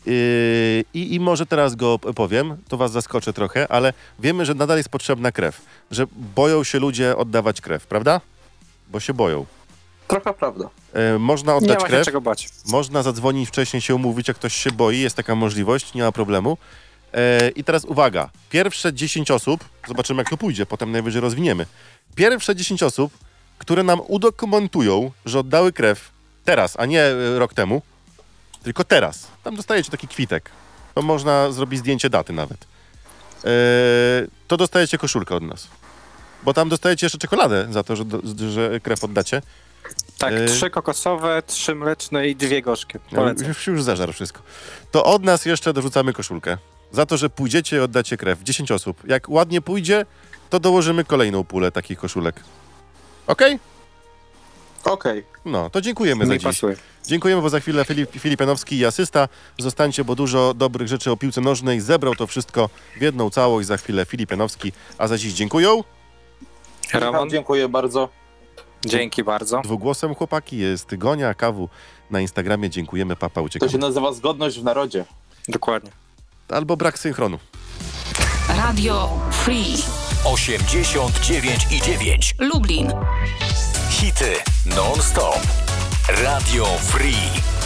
Yy, 0.06 0.84
I, 0.94 1.16
I 1.16 1.20
może 1.20 1.46
teraz 1.46 1.76
go 1.76 2.00
powiem, 2.00 2.58
to 2.68 2.78
was 2.78 2.92
zaskoczę 2.92 3.34
trochę, 3.34 3.72
ale 3.72 3.94
wiemy, 4.20 4.46
że 4.46 4.54
nadal 4.54 4.78
jest 4.78 4.90
potrzebna 4.90 5.32
krew. 5.32 5.62
Że 5.92 6.06
boją 6.36 6.64
się 6.64 6.80
ludzie 6.80 7.18
oddawać 7.18 7.62
krew, 7.62 7.88
prawda? 7.88 8.22
Bo 8.90 9.00
się 9.00 9.14
boją. 9.14 9.46
Trochę 10.12 10.34
prawda. 10.34 10.70
Yy, 10.94 11.20
można 11.20 11.52
Nie 11.52 11.58
oddać 11.58 11.78
ma 11.78 11.82
się 11.82 11.88
krew, 11.88 12.06
czego 12.06 12.22
bać. 12.22 12.50
można 12.66 13.04
zadzwonić 13.04 13.50
wcześniej, 13.50 13.82
się 13.82 13.96
umówić, 13.96 14.28
jak 14.28 14.38
ktoś 14.38 14.56
się 14.56 14.72
boi, 14.72 15.00
jest 15.00 15.16
taka 15.16 15.36
możliwość, 15.36 15.94
nie 15.94 16.04
ma 16.04 16.12
problemu. 16.12 16.58
E, 17.14 17.50
I 17.50 17.64
teraz 17.64 17.86
uwaga, 17.86 18.30
pierwsze 18.50 18.94
10 18.94 19.32
osób, 19.32 19.64
zobaczymy 19.88 20.22
jak 20.22 20.30
to 20.30 20.38
pójdzie, 20.38 20.66
potem 20.66 20.92
najwyżej 20.92 21.22
rozwiniemy. 21.22 21.66
Pierwsze 22.16 22.56
10 22.56 22.84
osób, 22.84 23.14
które 23.58 23.84
nam 23.84 24.02
udokumentują, 24.08 25.12
że 25.26 25.40
oddały 25.40 25.74
krew 25.74 26.10
teraz, 26.46 26.80
a 26.80 26.86
nie 26.86 27.02
e, 27.04 27.40
rok 27.40 27.54
temu, 27.54 27.82
tylko 28.64 28.84
teraz. 28.84 29.28
Tam 29.44 29.56
dostajecie 29.56 29.92
taki 29.92 30.08
kwitek. 30.08 30.50
To 30.96 31.02
można 31.02 31.52
zrobić 31.52 31.80
zdjęcie 31.80 32.10
daty 32.10 32.34
nawet. 32.34 32.58
E, 33.46 33.48
to 34.48 34.58
dostajecie 34.58 34.98
koszulkę 34.98 35.36
od 35.36 35.44
nas. 35.44 35.68
Bo 36.44 36.54
tam 36.54 36.70
dostajecie 36.70 37.06
jeszcze 37.06 37.18
czekoladę 37.18 37.68
za 37.72 37.84
to, 37.84 37.96
że, 37.96 38.04
że 38.52 38.80
krew 38.80 39.04
oddacie. 39.04 39.42
Tak, 40.18 40.34
Yy. 40.34 40.46
trzy 40.46 40.70
kokosowe, 40.70 41.44
trzy 41.48 41.76
mleczne 41.76 42.28
i 42.28 42.36
dwie 42.36 42.62
gorzkie. 42.62 43.00
No, 43.12 43.16
Polecam. 43.18 43.48
już, 43.48 43.68
już 43.68 43.84
zażarł 43.84 44.14
wszystko. 44.14 44.42
To 44.92 45.04
od 45.06 45.24
nas 45.24 45.46
jeszcze 45.46 45.74
dorzucamy 45.74 46.14
koszulkę. 46.14 46.58
Za 46.92 47.06
to, 47.06 47.18
że 47.18 47.30
pójdziecie 47.30 47.78
i 47.78 47.80
oddacie 47.80 48.18
krew. 48.18 48.44
10 48.44 48.72
osób. 48.72 49.08
Jak 49.08 49.30
ładnie 49.30 49.62
pójdzie, 49.62 50.06
to 50.50 50.60
dołożymy 50.60 51.04
kolejną 51.06 51.44
pulę 51.44 51.72
takich 51.72 51.98
koszulek. 52.00 52.36
Okej? 53.28 53.60
Okej. 54.86 55.26
No, 55.46 55.70
to 55.70 55.82
dziękujemy 55.82 56.26
za 56.26 56.34
Mi 56.34 56.40
dziś. 56.40 56.46
pasuje. 56.46 56.76
Dziękujemy, 57.08 57.42
bo 57.42 57.50
za 57.50 57.60
chwilę 57.60 57.86
Filip, 57.86 58.12
Filip 58.12 58.40
Janowski 58.40 58.78
i 58.78 58.86
asysta. 58.86 59.28
Zostańcie, 59.58 60.04
bo 60.04 60.16
dużo 60.16 60.54
dobrych 60.54 60.88
rzeczy 60.88 61.12
o 61.12 61.18
piłce 61.18 61.42
nożnej. 61.42 61.82
Zebrał 61.82 62.16
to 62.16 62.28
wszystko 62.28 62.70
w 62.98 63.02
jedną 63.02 63.30
całość. 63.30 63.68
Za 63.68 63.78
chwilę 63.78 64.06
Filip 64.06 64.32
Janowski. 64.32 64.72
A 64.98 65.08
za 65.08 65.18
dziś 65.18 65.34
dziękuję. 65.34 65.82
Roman, 66.94 67.30
Dziękuję 67.30 67.70
bardzo. 67.70 68.10
Dzięki 68.86 69.24
bardzo. 69.24 69.62
Dwugłosem 69.62 70.16
chłopaki 70.16 70.58
jest 70.58 70.96
Gonia, 70.96 71.34
Kawu 71.34 71.70
na 72.12 72.22
Instagramie. 72.22 72.70
Dziękujemy, 72.70 73.16
papa, 73.16 73.36
To 73.36 73.44
uciekamy. 73.44 73.72
się 73.72 73.78
nazywa 73.78 74.14
zgodność 74.14 74.60
w 74.60 74.64
narodzie. 74.64 75.06
Dokładnie. 75.48 75.92
Albo 76.50 76.78
brak 76.78 77.00
synchronu. 77.00 77.40
Radio 78.58 79.10
Free 79.32 79.76
89 80.26 81.68
i 81.72 81.82
9. 81.82 82.36
Lublin. 82.40 82.92
Hity 83.90 84.34
non-stop. 84.66 85.40
Radio 86.24 86.66
Free. 86.66 87.61